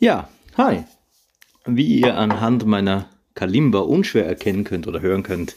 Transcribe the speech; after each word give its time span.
Ja, 0.00 0.28
hi. 0.56 0.84
Wie 1.66 1.98
ihr 1.98 2.16
anhand 2.16 2.64
meiner 2.64 3.10
Kalimba 3.34 3.80
unschwer 3.80 4.24
erkennen 4.24 4.62
könnt 4.62 4.86
oder 4.86 5.00
hören 5.00 5.24
könnt, 5.24 5.56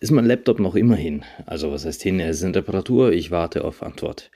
ist 0.00 0.12
mein 0.12 0.24
Laptop 0.24 0.60
noch 0.60 0.76
immerhin. 0.76 1.26
Also 1.44 1.70
was 1.70 1.84
heißt 1.84 2.02
hin, 2.02 2.18
er 2.18 2.30
ist 2.30 2.40
in 2.40 2.54
Reparatur, 2.54 3.12
ich 3.12 3.30
warte 3.30 3.64
auf 3.64 3.82
Antwort. 3.82 4.30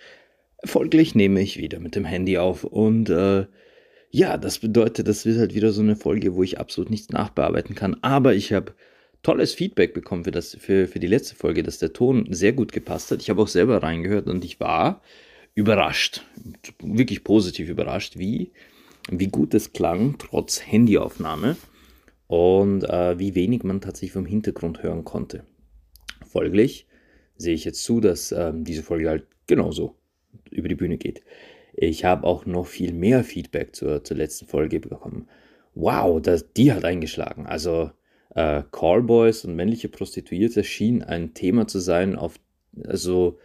Folglich 0.63 1.15
nehme 1.15 1.41
ich 1.41 1.57
wieder 1.57 1.81
mit 1.81 1.97
dem 1.97 2.05
Handy 2.05 2.37
auf 2.37 2.65
und 2.65 3.09
äh, 3.09 3.47
ja, 4.11 4.37
das 4.37 4.59
bedeutet, 4.59 5.09
das 5.09 5.25
wird 5.25 5.39
halt 5.39 5.55
wieder 5.55 5.73
so 5.73 5.81
eine 5.81 5.97
Folge, 5.97 6.35
wo 6.35 6.43
ich 6.43 6.61
absolut 6.61 6.91
nichts 6.91 7.09
nachbearbeiten 7.09 7.75
kann. 7.75 7.97
Aber 8.03 8.35
ich 8.35 8.53
habe 8.53 8.75
tolles 9.23 9.55
Feedback 9.55 9.95
bekommen 9.95 10.25
für, 10.25 10.33
das, 10.33 10.55
für, 10.61 10.87
für 10.87 11.01
die 11.01 11.07
letzte 11.07 11.35
Folge, 11.35 11.63
dass 11.63 11.79
der 11.79 11.95
Ton 11.95 12.27
sehr 12.29 12.53
gut 12.53 12.73
gepasst 12.73 13.11
hat. 13.11 13.23
Ich 13.23 13.31
habe 13.31 13.41
auch 13.41 13.49
selber 13.49 13.83
reingehört 13.83 14.27
und 14.27 14.45
ich 14.45 14.61
war 14.61 15.01
überrascht, 15.55 16.27
wirklich 16.83 17.25
positiv 17.25 17.71
überrascht, 17.71 18.19
wie, 18.19 18.53
wie 19.11 19.29
gut 19.29 19.55
es 19.55 19.73
klang, 19.73 20.17
trotz 20.19 20.61
Handyaufnahme 20.61 21.57
und 22.27 22.85
äh, 22.85 23.19
wie 23.19 23.35
wenig 23.35 23.63
man 23.63 23.81
tatsächlich 23.81 24.13
vom 24.13 24.27
Hintergrund 24.27 24.83
hören 24.83 25.05
konnte. 25.05 25.45
Folglich 26.27 26.87
sehe 27.37 27.55
ich 27.55 27.65
jetzt 27.65 27.83
zu, 27.83 28.01
dass 28.01 28.33
äh, 28.33 28.53
diese 28.55 28.83
Folge 28.83 29.09
halt 29.09 29.27
genauso 29.47 29.97
über 30.51 30.69
die 30.69 30.75
Bühne 30.75 30.97
geht. 30.97 31.23
Ich 31.75 32.05
habe 32.05 32.27
auch 32.27 32.47
noch 32.47 32.67
viel 32.67 32.93
mehr 32.93 33.25
Feedback 33.25 33.75
zur, 33.75 34.05
zur 34.05 34.17
letzten 34.17 34.47
Folge 34.47 34.81
bekommen. 34.81 35.29
Wow, 35.75 36.21
das, 36.21 36.53
die 36.53 36.73
hat 36.73 36.85
eingeschlagen. 36.85 37.47
Also 37.47 37.91
äh, 38.35 38.63
Callboys 38.71 39.45
und 39.45 39.57
männliche 39.57 39.89
Prostituierte 39.89 40.63
schien 40.65 41.03
ein 41.03 41.35
Thema 41.35 41.67
zu 41.67 41.79
sein, 41.79 42.17
auf 42.17 42.39
also 42.85 43.39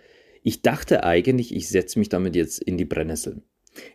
ich 0.44 0.62
dachte 0.62 1.04
eigentlich, 1.04 1.56
ich 1.56 1.70
setze 1.70 1.98
mich 1.98 2.10
damit 2.10 2.36
jetzt 2.36 2.62
in 2.62 2.78
die 2.78 2.86
Brennnesseln. 2.86 3.42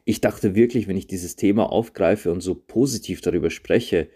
Ich 0.05 0.21
dachte 0.21 0.55
wirklich, 0.55 0.89
wenn 0.89 0.97
ich 0.97 1.07
dieses 1.07 1.37
Thema 1.37 1.71
aufgreife 1.73 2.31
und 2.31 2.41
so 2.41 2.55
positiv 2.55 3.21
darüber 3.21 3.51
spreche, 3.51 4.09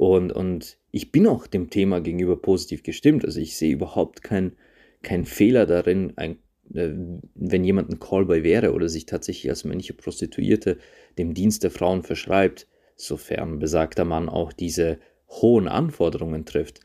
und, 0.00 0.32
und 0.32 0.78
ich 0.92 1.12
bin 1.12 1.26
auch 1.26 1.46
dem 1.46 1.68
Thema 1.68 2.00
gegenüber 2.00 2.40
positiv 2.40 2.82
gestimmt. 2.82 3.22
Also 3.26 3.38
ich 3.38 3.54
sehe 3.54 3.74
überhaupt 3.74 4.22
keinen 4.22 4.56
kein 5.02 5.26
Fehler 5.26 5.66
darin, 5.66 6.14
ein, 6.16 6.38
äh, 6.72 6.88
wenn 7.34 7.64
jemand 7.64 7.90
ein 7.90 8.00
Callboy 8.00 8.42
wäre 8.42 8.72
oder 8.72 8.88
sich 8.88 9.04
tatsächlich 9.04 9.50
als 9.50 9.64
männliche 9.64 9.92
Prostituierte 9.92 10.78
dem 11.18 11.34
Dienst 11.34 11.64
der 11.64 11.70
Frauen 11.70 12.02
verschreibt, 12.02 12.66
sofern 12.96 13.58
besagter 13.58 14.06
Mann 14.06 14.30
auch 14.30 14.54
diese 14.54 14.98
hohen 15.28 15.68
Anforderungen 15.68 16.46
trifft. 16.46 16.80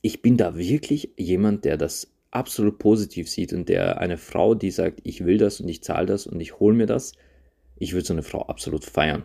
Ich 0.00 0.20
bin 0.20 0.36
da 0.36 0.56
wirklich 0.56 1.12
jemand, 1.16 1.64
der 1.64 1.76
das 1.76 2.12
absolut 2.32 2.80
positiv 2.80 3.28
sieht 3.28 3.52
und 3.52 3.68
der 3.68 4.00
eine 4.00 4.18
Frau, 4.18 4.56
die 4.56 4.72
sagt, 4.72 5.00
ich 5.04 5.24
will 5.24 5.38
das 5.38 5.60
und 5.60 5.68
ich 5.68 5.84
zahle 5.84 6.06
das 6.06 6.26
und 6.26 6.40
ich 6.40 6.58
hole 6.58 6.74
mir 6.74 6.86
das, 6.86 7.12
ich 7.80 7.94
würde 7.94 8.06
so 8.06 8.12
eine 8.12 8.22
Frau 8.22 8.42
absolut 8.42 8.84
feiern. 8.84 9.24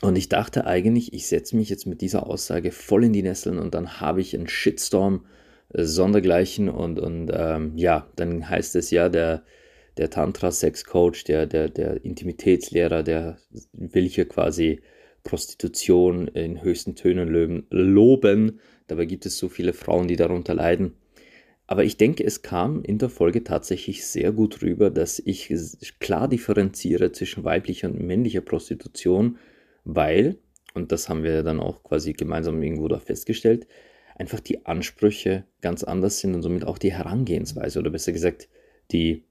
Und 0.00 0.16
ich 0.16 0.28
dachte 0.28 0.66
eigentlich, 0.66 1.12
ich 1.12 1.26
setze 1.26 1.56
mich 1.56 1.68
jetzt 1.70 1.86
mit 1.86 2.02
dieser 2.02 2.28
Aussage 2.28 2.70
voll 2.70 3.04
in 3.04 3.12
die 3.12 3.22
Nesseln 3.22 3.58
und 3.58 3.74
dann 3.74 4.00
habe 4.00 4.20
ich 4.20 4.36
einen 4.36 4.46
Shitstorm 4.46 5.26
äh, 5.74 5.82
sondergleichen 5.82 6.68
und, 6.68 7.00
und 7.00 7.30
ähm, 7.34 7.72
ja, 7.76 8.06
dann 8.14 8.48
heißt 8.48 8.76
es 8.76 8.92
ja, 8.92 9.08
der, 9.08 9.42
der 9.96 10.10
Tantra-Sex-Coach, 10.10 11.24
der, 11.24 11.46
der, 11.46 11.68
der 11.68 12.04
Intimitätslehrer, 12.04 13.02
der 13.02 13.38
will 13.72 14.08
hier 14.08 14.28
quasi 14.28 14.80
Prostitution 15.24 16.28
in 16.28 16.62
höchsten 16.62 16.94
Tönen 16.94 17.66
loben. 17.70 18.60
Dabei 18.86 19.06
gibt 19.06 19.26
es 19.26 19.36
so 19.36 19.48
viele 19.48 19.72
Frauen, 19.72 20.06
die 20.06 20.16
darunter 20.16 20.54
leiden. 20.54 20.94
Aber 21.70 21.84
ich 21.84 21.98
denke, 21.98 22.24
es 22.24 22.40
kam 22.40 22.82
in 22.82 22.96
der 22.96 23.10
Folge 23.10 23.44
tatsächlich 23.44 24.06
sehr 24.06 24.32
gut 24.32 24.62
rüber, 24.62 24.90
dass 24.90 25.18
ich 25.18 25.52
klar 26.00 26.26
differenziere 26.26 27.12
zwischen 27.12 27.44
weiblicher 27.44 27.88
und 27.88 28.00
männlicher 28.00 28.40
Prostitution, 28.40 29.36
weil, 29.84 30.38
und 30.72 30.92
das 30.92 31.10
haben 31.10 31.22
wir 31.24 31.42
dann 31.42 31.60
auch 31.60 31.82
quasi 31.82 32.14
gemeinsam 32.14 32.62
irgendwo 32.62 32.88
da 32.88 32.98
festgestellt, 32.98 33.66
einfach 34.16 34.40
die 34.40 34.64
Ansprüche 34.64 35.44
ganz 35.60 35.84
anders 35.84 36.20
sind 36.20 36.34
und 36.34 36.40
somit 36.40 36.64
auch 36.64 36.78
die 36.78 36.94
Herangehensweise 36.94 37.78
oder 37.78 37.90
besser 37.90 38.12
gesagt, 38.12 38.48
die, 38.90 39.24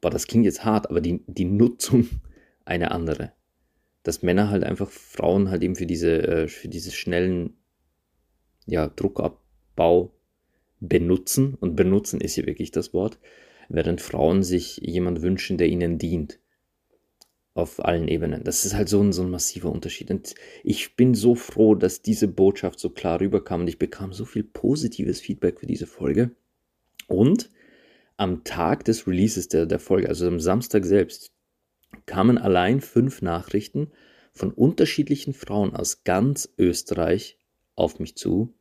boah, 0.00 0.10
das 0.10 0.26
klingt 0.26 0.46
jetzt 0.46 0.64
hart, 0.64 0.90
aber 0.90 1.00
die, 1.00 1.22
die 1.28 1.44
Nutzung 1.44 2.08
eine 2.64 2.90
andere. 2.90 3.32
Dass 4.02 4.22
Männer 4.22 4.50
halt 4.50 4.64
einfach 4.64 4.90
Frauen 4.90 5.48
halt 5.48 5.62
eben 5.62 5.76
für 5.76 5.86
diese, 5.86 6.26
äh, 6.26 6.48
für 6.48 6.66
diese 6.66 6.90
schnellen 6.90 7.56
ja, 8.66 8.88
Druckabbau 8.88 10.17
benutzen 10.80 11.54
und 11.54 11.76
benutzen 11.76 12.20
ist 12.20 12.34
hier 12.34 12.46
wirklich 12.46 12.70
das 12.70 12.92
Wort, 12.92 13.18
während 13.68 14.00
Frauen 14.00 14.42
sich 14.42 14.78
jemand 14.78 15.22
wünschen, 15.22 15.58
der 15.58 15.68
ihnen 15.68 15.98
dient. 15.98 16.38
Auf 17.54 17.84
allen 17.84 18.06
Ebenen. 18.06 18.44
Das 18.44 18.64
ist 18.64 18.74
halt 18.74 18.88
so 18.88 19.02
ein, 19.02 19.12
so 19.12 19.22
ein 19.22 19.30
massiver 19.30 19.72
Unterschied. 19.72 20.12
Und 20.12 20.36
ich 20.62 20.94
bin 20.94 21.14
so 21.14 21.34
froh, 21.34 21.74
dass 21.74 22.02
diese 22.02 22.28
Botschaft 22.28 22.78
so 22.78 22.90
klar 22.90 23.20
rüberkam 23.20 23.62
und 23.62 23.68
ich 23.68 23.80
bekam 23.80 24.12
so 24.12 24.24
viel 24.24 24.44
positives 24.44 25.20
Feedback 25.20 25.58
für 25.58 25.66
diese 25.66 25.88
Folge. 25.88 26.30
Und 27.08 27.50
am 28.16 28.44
Tag 28.44 28.84
des 28.84 29.08
Releases 29.08 29.48
der, 29.48 29.66
der 29.66 29.80
Folge, 29.80 30.08
also 30.08 30.28
am 30.28 30.38
Samstag 30.38 30.84
selbst, 30.84 31.32
kamen 32.06 32.38
allein 32.38 32.80
fünf 32.80 33.22
Nachrichten 33.22 33.90
von 34.32 34.52
unterschiedlichen 34.52 35.32
Frauen 35.32 35.74
aus 35.74 36.04
ganz 36.04 36.52
Österreich 36.58 37.38
auf 37.74 37.98
mich 37.98 38.16
zu, 38.16 38.54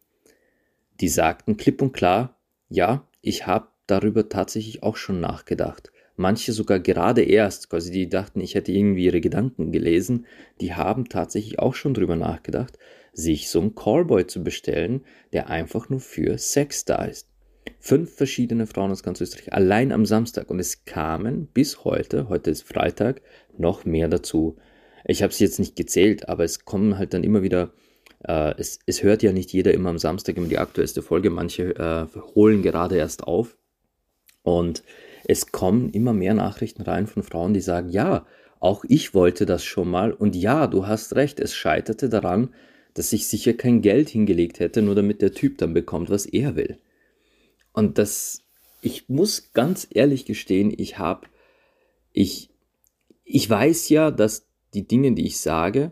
die 0.99 1.09
sagten 1.09 1.57
klipp 1.57 1.81
und 1.81 1.93
klar, 1.93 2.39
ja, 2.69 3.07
ich 3.21 3.47
habe 3.47 3.67
darüber 3.87 4.29
tatsächlich 4.29 4.83
auch 4.83 4.97
schon 4.97 5.19
nachgedacht. 5.19 5.91
Manche 6.15 6.51
sogar 6.51 6.79
gerade 6.79 7.21
erst, 7.21 7.69
quasi 7.69 7.91
die 7.91 8.09
dachten, 8.09 8.41
ich 8.41 8.55
hätte 8.55 8.71
irgendwie 8.71 9.05
ihre 9.05 9.21
Gedanken 9.21 9.71
gelesen, 9.71 10.25
die 10.59 10.73
haben 10.73 11.09
tatsächlich 11.09 11.59
auch 11.59 11.75
schon 11.75 11.93
darüber 11.93 12.15
nachgedacht, 12.15 12.79
sich 13.13 13.49
so 13.49 13.61
einen 13.61 13.75
Callboy 13.75 14.25
zu 14.25 14.43
bestellen, 14.43 15.01
der 15.31 15.49
einfach 15.49 15.89
nur 15.89 15.99
für 15.99 16.37
Sex 16.37 16.85
da 16.85 17.05
ist. 17.05 17.29
Fünf 17.79 18.15
verschiedene 18.15 18.65
Frauen 18.65 18.91
aus 18.91 19.03
ganz 19.03 19.21
Österreich, 19.21 19.53
allein 19.53 19.91
am 19.91 20.05
Samstag. 20.05 20.49
Und 20.49 20.59
es 20.59 20.85
kamen 20.85 21.47
bis 21.47 21.83
heute, 21.83 22.29
heute 22.29 22.49
ist 22.49 22.63
Freitag, 22.63 23.21
noch 23.57 23.85
mehr 23.85 24.07
dazu. 24.07 24.57
Ich 25.05 25.21
habe 25.21 25.31
es 25.31 25.39
jetzt 25.39 25.59
nicht 25.59 25.75
gezählt, 25.75 26.29
aber 26.29 26.43
es 26.43 26.65
kommen 26.65 26.97
halt 26.97 27.13
dann 27.13 27.23
immer 27.23 27.43
wieder 27.43 27.73
äh, 28.23 28.53
es, 28.57 28.79
es, 28.85 29.03
hört 29.03 29.23
ja 29.23 29.31
nicht 29.31 29.53
jeder 29.53 29.73
immer 29.73 29.89
am 29.89 30.00
Samstag 30.00 30.38
immer 30.38 30.47
die 30.47 30.57
aktuellste 30.57 31.01
Folge. 31.01 31.29
Manche 31.29 31.75
äh, 31.75 32.19
holen 32.35 32.61
gerade 32.61 32.97
erst 32.97 33.23
auf. 33.23 33.57
Und 34.44 34.83
es 35.25 35.51
kommen 35.51 35.89
immer 35.89 36.13
mehr 36.13 36.33
Nachrichten 36.33 36.83
rein 36.83 37.07
von 37.07 37.23
Frauen, 37.23 37.53
die 37.53 37.61
sagen, 37.61 37.89
ja, 37.89 38.25
auch 38.59 38.83
ich 38.88 39.13
wollte 39.13 39.45
das 39.45 39.63
schon 39.63 39.89
mal. 39.89 40.11
Und 40.13 40.35
ja, 40.35 40.67
du 40.67 40.88
hast 40.88 41.16
recht, 41.16 41.39
es 41.39 41.53
scheiterte 41.53 42.09
daran, 42.09 42.53
dass 42.94 43.13
ich 43.13 43.27
sicher 43.27 43.53
kein 43.53 43.81
Geld 43.81 44.09
hingelegt 44.09 44.59
hätte, 44.59 44.81
nur 44.81 44.95
damit 44.95 45.22
der 45.22 45.33
Typ 45.33 45.57
dann 45.59 45.73
bekommt, 45.73 46.09
was 46.09 46.25
er 46.25 46.56
will. 46.56 46.77
Und 47.73 48.00
das, 48.00 48.44
ich 48.81 49.07
muss 49.09 49.51
ganz 49.53 49.88
ehrlich 49.91 50.25
gestehen, 50.25 50.73
ich 50.75 50.97
habe, 50.97 51.27
ich, 52.11 52.50
ich 53.23 53.47
weiß 53.47 53.89
ja, 53.89 54.09
dass 54.09 54.47
die 54.73 54.88
Dinge, 54.88 55.13
die 55.13 55.27
ich 55.27 55.39
sage, 55.39 55.91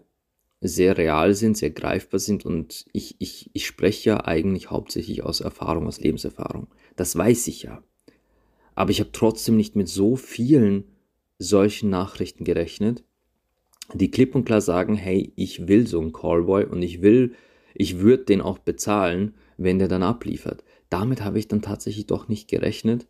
sehr 0.67 0.97
real 0.97 1.33
sind, 1.33 1.57
sehr 1.57 1.71
greifbar 1.71 2.19
sind 2.19 2.45
und 2.45 2.85
ich, 2.93 3.15
ich, 3.19 3.49
ich 3.53 3.65
spreche 3.65 4.09
ja 4.09 4.25
eigentlich 4.25 4.69
hauptsächlich 4.69 5.23
aus 5.23 5.41
Erfahrung, 5.41 5.87
aus 5.87 5.99
Lebenserfahrung. 5.99 6.67
Das 6.95 7.15
weiß 7.15 7.47
ich 7.47 7.63
ja. 7.63 7.83
Aber 8.75 8.91
ich 8.91 8.99
habe 8.99 9.11
trotzdem 9.11 9.57
nicht 9.57 9.75
mit 9.75 9.87
so 9.87 10.15
vielen 10.15 10.85
solchen 11.39 11.89
Nachrichten 11.89 12.43
gerechnet, 12.43 13.03
die 13.93 14.11
klipp 14.11 14.35
und 14.35 14.45
klar 14.45 14.61
sagen, 14.61 14.95
hey, 14.95 15.31
ich 15.35 15.67
will 15.67 15.87
so 15.87 15.99
einen 15.99 16.13
Callboy 16.13 16.65
und 16.65 16.81
ich 16.81 17.01
will, 17.01 17.35
ich 17.73 17.99
würde 17.99 18.25
den 18.25 18.41
auch 18.41 18.57
bezahlen, 18.57 19.35
wenn 19.57 19.79
der 19.79 19.87
dann 19.87 20.03
abliefert. 20.03 20.63
Damit 20.89 21.23
habe 21.23 21.39
ich 21.39 21.47
dann 21.47 21.61
tatsächlich 21.61 22.07
doch 22.07 22.27
nicht 22.27 22.47
gerechnet, 22.47 23.07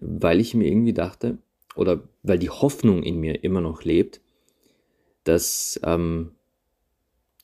weil 0.00 0.40
ich 0.40 0.54
mir 0.54 0.66
irgendwie 0.68 0.92
dachte, 0.92 1.38
oder 1.74 2.02
weil 2.22 2.38
die 2.38 2.50
Hoffnung 2.50 3.02
in 3.02 3.18
mir 3.18 3.42
immer 3.42 3.60
noch 3.60 3.84
lebt, 3.84 4.20
dass 5.24 5.80
ähm, 5.84 6.32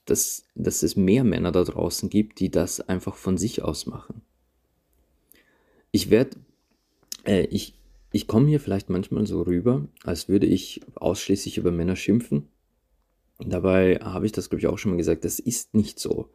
dass, 0.09 0.45
dass 0.55 0.83
es 0.83 0.95
mehr 0.95 1.23
Männer 1.23 1.51
da 1.51 1.63
draußen 1.63 2.09
gibt, 2.09 2.39
die 2.39 2.49
das 2.49 2.81
einfach 2.81 3.15
von 3.15 3.37
sich 3.37 3.61
aus 3.63 3.85
machen. 3.85 4.21
Ich 5.91 6.09
werde, 6.09 6.37
äh, 7.25 7.45
ich, 7.45 7.75
ich 8.11 8.27
komme 8.27 8.47
hier 8.47 8.59
vielleicht 8.59 8.89
manchmal 8.89 9.25
so 9.25 9.41
rüber, 9.41 9.87
als 10.03 10.29
würde 10.29 10.47
ich 10.47 10.81
ausschließlich 10.95 11.57
über 11.57 11.71
Männer 11.71 11.95
schimpfen. 11.95 12.47
Dabei 13.39 13.99
habe 14.01 14.25
ich 14.25 14.31
das, 14.31 14.49
glaube 14.49 14.59
ich, 14.59 14.67
auch 14.67 14.77
schon 14.77 14.91
mal 14.91 14.97
gesagt, 14.97 15.23
das 15.23 15.39
ist 15.39 15.73
nicht 15.73 15.99
so. 15.99 16.29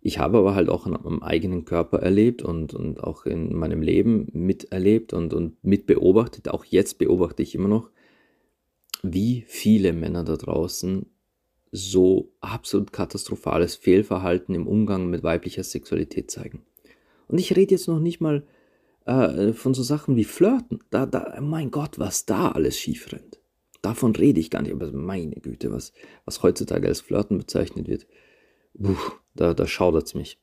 Ich 0.00 0.18
habe 0.18 0.38
aber 0.38 0.54
halt 0.54 0.68
auch 0.68 0.86
an 0.86 0.92
meinem 0.92 1.22
eigenen 1.22 1.64
Körper 1.64 1.98
erlebt 1.98 2.42
und, 2.42 2.72
und 2.72 3.02
auch 3.02 3.26
in 3.26 3.54
meinem 3.54 3.82
Leben 3.82 4.28
miterlebt 4.32 5.12
und, 5.12 5.34
und 5.34 5.62
mit 5.64 5.86
beobachtet, 5.86 6.48
auch 6.48 6.64
jetzt 6.64 6.98
beobachte 6.98 7.42
ich 7.42 7.54
immer 7.54 7.68
noch, 7.68 7.90
wie 9.02 9.44
viele 9.46 9.92
Männer 9.92 10.24
da 10.24 10.36
draußen 10.36 11.06
so 11.72 12.32
absolut 12.40 12.92
katastrophales 12.92 13.76
Fehlverhalten 13.76 14.54
im 14.54 14.66
Umgang 14.66 15.08
mit 15.10 15.22
weiblicher 15.22 15.64
Sexualität 15.64 16.30
zeigen. 16.30 16.62
Und 17.26 17.38
ich 17.38 17.54
rede 17.54 17.74
jetzt 17.74 17.88
noch 17.88 18.00
nicht 18.00 18.20
mal 18.20 18.46
äh, 19.04 19.52
von 19.52 19.74
so 19.74 19.82
Sachen 19.82 20.16
wie 20.16 20.24
Flirten. 20.24 20.80
Da, 20.90 21.06
da, 21.06 21.38
mein 21.40 21.70
Gott, 21.70 21.98
was 21.98 22.26
da 22.26 22.50
alles 22.50 22.78
schief 22.78 23.12
rennt. 23.12 23.38
davon 23.82 24.14
rede 24.14 24.40
ich 24.40 24.50
gar 24.50 24.62
nicht. 24.62 24.72
Aber 24.72 24.90
meine 24.92 25.36
Güte, 25.36 25.72
was, 25.72 25.92
was 26.24 26.42
heutzutage 26.42 26.88
als 26.88 27.00
Flirten 27.00 27.38
bezeichnet 27.38 27.88
wird, 27.88 28.06
puh, 28.80 28.96
da, 29.34 29.54
da 29.54 29.66
schaudert 29.66 30.06
es 30.06 30.14
mich. 30.14 30.38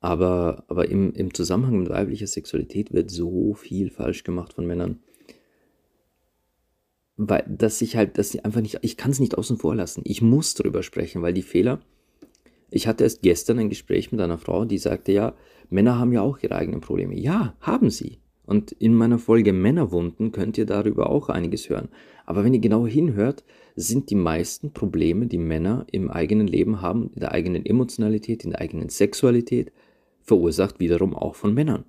Aber, 0.00 0.64
aber 0.68 0.88
im, 0.88 1.12
im 1.14 1.34
Zusammenhang 1.34 1.80
mit 1.80 1.88
weiblicher 1.88 2.26
Sexualität 2.26 2.92
wird 2.92 3.10
so 3.10 3.54
viel 3.54 3.90
falsch 3.90 4.24
gemacht 4.24 4.52
von 4.52 4.66
Männern. 4.66 5.00
Weil, 7.16 7.44
dass 7.48 7.80
ich 7.80 7.96
halt, 7.96 8.18
dass 8.18 8.34
ich 8.34 8.44
einfach 8.44 8.60
nicht, 8.60 8.78
ich 8.82 8.96
kann 8.96 9.10
es 9.10 9.20
nicht 9.20 9.38
außen 9.38 9.56
vor 9.56 9.74
lassen. 9.74 10.02
Ich 10.04 10.20
muss 10.20 10.54
darüber 10.54 10.82
sprechen, 10.82 11.22
weil 11.22 11.32
die 11.32 11.42
Fehler, 11.42 11.80
ich 12.70 12.86
hatte 12.86 13.04
erst 13.04 13.22
gestern 13.22 13.58
ein 13.58 13.70
Gespräch 13.70 14.12
mit 14.12 14.20
einer 14.20 14.38
Frau, 14.38 14.64
die 14.64 14.78
sagte, 14.78 15.12
ja, 15.12 15.34
Männer 15.70 15.98
haben 15.98 16.12
ja 16.12 16.20
auch 16.22 16.38
ihre 16.40 16.56
eigenen 16.56 16.80
Probleme. 16.80 17.18
Ja, 17.18 17.56
haben 17.60 17.90
sie. 17.90 18.18
Und 18.44 18.70
in 18.72 18.94
meiner 18.94 19.18
Folge 19.18 19.52
Männerwunden 19.52 20.30
könnt 20.30 20.56
ihr 20.56 20.66
darüber 20.66 21.10
auch 21.10 21.28
einiges 21.28 21.68
hören. 21.68 21.88
Aber 22.26 22.44
wenn 22.44 22.54
ihr 22.54 22.60
genau 22.60 22.86
hinhört, 22.86 23.44
sind 23.74 24.10
die 24.10 24.14
meisten 24.14 24.72
Probleme, 24.72 25.26
die 25.26 25.38
Männer 25.38 25.86
im 25.90 26.10
eigenen 26.10 26.46
Leben 26.46 26.80
haben, 26.80 27.10
in 27.14 27.20
der 27.20 27.32
eigenen 27.32 27.66
Emotionalität, 27.66 28.44
in 28.44 28.50
der 28.50 28.60
eigenen 28.60 28.88
Sexualität, 28.88 29.72
verursacht 30.22 30.80
wiederum 30.80 31.14
auch 31.14 31.34
von 31.34 31.54
Männern. 31.54 31.84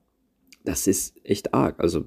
Das 0.64 0.88
ist 0.88 1.16
echt 1.24 1.54
arg. 1.54 1.80
Also 1.80 2.06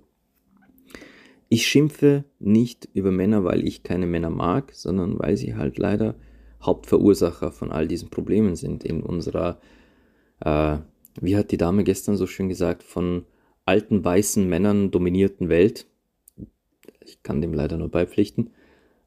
ich 1.50 1.66
schimpfe 1.66 2.24
nicht 2.38 2.88
über 2.94 3.10
Männer, 3.10 3.42
weil 3.42 3.66
ich 3.66 3.82
keine 3.82 4.06
Männer 4.06 4.30
mag, 4.30 4.72
sondern 4.72 5.18
weil 5.18 5.36
sie 5.36 5.56
halt 5.56 5.78
leider 5.78 6.14
Hauptverursacher 6.62 7.50
von 7.50 7.72
all 7.72 7.88
diesen 7.88 8.08
Problemen 8.08 8.54
sind 8.54 8.84
in 8.84 9.02
unserer, 9.02 9.60
äh, 10.40 10.78
wie 11.20 11.36
hat 11.36 11.50
die 11.50 11.56
Dame 11.56 11.82
gestern 11.82 12.16
so 12.16 12.28
schön 12.28 12.48
gesagt, 12.48 12.84
von 12.84 13.26
alten 13.64 14.04
weißen 14.04 14.48
Männern 14.48 14.92
dominierten 14.92 15.48
Welt. 15.48 15.86
Ich 17.04 17.22
kann 17.24 17.40
dem 17.40 17.52
leider 17.52 17.76
nur 17.76 17.88
beipflichten. 17.88 18.50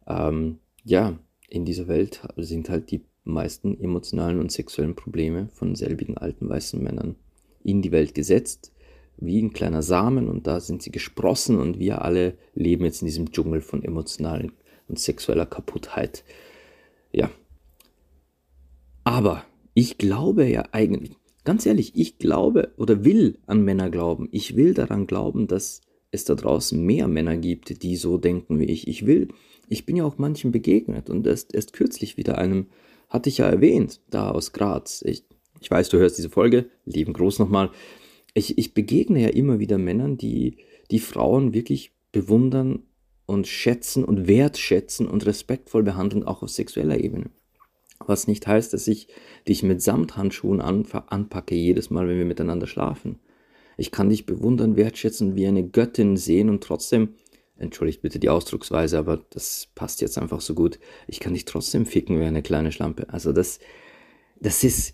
Ähm, 0.06 0.60
ja, 0.84 1.18
in 1.48 1.64
dieser 1.64 1.88
Welt 1.88 2.28
sind 2.36 2.70
halt 2.70 2.92
die 2.92 3.06
meisten 3.24 3.80
emotionalen 3.80 4.42
und 4.42 4.52
sexuellen 4.52 4.96
Probleme 4.96 5.48
von 5.54 5.76
selbigen 5.76 6.18
alten 6.18 6.50
weißen 6.50 6.84
Männern 6.84 7.16
in 7.64 7.82
die 7.82 7.94
Welt 7.94 8.14
gesetzt, 8.14 8.74
wie 9.18 9.42
ein 9.42 9.54
kleiner 9.54 9.82
Samen 9.82 10.28
und 10.28 10.48
da 10.48 10.60
sind 10.60 10.82
sie 10.82 10.92
gesprossen 10.92 11.60
und 11.60 11.80
wir 11.80 12.02
alle 12.02 12.38
leben 12.56 12.86
jetzt 12.86 13.02
in 13.02 13.08
diesem 13.08 13.32
Dschungel 13.32 13.62
von 13.62 13.84
emotionalen 13.84 14.52
und 14.88 15.00
sexueller 15.00 15.46
Kaputtheit. 15.46 16.24
Ja. 17.12 17.30
Aber 19.04 19.44
ich 19.74 19.98
glaube 19.98 20.46
ja 20.46 20.64
eigentlich, 20.72 21.16
ganz 21.44 21.66
ehrlich, 21.66 21.94
ich 21.96 22.18
glaube 22.18 22.74
oder 22.78 23.04
will 23.04 23.40
an 23.46 23.64
Männer 23.64 23.90
glauben. 23.90 24.30
Ich 24.32 24.56
will 24.56 24.74
daran 24.74 25.08
glauben, 25.08 25.48
dass 25.48 25.82
es 26.12 26.26
da 26.26 26.36
draußen 26.36 26.80
mehr 26.80 27.08
Männer 27.08 27.38
gibt, 27.38 27.84
die 27.84 27.96
so 27.96 28.18
denken 28.18 28.60
wie 28.60 28.66
ich. 28.66 28.88
Ich 28.88 29.06
will, 29.06 29.30
ich 29.68 29.86
bin 29.86 29.96
ja 29.96 30.06
auch 30.06 30.18
manchen 30.18 30.52
begegnet 30.52 31.10
und 31.10 31.26
erst, 31.26 31.54
erst 31.56 31.74
kürzlich 31.74 32.18
wieder 32.18 32.38
einem 32.38 32.68
hatte 33.10 33.30
ich 33.30 33.40
ja 33.40 33.48
erwähnt, 33.48 34.02
da 34.10 34.32
aus 34.32 34.54
Graz. 34.54 35.04
Ich, 35.06 35.24
ich 35.60 35.70
weiß, 35.70 35.90
du 35.90 35.98
hörst 35.98 36.18
diese 36.18 36.30
Folge, 36.30 36.70
lieben 36.86 37.14
Groß 37.14 37.40
nochmal. 37.40 37.70
Ich, 38.34 38.58
ich 38.58 38.74
begegne 38.74 39.22
ja 39.22 39.30
immer 39.30 39.60
wieder 39.60 39.78
Männern, 39.78 40.18
die 40.18 40.58
die 40.92 41.00
Frauen 41.00 41.54
wirklich 41.54 41.92
bewundern 42.12 42.84
und 43.26 43.48
schätzen 43.48 44.04
und 44.04 44.28
wertschätzen 44.28 45.08
und 45.08 45.26
respektvoll 45.26 45.84
behandeln, 45.84 46.24
auch 46.24 46.44
auf 46.44 46.50
sexueller 46.50 47.00
Ebene. 47.00 47.30
Was 48.06 48.28
nicht 48.28 48.46
heißt, 48.48 48.74
dass 48.74 48.88
ich 48.88 49.08
dich 49.48 49.64
mit 49.64 49.82
Samthandschuhen 49.82 50.62
an, 50.62 50.86
anpacke 51.08 51.56
jedes 51.56 51.90
Mal, 51.90 52.08
wenn 52.08 52.18
wir 52.18 52.26
miteinander 52.26 52.68
schlafen. 52.68 53.20
Ich 53.78 53.92
kann 53.92 54.10
dich 54.10 54.26
bewundern, 54.26 54.76
wertschätzen, 54.76 55.36
wie 55.36 55.48
eine 55.48 55.68
Göttin 55.68 56.18
sehen 56.18 56.50
und 56.50 56.64
trotzdem 56.64 57.16
entschuldigt 57.58 58.02
bitte 58.02 58.20
die 58.20 58.30
Ausdrucksweise, 58.30 58.98
aber 58.98 59.26
das 59.30 59.70
passt 59.74 60.02
jetzt 60.02 60.18
einfach 60.18 60.42
so 60.42 60.54
gut. 60.54 60.80
Ich 61.08 61.20
kann 61.20 61.34
dich 61.34 61.46
trotzdem 61.46 61.86
ficken 61.86 62.20
wie 62.20 62.26
eine 62.26 62.42
kleine 62.44 62.72
Schlampe. 62.72 63.10
Also 63.10 63.32
das, 63.32 63.60
das 64.40 64.64
ist, 64.64 64.94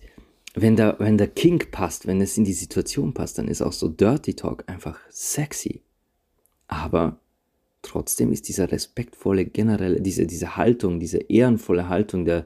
wenn 0.55 0.75
der, 0.75 0.95
wenn 0.99 1.17
der 1.17 1.27
King 1.27 1.63
passt, 1.71 2.07
wenn 2.07 2.21
es 2.21 2.37
in 2.37 2.43
die 2.43 2.53
Situation 2.53 3.13
passt, 3.13 3.37
dann 3.37 3.47
ist 3.47 3.61
auch 3.61 3.73
so 3.73 3.87
Dirty 3.87 4.33
Talk 4.33 4.63
einfach 4.67 4.99
sexy. 5.09 5.81
Aber 6.67 7.19
trotzdem 7.81 8.31
ist 8.31 8.47
dieser 8.47 8.71
respektvolle 8.71 9.45
generelle, 9.45 10.01
diese, 10.01 10.25
diese 10.25 10.55
Haltung, 10.57 10.99
diese 10.99 11.17
ehrenvolle 11.17 11.89
Haltung 11.89 12.25
der, 12.25 12.45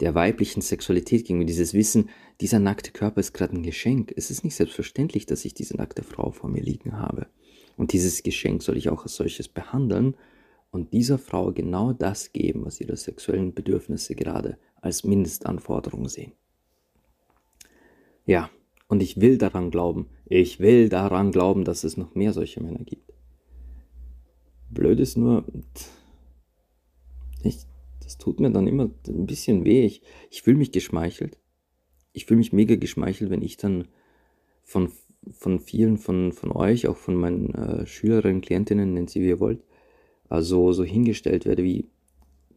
der 0.00 0.14
weiblichen 0.14 0.60
Sexualität 0.60 1.26
gegenüber, 1.26 1.46
dieses 1.46 1.74
Wissen, 1.74 2.08
dieser 2.40 2.58
nackte 2.58 2.90
Körper 2.90 3.20
ist 3.20 3.32
gerade 3.32 3.54
ein 3.54 3.62
Geschenk. 3.62 4.12
Es 4.16 4.30
ist 4.30 4.42
nicht 4.42 4.56
selbstverständlich, 4.56 5.26
dass 5.26 5.44
ich 5.44 5.54
diese 5.54 5.76
nackte 5.76 6.02
Frau 6.02 6.32
vor 6.32 6.50
mir 6.50 6.62
liegen 6.62 6.98
habe. 6.98 7.26
Und 7.76 7.92
dieses 7.92 8.22
Geschenk 8.22 8.62
soll 8.62 8.76
ich 8.76 8.88
auch 8.88 9.02
als 9.02 9.16
solches 9.16 9.48
behandeln 9.48 10.16
und 10.70 10.92
dieser 10.92 11.18
Frau 11.18 11.52
genau 11.52 11.92
das 11.92 12.32
geben, 12.32 12.64
was 12.64 12.80
ihre 12.80 12.96
sexuellen 12.96 13.54
Bedürfnisse 13.54 14.14
gerade 14.14 14.58
als 14.80 15.04
Mindestanforderung 15.04 16.08
sehen. 16.08 16.32
Ja, 18.26 18.50
und 18.88 19.02
ich 19.02 19.20
will 19.20 19.38
daran 19.38 19.70
glauben, 19.70 20.08
ich 20.26 20.60
will 20.60 20.88
daran 20.88 21.30
glauben, 21.30 21.64
dass 21.64 21.84
es 21.84 21.96
noch 21.96 22.14
mehr 22.14 22.32
solche 22.32 22.62
Männer 22.62 22.84
gibt. 22.84 23.12
Blöd 24.70 24.98
ist 25.00 25.16
nur, 25.16 25.44
ich, 27.42 27.58
das 28.02 28.18
tut 28.18 28.40
mir 28.40 28.50
dann 28.50 28.66
immer 28.66 28.90
ein 29.06 29.26
bisschen 29.26 29.64
weh. 29.64 29.84
Ich, 29.84 30.02
ich 30.30 30.42
fühle 30.42 30.58
mich 30.58 30.72
geschmeichelt. 30.72 31.38
Ich 32.12 32.26
fühle 32.26 32.38
mich 32.38 32.52
mega 32.52 32.76
geschmeichelt, 32.76 33.30
wenn 33.30 33.42
ich 33.42 33.56
dann 33.56 33.88
von 34.62 34.90
von 35.32 35.58
vielen 35.60 35.98
von, 35.98 36.32
von 36.32 36.52
euch, 36.52 36.86
auch 36.86 36.96
von 36.96 37.14
meinen 37.14 37.54
äh, 37.54 37.86
Schülerinnen, 37.86 38.40
Klientinnen, 38.40 38.94
nennt 38.94 39.10
sie 39.10 39.20
wie 39.20 39.28
ihr 39.28 39.40
wollt, 39.40 39.62
also 40.28 40.72
so 40.72 40.84
hingestellt 40.84 41.46
werde 41.46 41.64
wie 41.64 41.88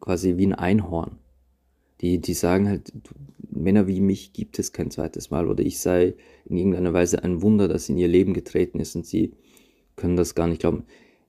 quasi 0.00 0.36
wie 0.36 0.46
ein 0.46 0.54
Einhorn. 0.54 1.18
Die, 2.00 2.20
die 2.20 2.34
sagen 2.34 2.68
halt, 2.68 2.92
Männer 3.50 3.86
wie 3.88 4.00
mich 4.00 4.32
gibt 4.32 4.58
es 4.58 4.72
kein 4.72 4.90
zweites 4.90 5.30
Mal 5.30 5.48
oder 5.48 5.64
ich 5.64 5.80
sei 5.80 6.14
in 6.44 6.56
irgendeiner 6.56 6.92
Weise 6.92 7.24
ein 7.24 7.42
Wunder, 7.42 7.66
das 7.68 7.88
in 7.88 7.98
ihr 7.98 8.08
Leben 8.08 8.34
getreten 8.34 8.78
ist 8.78 8.94
und 8.94 9.04
sie 9.04 9.32
können 9.96 10.16
das 10.16 10.34
gar 10.34 10.46
nicht 10.46 10.60
glauben. 10.60 10.84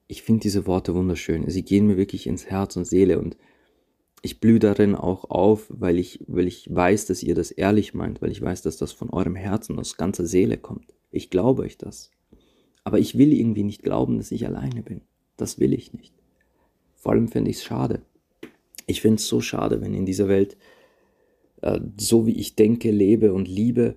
Ich 0.08 0.22
finde 0.22 0.42
diese 0.42 0.68
Worte 0.68 0.94
wunderschön. 0.94 1.50
Sie 1.50 1.64
gehen 1.64 1.88
mir 1.88 1.98
wirklich 1.98 2.28
ins 2.28 2.46
Herz 2.46 2.76
und 2.76 2.86
Seele 2.86 3.20
und 3.20 3.38
ich 4.22 4.40
blühe 4.40 4.60
darin 4.60 4.96
auch 4.96 5.30
auf, 5.30 5.68
weil 5.70 5.98
ich, 5.98 6.24
weil 6.28 6.48
ich 6.48 6.68
weiß, 6.74 7.06
dass 7.06 7.24
ihr 7.24 7.36
das 7.36 7.52
ehrlich 7.52 7.94
meint, 7.94 8.22
weil 8.22 8.32
ich 8.32 8.42
weiß, 8.42 8.62
dass 8.62 8.78
das 8.78 8.92
von 8.92 9.10
eurem 9.10 9.36
Herzen 9.36 9.80
aus 9.80 9.98
ganzer 9.98 10.26
Seele 10.26 10.58
kommt. 10.58 10.94
Ich 11.12 11.30
glaube 11.30 11.64
euch 11.64 11.78
das. 11.78 12.12
Aber 12.84 13.00
ich 13.00 13.18
will 13.18 13.34
irgendwie 13.34 13.64
nicht 13.64 13.84
glauben, 13.84 14.18
dass 14.18 14.32
ich 14.32 14.46
alleine 14.46 14.84
bin. 14.84 15.02
Das 15.38 15.60
will 15.60 15.74
ich 15.74 15.94
nicht. 15.94 16.14
Vor 16.96 17.14
allem 17.14 17.30
finde 17.30 17.50
ich 17.50 17.58
es 17.58 17.64
schade. 17.64 18.02
Ich 18.90 19.02
finde 19.02 19.18
es 19.18 19.28
so 19.28 19.42
schade, 19.42 19.82
wenn 19.82 19.94
in 19.94 20.06
dieser 20.06 20.28
Welt, 20.28 20.58
äh, 21.62 21.80
so 21.98 22.26
wie 22.26 22.38
ich 22.38 22.56
denke, 22.56 22.92
lebe 22.92 23.34
und 23.34 23.48
liebe, 23.48 23.96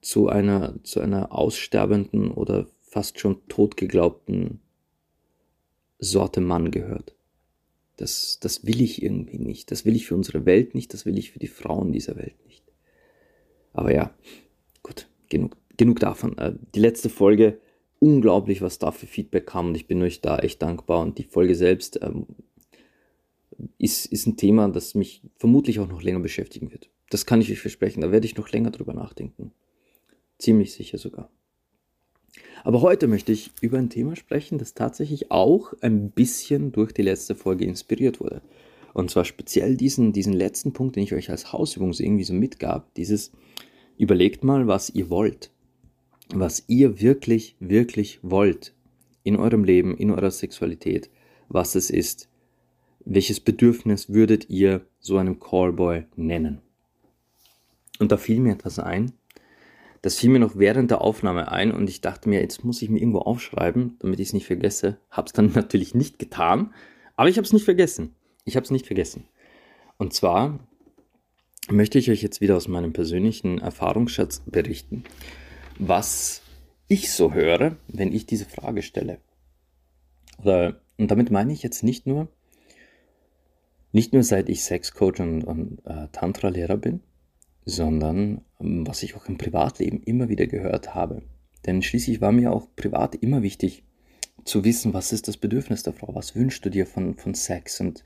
zu 0.00 0.28
einer, 0.28 0.74
zu 0.82 1.00
einer 1.00 1.32
aussterbenden 1.32 2.30
oder 2.30 2.66
fast 2.80 3.20
schon 3.20 3.46
totgeglaubten 3.48 4.60
Sorte 5.98 6.40
Mann 6.40 6.70
gehört. 6.70 7.14
Das, 7.98 8.38
das 8.40 8.64
will 8.64 8.80
ich 8.80 9.02
irgendwie 9.02 9.38
nicht. 9.38 9.70
Das 9.70 9.84
will 9.84 9.94
ich 9.94 10.06
für 10.06 10.14
unsere 10.14 10.46
Welt 10.46 10.74
nicht. 10.74 10.94
Das 10.94 11.04
will 11.04 11.18
ich 11.18 11.30
für 11.30 11.38
die 11.38 11.48
Frauen 11.48 11.92
dieser 11.92 12.16
Welt 12.16 12.36
nicht. 12.46 12.64
Aber 13.74 13.92
ja, 13.92 14.14
gut, 14.82 15.06
genug 15.28 15.56
genug 15.80 15.98
davon. 15.98 16.36
Äh, 16.38 16.52
die 16.74 16.80
letzte 16.80 17.08
Folge, 17.08 17.58
unglaublich, 17.98 18.62
was 18.62 18.78
da 18.78 18.92
für 18.92 19.06
Feedback 19.06 19.46
kam 19.46 19.68
und 19.68 19.74
ich 19.74 19.86
bin 19.86 20.02
euch 20.02 20.20
da 20.20 20.38
echt 20.38 20.62
dankbar. 20.62 21.00
Und 21.00 21.18
die 21.18 21.24
Folge 21.24 21.54
selbst 21.54 21.98
ähm, 22.02 22.26
ist, 23.78 24.06
ist 24.06 24.26
ein 24.26 24.36
Thema, 24.36 24.68
das 24.68 24.94
mich 24.94 25.22
vermutlich 25.36 25.80
auch 25.80 25.88
noch 25.88 26.02
länger 26.02 26.20
beschäftigen 26.20 26.70
wird. 26.72 26.90
Das 27.10 27.26
kann 27.26 27.40
ich 27.40 27.50
euch 27.50 27.60
versprechen. 27.60 28.00
Da 28.00 28.12
werde 28.12 28.26
ich 28.26 28.36
noch 28.36 28.50
länger 28.50 28.70
drüber 28.70 28.94
nachdenken. 28.94 29.52
Ziemlich 30.38 30.72
sicher 30.72 30.98
sogar. 30.98 31.30
Aber 32.62 32.82
heute 32.82 33.08
möchte 33.08 33.32
ich 33.32 33.50
über 33.60 33.78
ein 33.78 33.90
Thema 33.90 34.16
sprechen, 34.16 34.58
das 34.58 34.74
tatsächlich 34.74 35.30
auch 35.30 35.72
ein 35.80 36.10
bisschen 36.10 36.72
durch 36.72 36.92
die 36.92 37.02
letzte 37.02 37.34
Folge 37.34 37.64
inspiriert 37.64 38.20
wurde. 38.20 38.42
Und 38.92 39.10
zwar 39.10 39.24
speziell 39.24 39.76
diesen, 39.76 40.12
diesen 40.12 40.32
letzten 40.32 40.72
Punkt, 40.72 40.96
den 40.96 41.04
ich 41.04 41.14
euch 41.14 41.30
als 41.30 41.52
Hausübung 41.52 41.92
so 41.92 42.02
irgendwie 42.02 42.24
so 42.24 42.34
mitgab. 42.34 42.92
Dieses, 42.94 43.32
überlegt 43.96 44.44
mal, 44.44 44.66
was 44.66 44.90
ihr 44.90 45.10
wollt 45.10 45.50
was 46.34 46.64
ihr 46.68 47.00
wirklich, 47.00 47.56
wirklich 47.58 48.20
wollt 48.22 48.74
in 49.22 49.36
eurem 49.36 49.64
Leben, 49.64 49.96
in 49.96 50.10
eurer 50.10 50.30
Sexualität, 50.30 51.10
was 51.48 51.74
es 51.74 51.90
ist. 51.90 52.28
Welches 53.04 53.40
Bedürfnis 53.40 54.10
würdet 54.10 54.48
ihr 54.50 54.86
so 54.98 55.16
einem 55.16 55.40
Callboy 55.40 56.04
nennen? 56.16 56.60
Und 57.98 58.12
da 58.12 58.16
fiel 58.16 58.40
mir 58.40 58.52
etwas 58.52 58.78
ein. 58.78 59.12
Das 60.02 60.16
fiel 60.16 60.30
mir 60.30 60.38
noch 60.38 60.56
während 60.56 60.90
der 60.90 61.02
Aufnahme 61.02 61.52
ein 61.52 61.72
und 61.72 61.90
ich 61.90 62.00
dachte 62.00 62.28
mir, 62.28 62.40
jetzt 62.40 62.64
muss 62.64 62.80
ich 62.80 62.88
mir 62.88 63.00
irgendwo 63.00 63.20
aufschreiben, 63.20 63.96
damit 63.98 64.20
ich 64.20 64.28
es 64.28 64.32
nicht 64.32 64.46
vergesse. 64.46 64.98
Hab's 65.10 65.32
dann 65.32 65.52
natürlich 65.54 65.94
nicht 65.94 66.18
getan, 66.18 66.72
aber 67.16 67.28
ich 67.28 67.36
habe 67.36 67.44
es 67.44 67.52
nicht 67.52 67.64
vergessen. 67.64 68.14
Ich 68.44 68.56
habe 68.56 68.64
es 68.64 68.70
nicht 68.70 68.86
vergessen. 68.86 69.24
Und 69.98 70.14
zwar 70.14 70.58
möchte 71.68 71.98
ich 71.98 72.10
euch 72.10 72.22
jetzt 72.22 72.40
wieder 72.40 72.56
aus 72.56 72.68
meinem 72.68 72.92
persönlichen 72.92 73.58
Erfahrungsschatz 73.58 74.42
berichten 74.46 75.04
was 75.80 76.42
ich 76.88 77.10
so 77.10 77.32
höre, 77.32 77.76
wenn 77.88 78.12
ich 78.12 78.26
diese 78.26 78.44
Frage 78.44 78.82
stelle. 78.82 79.18
Oder, 80.38 80.82
und 80.98 81.10
damit 81.10 81.30
meine 81.30 81.52
ich 81.52 81.62
jetzt 81.62 81.82
nicht 81.82 82.06
nur 82.06 82.28
Nicht 83.92 84.12
nur 84.12 84.22
seit 84.22 84.48
ich 84.48 84.62
Sexcoach 84.62 85.20
und, 85.20 85.42
und 85.44 85.78
äh, 85.84 86.08
Tantra-Lehrer 86.12 86.76
bin, 86.76 87.00
sondern 87.64 88.42
ähm, 88.60 88.86
was 88.86 89.02
ich 89.02 89.16
auch 89.16 89.26
im 89.26 89.38
Privatleben 89.38 90.02
immer 90.02 90.28
wieder 90.28 90.46
gehört 90.46 90.94
habe. 90.94 91.22
Denn 91.66 91.82
schließlich 91.82 92.20
war 92.20 92.32
mir 92.32 92.52
auch 92.52 92.68
privat 92.76 93.14
immer 93.16 93.42
wichtig 93.42 93.84
zu 94.44 94.64
wissen, 94.64 94.94
was 94.94 95.12
ist 95.12 95.28
das 95.28 95.36
Bedürfnis 95.36 95.82
der 95.82 95.92
Frau, 95.92 96.14
was 96.14 96.34
wünschst 96.34 96.64
du 96.64 96.70
dir 96.70 96.86
von, 96.86 97.16
von 97.16 97.34
Sex. 97.34 97.80
Und 97.80 98.04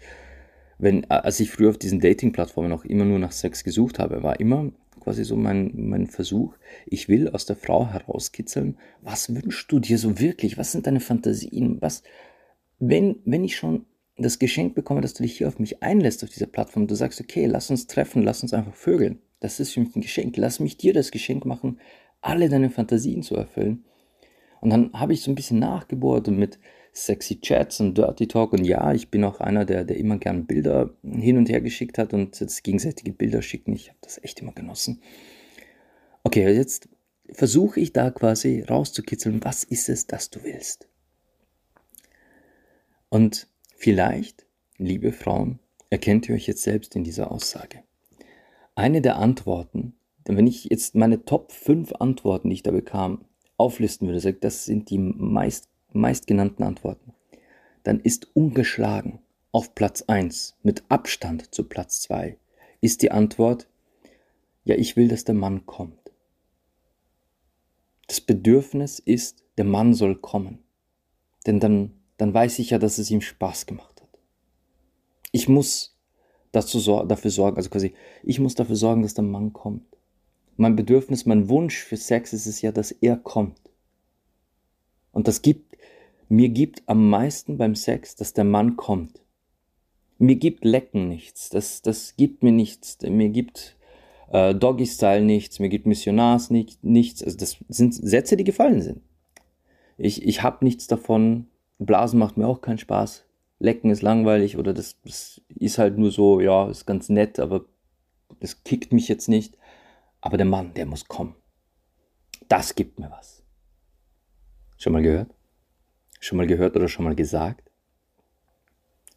wenn, 0.78 1.08
als 1.10 1.38
ich 1.40 1.50
früher 1.50 1.70
auf 1.70 1.78
diesen 1.78 2.00
Dating-Plattformen 2.00 2.72
auch 2.72 2.84
immer 2.84 3.04
nur 3.04 3.18
nach 3.18 3.32
Sex 3.32 3.62
gesucht 3.62 3.98
habe, 3.98 4.22
war 4.22 4.40
immer 4.40 4.72
quasi 5.00 5.24
so 5.24 5.36
mein, 5.36 5.70
mein 5.74 6.06
Versuch, 6.06 6.56
ich 6.86 7.08
will 7.08 7.28
aus 7.28 7.46
der 7.46 7.56
Frau 7.56 7.86
herauskitzeln, 7.86 8.78
was 9.02 9.34
wünschst 9.34 9.70
du 9.70 9.78
dir 9.78 9.98
so 9.98 10.18
wirklich, 10.18 10.56
was 10.56 10.72
sind 10.72 10.86
deine 10.86 11.00
Fantasien, 11.00 11.80
was, 11.80 12.02
wenn, 12.78 13.16
wenn 13.24 13.44
ich 13.44 13.56
schon 13.56 13.84
das 14.16 14.38
Geschenk 14.38 14.75
bekomme, 14.75 15.00
dass 15.00 15.14
du 15.14 15.23
dich 15.23 15.38
hier 15.38 15.49
auf 15.49 15.59
mich 15.59 15.83
einlässt, 15.83 16.23
auf 16.23 16.30
dieser 16.30 16.47
Plattform, 16.47 16.87
du 16.87 16.94
sagst, 16.94 17.21
okay, 17.21 17.47
lass 17.47 17.71
uns 17.71 17.87
treffen, 17.87 18.23
lass 18.23 18.42
uns 18.42 18.54
einfach 18.54 18.75
vögeln, 18.75 19.21
das 19.40 19.61
ist 19.61 19.73
für 19.73 19.80
mich 19.80 19.94
ein 19.97 20.02
Geschenk, 20.02 20.37
lass 20.37 20.61
mich 20.61 20.76
dir 20.76 20.92
das 20.92 21.11
Geschenk 21.11 21.44
machen, 21.44 21.80
alle 22.21 22.49
deine 22.49 22.71
Fantasien 22.71 23.23
zu 23.23 23.35
erfüllen. 23.35 23.85
Und 24.61 24.71
dann 24.71 24.92
habe 24.94 25.12
ich 25.12 25.21
so 25.21 25.30
ein 25.30 25.35
bisschen 25.35 25.59
nachgebohrt 25.59 26.28
mit 26.28 26.59
sexy 26.94 27.40
Chats 27.40 27.80
und 27.80 27.99
Dirty 27.99 28.26
Talk. 28.26 28.54
Und 28.54 28.64
ja, 28.64 28.94
ich 28.94 29.11
bin 29.11 29.25
auch 29.25 29.40
einer, 29.40 29.66
der, 29.66 29.85
der 29.85 29.99
immer 29.99 30.16
gern 30.16 30.47
Bilder 30.47 30.94
hin 31.02 31.37
und 31.37 31.50
her 31.50 31.61
geschickt 31.61 31.99
hat 31.99 32.14
und 32.14 32.40
jetzt 32.40 32.64
gegenseitige 32.64 33.12
Bilder 33.12 33.42
schicken. 33.42 33.75
Ich 33.75 33.88
habe 33.88 33.99
das 34.00 34.23
echt 34.23 34.40
immer 34.40 34.52
genossen. 34.52 35.02
Okay, 36.23 36.50
jetzt 36.54 36.88
versuche 37.30 37.80
ich 37.80 37.92
da 37.92 38.11
quasi 38.11 38.62
rauszukitzeln, 38.62 39.44
was 39.44 39.64
ist 39.64 39.90
es, 39.90 40.06
das 40.06 40.30
du 40.30 40.42
willst. 40.44 40.88
Und 43.11 43.49
vielleicht, 43.84 44.46
liebe 44.78 45.12
Frauen, 45.12 45.58
erkennt 45.90 46.26
ihr 46.26 46.34
euch 46.34 46.46
jetzt 46.46 46.62
selbst 46.62 46.96
in 46.96 47.04
dieser 47.04 47.30
Aussage. 47.30 47.82
Eine 48.74 49.02
der 49.02 49.16
Antworten, 49.16 49.94
wenn 50.24 50.46
ich 50.46 50.64
jetzt 50.64 50.94
meine 50.94 51.26
Top 51.26 51.52
5 51.52 51.92
Antworten, 51.92 52.48
die 52.48 52.54
ich 52.54 52.62
da 52.62 52.70
bekam, 52.70 53.26
auflisten 53.58 54.08
würde, 54.08 54.32
das 54.32 54.64
sind 54.64 54.88
die 54.88 54.96
meist 54.96 55.68
meistgenannten 55.92 56.62
Antworten, 56.62 57.12
dann 57.82 58.00
ist 58.00 58.34
ungeschlagen 58.34 59.18
auf 59.52 59.74
Platz 59.74 60.00
1 60.00 60.56
mit 60.62 60.82
Abstand 60.88 61.54
zu 61.54 61.64
Platz 61.64 62.00
2 62.00 62.38
ist 62.80 63.02
die 63.02 63.10
Antwort, 63.10 63.68
ja, 64.64 64.76
ich 64.76 64.96
will, 64.96 65.08
dass 65.08 65.24
der 65.24 65.34
Mann 65.34 65.66
kommt. 65.66 66.10
Das 68.06 68.22
Bedürfnis 68.22 68.98
ist, 68.98 69.44
der 69.58 69.66
Mann 69.66 69.92
soll 69.92 70.16
kommen. 70.16 70.60
Denn 71.46 71.60
dann, 71.60 71.92
dann 72.16 72.33
weiß 72.33 72.59
ich 72.59 72.71
ja, 72.71 72.78
dass 72.78 72.99
es 72.99 73.11
ihm 73.11 73.21
Spaß 73.21 73.66
gemacht 73.66 74.02
hat. 74.02 74.09
Ich 75.33 75.49
muss 75.49 75.97
dazu, 76.52 76.78
dafür 77.04 77.30
sorgen, 77.30 77.56
also 77.56 77.71
quasi, 77.71 77.94
ich 78.23 78.38
muss 78.40 78.54
dafür 78.54 78.76
sorgen, 78.76 79.02
dass 79.02 79.14
der 79.14 79.25
Mann 79.25 79.52
kommt. 79.52 79.85
Mein 80.56 80.76
Bedürfnis, 80.76 81.26
mein 81.26 81.49
Wunsch 81.49 81.83
für 81.83 81.97
Sex 81.97 82.33
ist 82.33 82.47
es 82.47 82.62
ja, 82.62 82.71
dass 82.71 82.92
er 82.92 83.16
kommt. 83.16 83.59
Und 85.11 85.26
das 85.26 85.42
gibt 85.42 85.75
mir 86.28 86.49
gibt 86.49 86.83
am 86.87 87.11
meisten 87.11 87.59
beim 87.59 87.75
Sex, 87.75 88.16
dass 88.16 88.33
der 88.33 88.44
Mann 88.44 88.76
kommt. 88.76 89.21
Mir 90.18 90.37
gibt 90.37 90.64
Lecken 90.64 91.09
nichts. 91.09 91.50
Das, 91.50 91.83
das 91.83 92.16
gibt 92.16 92.42
mir 92.42 92.52
nichts. 92.52 92.99
Mir 93.02 93.28
gibt 93.28 93.76
äh, 94.33 94.54
Doggy-Style 94.54 95.25
nichts. 95.25 95.59
Mir 95.59 95.68
gibt 95.68 95.87
Missionars 95.87 96.50
nicht, 96.50 96.83
nichts. 96.83 97.23
Also 97.23 97.37
das 97.37 97.59
sind 97.68 97.94
Sätze, 97.94 98.37
die 98.37 98.44
gefallen 98.44 98.80
sind. 98.80 99.02
Ich, 99.99 100.26
ich 100.26 100.42
habe 100.42 100.64
nichts 100.64 100.87
davon. 100.87 101.47
Blasen 101.78 102.19
macht 102.19 102.37
mir 102.37 102.47
auch 102.47 102.61
keinen 102.61 102.78
Spaß. 102.78 103.25
Lecken 103.59 103.90
ist 103.90 104.02
langweilig 104.02 104.57
oder 104.57 104.73
das, 104.73 105.00
das 105.02 105.40
ist 105.49 105.78
halt 105.78 105.99
nur 105.99 106.11
so, 106.11 106.40
ja, 106.40 106.69
ist 106.69 106.87
ganz 106.87 107.09
nett, 107.09 107.38
aber 107.38 107.64
das 108.40 108.64
kickt 108.64 108.93
mich 108.93 109.09
jetzt 109.09 109.28
nicht. 109.28 109.57
Aber 110.21 110.37
der 110.37 110.47
Mann, 110.47 110.75
der 110.75 110.87
muss 110.87 111.07
kommen. 111.07 111.35
Das 112.49 112.75
gibt 112.75 112.99
mir 112.99 113.11
was. 113.11 113.43
Schon 114.76 114.93
mal 114.93 115.02
gehört? 115.02 115.35
Schon 116.21 116.38
mal 116.38 116.47
gehört 116.47 116.76
oder 116.76 116.88
schon 116.88 117.04
mal 117.04 117.14
gesagt? 117.14 117.71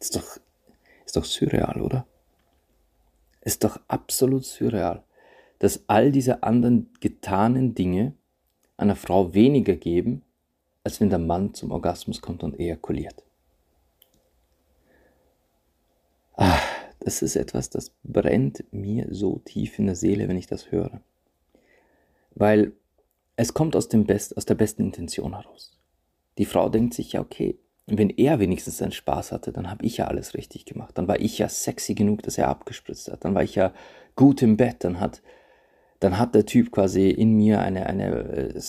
Ist 0.00 0.16
doch, 0.16 0.38
ist 1.04 1.16
doch 1.16 1.24
surreal, 1.24 1.80
oder? 1.80 2.06
Ist 3.40 3.64
doch 3.64 3.80
absolut 3.88 4.44
surreal, 4.44 5.04
dass 5.58 5.88
all 5.88 6.12
diese 6.12 6.42
anderen 6.42 6.90
getanen 7.00 7.74
Dinge 7.74 8.14
einer 8.76 8.96
Frau 8.96 9.34
weniger 9.34 9.74
geben, 9.76 10.22
als 10.88 11.02
wenn 11.02 11.10
der 11.10 11.18
Mann 11.18 11.52
zum 11.52 11.70
Orgasmus 11.70 12.22
kommt 12.22 12.42
und 12.42 12.58
ejakuliert. 12.58 13.22
Ah, 16.34 16.58
das 17.00 17.20
ist 17.20 17.36
etwas, 17.36 17.68
das 17.68 17.92
brennt 18.04 18.64
mir 18.72 19.06
so 19.10 19.42
tief 19.44 19.78
in 19.78 19.84
der 19.84 19.96
Seele, 19.96 20.28
wenn 20.28 20.38
ich 20.38 20.46
das 20.46 20.72
höre. 20.72 21.02
Weil 22.34 22.72
es 23.36 23.52
kommt 23.52 23.76
aus, 23.76 23.90
dem 23.90 24.06
Best, 24.06 24.34
aus 24.38 24.46
der 24.46 24.54
besten 24.54 24.80
Intention 24.80 25.34
heraus. 25.34 25.78
Die 26.38 26.46
Frau 26.46 26.70
denkt 26.70 26.94
sich 26.94 27.12
ja, 27.12 27.20
okay, 27.20 27.58
wenn 27.84 28.08
er 28.08 28.38
wenigstens 28.40 28.78
seinen 28.78 28.92
Spaß 28.92 29.32
hatte, 29.32 29.52
dann 29.52 29.70
habe 29.70 29.84
ich 29.84 29.98
ja 29.98 30.06
alles 30.06 30.32
richtig 30.32 30.64
gemacht. 30.64 30.96
Dann 30.96 31.06
war 31.06 31.20
ich 31.20 31.36
ja 31.36 31.50
sexy 31.50 31.94
genug, 31.94 32.22
dass 32.22 32.38
er 32.38 32.48
abgespritzt 32.48 33.12
hat. 33.12 33.26
Dann 33.26 33.34
war 33.34 33.42
ich 33.42 33.56
ja 33.56 33.74
gut 34.16 34.40
im 34.40 34.56
Bett. 34.56 34.84
Dann 34.84 35.00
hat, 35.00 35.20
dann 36.00 36.16
hat 36.18 36.34
der 36.34 36.46
Typ 36.46 36.72
quasi 36.72 37.10
in 37.10 37.36
mir 37.36 37.60
eine, 37.60 37.84
eine 37.84 38.54
äh, 38.54 38.60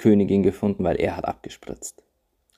Sexkönigin 0.00 0.42
gefunden, 0.42 0.84
weil 0.84 0.96
er 0.96 1.16
hat 1.16 1.26
abgespritzt. 1.26 2.02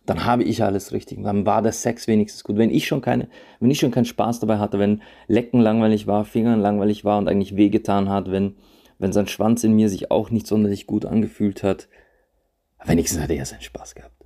Dann 0.07 0.25
habe 0.25 0.43
ich 0.43 0.63
alles 0.63 0.93
richtig. 0.93 1.23
Dann 1.23 1.47
war 1.47 1.63
der 1.63 1.73
Sex 1.73 2.09
wenigstens 2.09 2.43
gut. 2.45 2.57
Wenn 2.57 2.71
ich 2.71 2.87
schon 2.87 3.01
keine, 3.01 3.29
wenn 3.61 3.71
ich 3.71 3.79
schon 3.79 3.91
keinen 3.93 4.05
Spaß 4.05 4.41
dabei 4.41 4.59
hatte, 4.59 4.79
wenn 4.79 5.03
Lecken 5.29 5.61
langweilig 5.61 6.07
war, 6.07 6.25
Fingern 6.25 6.61
langweilig 6.61 7.05
war 7.05 7.19
und 7.19 7.29
eigentlich 7.29 7.57
wehgetan 7.57 8.09
hat, 8.09 8.31
wenn, 8.31 8.57
wenn 8.99 9.13
sein 9.13 9.29
Schwanz 9.29 9.63
in 9.65 9.75
mir 9.75 9.89
sich 9.89 10.11
auch 10.11 10.31
nicht 10.31 10.47
sonderlich 10.47 10.87
gut 10.87 11.05
angefühlt 11.05 11.63
hat, 11.63 11.89
wenigstens 12.85 13.21
hat 13.21 13.31
er 13.31 13.45
seinen 13.45 13.63
Spaß 13.63 13.95
gehabt. 13.95 14.25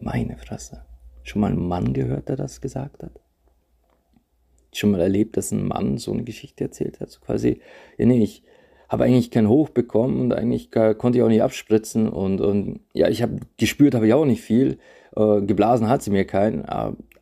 Meine 0.00 0.36
Fresse. 0.36 0.84
Schon 1.24 1.40
mal 1.40 1.50
einen 1.50 1.66
Mann 1.66 1.92
gehört, 1.92 2.28
der 2.28 2.36
das 2.36 2.60
gesagt 2.60 3.02
hat? 3.02 3.20
Schon 4.72 4.92
mal 4.92 5.00
erlebt, 5.00 5.36
dass 5.36 5.50
ein 5.50 5.66
Mann 5.66 5.98
so 5.98 6.12
eine 6.12 6.22
Geschichte 6.22 6.64
erzählt 6.64 7.00
hat? 7.00 7.10
So 7.10 7.20
quasi, 7.20 7.60
ja, 7.96 8.06
nee, 8.06 8.22
ich 8.22 8.44
habe 8.88 9.04
eigentlich 9.04 9.30
kein 9.30 9.48
Hoch 9.48 9.68
bekommen 9.68 10.20
und 10.20 10.32
eigentlich 10.32 10.70
konnte 10.70 11.18
ich 11.18 11.22
auch 11.22 11.28
nicht 11.28 11.42
abspritzen 11.42 12.08
und, 12.08 12.40
und 12.40 12.80
ja, 12.94 13.08
ich 13.08 13.22
habe 13.22 13.40
gespürt, 13.58 13.94
habe 13.94 14.06
ich 14.06 14.14
auch 14.14 14.24
nicht 14.24 14.42
viel. 14.42 14.78
Äh, 15.14 15.42
geblasen 15.42 15.88
hat 15.88 16.02
sie 16.02 16.10
mir 16.10 16.24
keinen, 16.24 16.64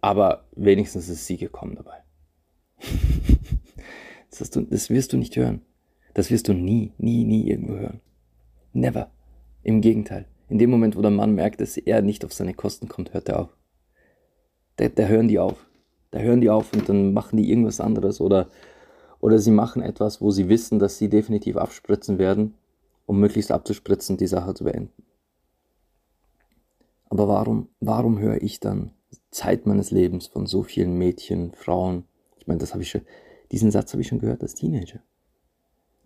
aber 0.00 0.44
wenigstens 0.54 1.08
ist 1.08 1.26
sie 1.26 1.36
gekommen 1.36 1.74
dabei. 1.74 1.96
das, 4.38 4.50
du, 4.50 4.60
das 4.62 4.90
wirst 4.90 5.12
du 5.12 5.16
nicht 5.16 5.36
hören. 5.36 5.62
Das 6.14 6.30
wirst 6.30 6.48
du 6.48 6.54
nie, 6.54 6.92
nie, 6.98 7.24
nie 7.24 7.48
irgendwo 7.48 7.74
hören. 7.74 8.00
Never. 8.72 9.10
Im 9.62 9.80
Gegenteil. 9.80 10.26
In 10.48 10.58
dem 10.58 10.70
Moment, 10.70 10.96
wo 10.96 11.02
der 11.02 11.10
Mann 11.10 11.34
merkt, 11.34 11.60
dass 11.60 11.76
er 11.76 12.02
nicht 12.02 12.24
auf 12.24 12.32
seine 12.32 12.54
Kosten 12.54 12.88
kommt, 12.88 13.12
hört 13.12 13.28
er 13.28 13.40
auf. 13.40 13.56
Da, 14.76 14.88
da 14.88 15.06
hören 15.06 15.28
die 15.28 15.38
auf. 15.38 15.66
Da 16.12 16.20
hören 16.20 16.40
die 16.40 16.50
auf 16.50 16.72
und 16.72 16.88
dann 16.88 17.12
machen 17.12 17.36
die 17.36 17.50
irgendwas 17.50 17.80
anderes 17.80 18.20
oder, 18.20 18.48
oder 19.26 19.40
sie 19.40 19.50
machen 19.50 19.82
etwas, 19.82 20.20
wo 20.20 20.30
sie 20.30 20.48
wissen, 20.48 20.78
dass 20.78 20.98
sie 20.98 21.08
definitiv 21.08 21.56
abspritzen 21.56 22.18
werden, 22.18 22.54
um 23.06 23.18
möglichst 23.18 23.50
abzuspritzen 23.50 24.16
die 24.16 24.28
Sache 24.28 24.54
zu 24.54 24.62
beenden. 24.62 25.02
Aber 27.08 27.26
warum, 27.26 27.68
warum 27.80 28.20
höre 28.20 28.40
ich 28.40 28.60
dann 28.60 28.92
Zeit 29.32 29.66
meines 29.66 29.90
Lebens 29.90 30.28
von 30.28 30.46
so 30.46 30.62
vielen 30.62 30.96
Mädchen, 30.96 31.52
Frauen? 31.54 32.04
Ich 32.38 32.46
meine, 32.46 32.60
das 32.60 32.72
habe 32.72 32.84
ich 32.84 32.90
schon, 32.90 33.02
diesen 33.50 33.72
Satz 33.72 33.92
habe 33.92 34.02
ich 34.02 34.08
schon 34.08 34.20
gehört 34.20 34.42
als 34.42 34.54
Teenager. 34.54 35.00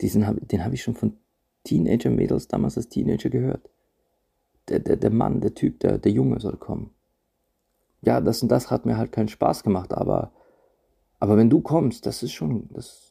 Diesen, 0.00 0.39
den 0.49 0.65
habe 0.65 0.75
ich 0.75 0.83
schon 0.83 0.95
von 0.95 1.19
Teenager-Mädels 1.65 2.49
damals 2.49 2.79
als 2.79 2.89
Teenager 2.89 3.29
gehört 3.29 3.69
der, 4.71 4.79
der, 4.79 4.97
der 4.97 5.11
Mann, 5.11 5.41
der 5.41 5.55
Typ, 5.55 5.81
der, 5.81 5.99
der 5.99 6.12
Junge 6.12 6.41
soll 6.41 6.57
kommen. 6.57 6.95
Ja, 8.03 8.21
das 8.21 8.43
und 8.43 8.49
das 8.49 8.71
hat 8.71 8.87
mir 8.87 8.97
halt 8.97 9.12
keinen 9.12 9.29
Spaß 9.29 9.62
gemacht, 9.62 9.93
aber, 9.93 10.33
aber 11.19 11.37
wenn 11.37 11.50
du 11.50 11.61
kommst, 11.61 12.07
das 12.07 12.23
ist 12.23 12.33
schon, 12.33 12.69
das, 12.73 13.10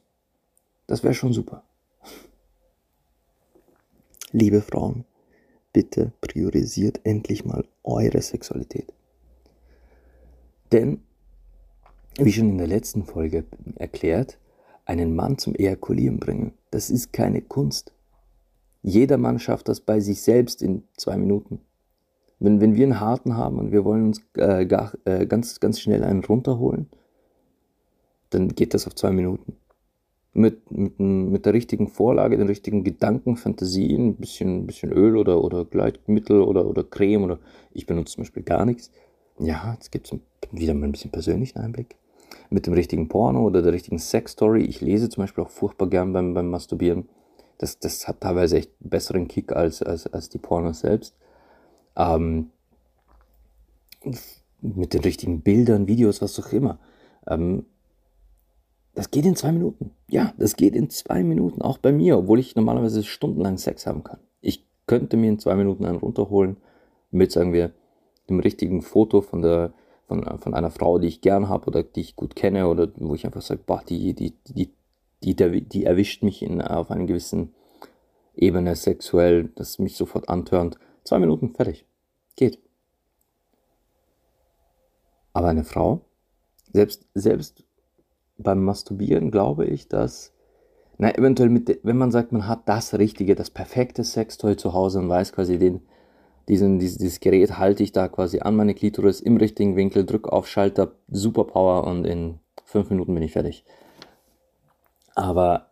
das 0.89 1.03
wäre 1.03 1.13
schon 1.13 1.34
super. 1.34 1.62
Liebe 4.31 4.62
Frauen, 4.62 5.05
bitte 5.72 6.13
priorisiert 6.19 7.01
endlich 7.03 7.46
mal 7.46 7.63
eure 7.84 8.19
Sexualität. 8.24 8.91
Denn, 10.72 11.01
wie 12.17 12.31
schon 12.31 12.50
in 12.50 12.58
der 12.58 12.65
letzten 12.65 13.03
Folge 13.03 13.46
erklärt, 13.75 14.39
einen 14.86 15.15
Mann 15.15 15.38
zum 15.38 15.53
Ejakulieren 15.53 16.19
bringen, 16.19 16.53
das 16.72 16.89
ist 16.89 17.13
keine 17.13 17.43
Kunst. 17.43 17.93
Jeder 18.81 19.19
Mann 19.19 19.38
schafft 19.38 19.67
das 19.67 19.81
bei 19.81 20.00
sich 20.00 20.24
selbst 20.24 20.63
in 20.63 20.86
zwei 20.98 21.17
Minuten. 21.17 21.62
Wenn, 22.39 22.62
wenn 22.62 22.74
wir 22.74 22.86
einen 22.86 23.00
harten 23.00 23.38
haben 23.38 23.60
und 23.60 23.72
wir 23.72 23.86
wollen 23.86 24.08
uns 24.08 24.22
äh, 24.38 24.65
gar, 24.65 24.93
äh, 25.05 25.27
ganz, 25.27 25.60
ganz 25.60 25.79
schnell 25.79 26.03
einen 26.03 26.24
runterholen, 26.24 26.89
dann 28.31 28.50
geht 28.50 28.74
das 28.74 28.88
auf 28.88 28.96
zwei 28.96 29.12
Minuten. 29.12 29.55
Mit, 30.34 30.72
mit, 30.72 31.00
mit 31.00 31.46
der 31.46 31.54
richtigen 31.54 31.88
Vorlage, 31.88 32.38
den 32.38 32.48
richtigen 32.48 32.84
Gedanken, 32.84 33.36
Fantasien, 33.36 34.10
ein 34.10 34.16
bisschen, 34.16 34.68
bisschen 34.68 34.92
Öl 34.92 35.18
oder, 35.18 35.44
oder 35.44 35.66
Gleitmittel 35.66 36.42
oder, 36.42 36.66
oder 36.68 36.84
Creme 36.84 37.24
oder 37.24 37.40
ich 37.72 37.88
benutze 37.88 38.14
zum 38.14 38.24
Beispiel 38.24 38.44
gar 38.44 38.66
nichts. 38.66 38.92
Ja, 39.40 39.74
jetzt 39.74 39.92
gibt 39.92 40.12
es 40.12 40.20
wieder 40.52 40.74
mal 40.76 40.86
ein 40.86 40.92
bisschen 40.92 41.12
persönlichen 41.12 41.60
Einblick. 41.60 41.96
mit 42.50 42.66
dem 42.68 42.74
richtigen 42.74 43.08
Porno 43.08 43.44
oder 43.44 43.62
der 43.62 43.74
richtigen 43.74 44.00
Sexstory. 44.00 44.64
Ich 44.64 44.82
lese 44.82 45.10
zum 45.10 45.24
Beispiel 45.24 45.44
auch 45.44 45.50
furchtbar 45.50 45.88
gern 45.88 46.14
beim, 46.14 46.34
beim 46.34 46.50
Masturbieren. 46.50 47.08
Das, 47.58 47.80
das 47.80 48.08
hat 48.08 48.22
teilweise 48.22 48.58
echt 48.58 48.72
besseren 48.80 49.28
Kick 49.28 49.52
als, 49.52 49.82
als, 49.84 50.08
als 50.08 50.30
die 50.30 50.38
Pornos 50.38 50.80
selbst. 50.82 51.16
Ähm, 51.96 52.52
mit 54.62 54.94
den 54.94 55.02
richtigen 55.02 55.42
Bildern, 55.42 55.88
Videos, 55.88 56.22
was 56.22 56.40
auch 56.40 56.52
immer. 56.54 56.80
Ähm, 57.28 57.66
das 59.00 59.12
geht 59.12 59.25
in 59.25 59.38
zwei 59.38 59.53
Minuten. 59.53 59.91
Ja, 60.10 60.34
das 60.38 60.58
geht 60.58 60.75
in 60.75 60.89
zwei 60.89 61.24
Minuten, 61.24 61.62
auch 61.62 61.77
bei 61.77 61.94
mir, 61.94 62.18
obwohl 62.18 62.38
ich 62.38 62.58
normalerweise 62.58 63.01
stundenlang 63.06 63.58
Sex 63.58 63.88
haben 63.88 64.03
kann. 64.03 64.20
Ich 64.41 64.68
könnte 64.88 65.15
mir 65.15 65.29
in 65.29 65.39
zwei 65.39 65.56
Minuten 65.56 65.86
einen 65.86 66.00
runterholen 66.00 66.58
mit, 67.10 67.32
sagen 67.32 67.53
wir, 67.53 67.72
dem 68.29 68.41
richtigen 68.41 68.82
Foto 68.82 69.22
von 69.22 69.41
der 69.41 69.74
von, 70.06 70.25
von 70.39 70.53
einer 70.53 70.70
Frau, 70.70 71.00
die 71.00 71.08
ich 71.08 71.22
gern 71.22 71.48
habe 71.48 71.68
oder 71.68 71.82
die 71.82 72.01
ich 72.01 72.18
gut 72.18 72.36
kenne 72.36 72.68
oder 72.68 72.91
wo 72.98 73.15
ich 73.15 73.25
einfach 73.25 73.41
sage, 73.41 73.62
boah, 73.65 73.82
die, 73.88 74.13
die, 74.13 74.34
die, 74.46 74.74
die, 75.24 75.36
die, 75.38 75.62
die 75.62 75.86
erwischt 75.86 76.22
mich 76.22 76.41
in, 76.41 76.62
auf 76.62 76.91
einer 76.91 77.06
gewissen 77.06 77.53
Ebene 78.36 78.75
sexuell, 78.75 79.50
das 79.56 79.79
mich 79.79 79.96
sofort 79.96 80.27
antörnt. 80.27 80.77
Zwei 81.06 81.20
Minuten, 81.20 81.56
fertig. 81.56 81.86
Geht. 82.36 82.60
Aber 85.32 85.48
eine 85.48 85.63
Frau, 85.63 86.01
selbst, 86.74 87.08
selbst 87.13 87.63
beim 88.39 88.63
Masturbieren 88.63 89.31
glaube 89.31 89.65
ich, 89.65 89.88
dass, 89.88 90.34
na, 90.98 91.15
eventuell 91.15 91.50
mit, 91.50 91.79
wenn 91.84 91.98
man 91.98 92.12
sagt, 92.12 92.31
man 92.31 92.48
hat 92.48 92.67
das 92.67 92.98
Richtige, 92.98 93.36
das 93.36 93.50
perfekte 93.50 94.03
Sextoy 94.03 94.55
zu 94.55 94.74
Hause 94.74 95.00
und 95.00 95.10
weiß 95.10 95.34
quasi 95.34 95.60
den, 95.60 95.81
diesen, 96.48 96.79
dieses, 96.79 96.98
dieses 96.98 97.19
Gerät 97.19 97.60
halte 97.60 97.84
ich 97.84 97.91
da 97.91 98.08
quasi 98.08 98.39
an 98.39 98.55
meine 98.55 98.74
Klitoris 98.74 99.22
im 99.22 99.38
richtigen 99.38 99.75
Winkel, 99.75 100.05
drücke 100.05 100.31
auf 100.31 100.48
Schalter, 100.48 100.93
Superpower 101.10 101.86
und 101.86 102.05
in 102.05 102.39
fünf 102.65 102.89
Minuten 102.89 103.13
bin 103.13 103.24
ich 103.24 103.34
fertig. 103.34 103.65
Aber 105.13 105.69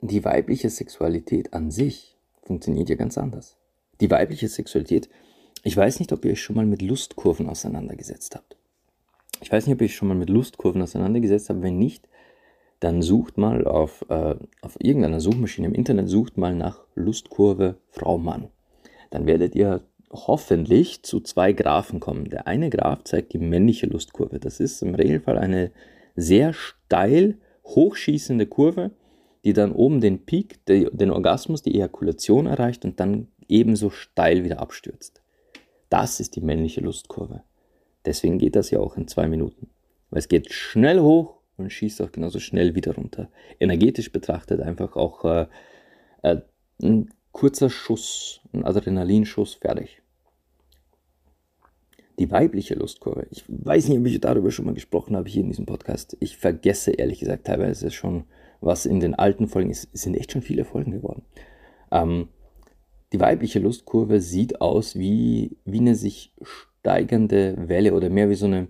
die 0.00 0.24
weibliche 0.24 0.70
Sexualität 0.70 1.52
an 1.54 1.70
sich 1.70 2.16
funktioniert 2.42 2.90
ja 2.90 2.96
ganz 2.96 3.18
anders. 3.18 3.56
Die 4.00 4.10
weibliche 4.10 4.48
Sexualität, 4.48 5.08
ich 5.62 5.76
weiß 5.76 5.98
nicht, 5.98 6.12
ob 6.12 6.24
ihr 6.24 6.32
euch 6.32 6.42
schon 6.42 6.56
mal 6.56 6.66
mit 6.66 6.82
Lustkurven 6.82 7.48
auseinandergesetzt 7.48 8.36
habt. 8.36 8.56
Ich 9.44 9.52
weiß 9.52 9.66
nicht, 9.66 9.74
ob 9.74 9.82
ich 9.82 9.94
schon 9.94 10.08
mal 10.08 10.16
mit 10.16 10.30
Lustkurven 10.30 10.80
auseinandergesetzt 10.80 11.50
habe. 11.50 11.60
Wenn 11.60 11.78
nicht, 11.78 12.08
dann 12.80 13.02
sucht 13.02 13.36
mal 13.36 13.66
auf, 13.66 14.02
äh, 14.08 14.36
auf 14.62 14.78
irgendeiner 14.80 15.20
Suchmaschine 15.20 15.66
im 15.66 15.74
Internet, 15.74 16.08
sucht 16.08 16.38
mal 16.38 16.54
nach 16.54 16.80
Lustkurve 16.94 17.76
Frau 17.90 18.16
Mann. 18.16 18.48
Dann 19.10 19.26
werdet 19.26 19.54
ihr 19.54 19.82
hoffentlich 20.10 21.02
zu 21.02 21.20
zwei 21.20 21.52
Graphen 21.52 22.00
kommen. 22.00 22.30
Der 22.30 22.46
eine 22.46 22.70
Graph 22.70 23.04
zeigt 23.04 23.34
die 23.34 23.38
männliche 23.38 23.84
Lustkurve. 23.84 24.38
Das 24.38 24.60
ist 24.60 24.80
im 24.80 24.94
Regelfall 24.94 25.36
eine 25.36 25.72
sehr 26.16 26.54
steil 26.54 27.36
hochschießende 27.66 28.46
Kurve, 28.46 28.92
die 29.44 29.52
dann 29.52 29.72
oben 29.72 30.00
den 30.00 30.24
Peak, 30.24 30.64
den 30.64 31.10
Orgasmus, 31.10 31.60
die 31.60 31.74
Ejakulation 31.74 32.46
erreicht 32.46 32.86
und 32.86 32.98
dann 32.98 33.28
ebenso 33.46 33.90
steil 33.90 34.42
wieder 34.42 34.60
abstürzt. 34.60 35.20
Das 35.90 36.18
ist 36.18 36.34
die 36.34 36.40
männliche 36.40 36.80
Lustkurve. 36.80 37.42
Deswegen 38.04 38.38
geht 38.38 38.56
das 38.56 38.70
ja 38.70 38.80
auch 38.80 38.96
in 38.96 39.08
zwei 39.08 39.26
Minuten. 39.26 39.68
Weil 40.10 40.18
es 40.18 40.28
geht 40.28 40.52
schnell 40.52 41.00
hoch 41.00 41.38
und 41.56 41.72
schießt 41.72 42.02
auch 42.02 42.12
genauso 42.12 42.40
schnell 42.40 42.74
wieder 42.74 42.94
runter. 42.94 43.28
Energetisch 43.60 44.12
betrachtet 44.12 44.60
einfach 44.60 44.96
auch 44.96 45.24
äh, 45.24 45.46
äh, 46.22 46.40
ein 46.82 47.10
kurzer 47.32 47.70
Schuss, 47.70 48.40
ein 48.52 48.64
Adrenalinschuss, 48.64 49.54
fertig. 49.54 50.02
Die 52.18 52.30
weibliche 52.30 52.74
Lustkurve. 52.74 53.26
Ich 53.30 53.44
weiß 53.48 53.88
nicht, 53.88 53.98
ob 53.98 54.06
ich 54.06 54.20
darüber 54.20 54.52
schon 54.52 54.66
mal 54.66 54.74
gesprochen 54.74 55.16
habe 55.16 55.28
hier 55.28 55.42
in 55.42 55.48
diesem 55.48 55.66
Podcast. 55.66 56.16
Ich 56.20 56.36
vergesse 56.36 56.92
ehrlich 56.92 57.18
gesagt 57.18 57.46
teilweise 57.46 57.90
schon, 57.90 58.24
was 58.60 58.86
in 58.86 59.00
den 59.00 59.14
alten 59.14 59.48
Folgen 59.48 59.70
ist. 59.70 59.88
Es 59.92 60.02
sind 60.02 60.14
echt 60.14 60.30
schon 60.30 60.42
viele 60.42 60.64
Folgen 60.64 60.92
geworden. 60.92 61.22
Ähm, 61.90 62.28
die 63.12 63.20
weibliche 63.20 63.58
Lustkurve 63.58 64.20
sieht 64.20 64.60
aus 64.60 64.96
wie, 64.96 65.56
wie 65.64 65.80
eine 65.80 65.96
sich 65.96 66.32
steigende 66.84 67.56
Welle 67.56 67.94
oder 67.94 68.10
mehr 68.10 68.28
wie 68.28 68.34
so 68.34 68.44
eine, 68.44 68.68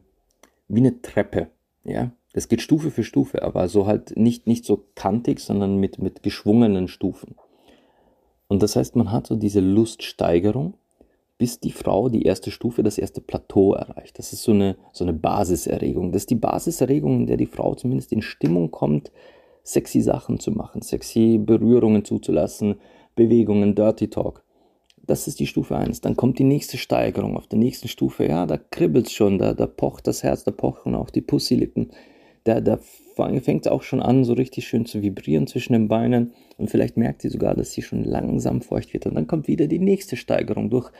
wie 0.68 0.78
eine 0.78 1.02
Treppe. 1.02 1.48
Ja, 1.82 2.12
das 2.32 2.48
geht 2.48 2.62
Stufe 2.62 2.92
für 2.92 3.02
Stufe, 3.02 3.42
aber 3.42 3.68
so 3.68 3.86
halt 3.86 4.16
nicht, 4.16 4.46
nicht 4.46 4.64
so 4.64 4.84
kantig, 4.94 5.40
sondern 5.40 5.78
mit, 5.78 5.98
mit 5.98 6.22
geschwungenen 6.22 6.86
Stufen. 6.86 7.34
Und 8.46 8.62
das 8.62 8.76
heißt, 8.76 8.94
man 8.94 9.10
hat 9.10 9.26
so 9.26 9.34
diese 9.34 9.58
Luststeigerung, 9.58 10.74
bis 11.38 11.58
die 11.58 11.72
Frau 11.72 12.08
die 12.08 12.22
erste 12.22 12.52
Stufe, 12.52 12.84
das 12.84 12.98
erste 12.98 13.20
Plateau 13.20 13.74
erreicht. 13.74 14.16
Das 14.20 14.32
ist 14.32 14.44
so 14.44 14.52
eine, 14.52 14.76
so 14.92 15.04
eine 15.04 15.12
Basiserregung. 15.12 16.12
Das 16.12 16.22
ist 16.22 16.30
die 16.30 16.36
Basiserregung, 16.36 17.20
in 17.22 17.26
der 17.26 17.36
die 17.36 17.46
Frau 17.46 17.74
zumindest 17.74 18.12
in 18.12 18.22
Stimmung 18.22 18.70
kommt, 18.70 19.10
sexy 19.64 20.00
Sachen 20.00 20.38
zu 20.38 20.52
machen, 20.52 20.82
sexy 20.82 21.40
Berührungen 21.44 22.04
zuzulassen, 22.04 22.76
Bewegungen, 23.16 23.74
Dirty 23.74 24.08
Talk. 24.08 24.43
Das 25.06 25.28
ist 25.28 25.40
die 25.40 25.46
Stufe 25.46 25.76
1. 25.76 26.00
Dann 26.00 26.16
kommt 26.16 26.38
die 26.38 26.44
nächste 26.44 26.78
Steigerung. 26.78 27.36
Auf 27.36 27.46
der 27.46 27.58
nächsten 27.58 27.88
Stufe, 27.88 28.26
ja, 28.26 28.46
da 28.46 28.56
kribbelt 28.56 29.06
es 29.06 29.12
schon, 29.12 29.38
da, 29.38 29.52
da 29.52 29.66
pocht 29.66 30.06
das 30.06 30.22
Herz, 30.22 30.44
da 30.44 30.50
pochen 30.50 30.94
auch 30.94 31.10
die 31.10 31.20
Pussylippen. 31.20 31.90
Da, 32.44 32.60
da 32.60 32.78
fängt 33.16 33.66
es 33.66 33.72
auch 33.72 33.82
schon 33.82 34.00
an, 34.00 34.24
so 34.24 34.32
richtig 34.32 34.66
schön 34.66 34.86
zu 34.86 35.02
vibrieren 35.02 35.46
zwischen 35.46 35.72
den 35.72 35.88
Beinen. 35.88 36.32
Und 36.56 36.70
vielleicht 36.70 36.96
merkt 36.96 37.22
sie 37.22 37.28
sogar, 37.28 37.54
dass 37.54 37.72
sie 37.72 37.82
schon 37.82 38.04
langsam 38.04 38.62
feucht 38.62 38.92
wird. 38.92 39.06
Und 39.06 39.14
dann 39.14 39.26
kommt 39.26 39.48
wieder 39.48 39.66
die 39.66 39.78
nächste 39.78 40.16
Steigerung 40.16 40.70
durch 40.70 40.90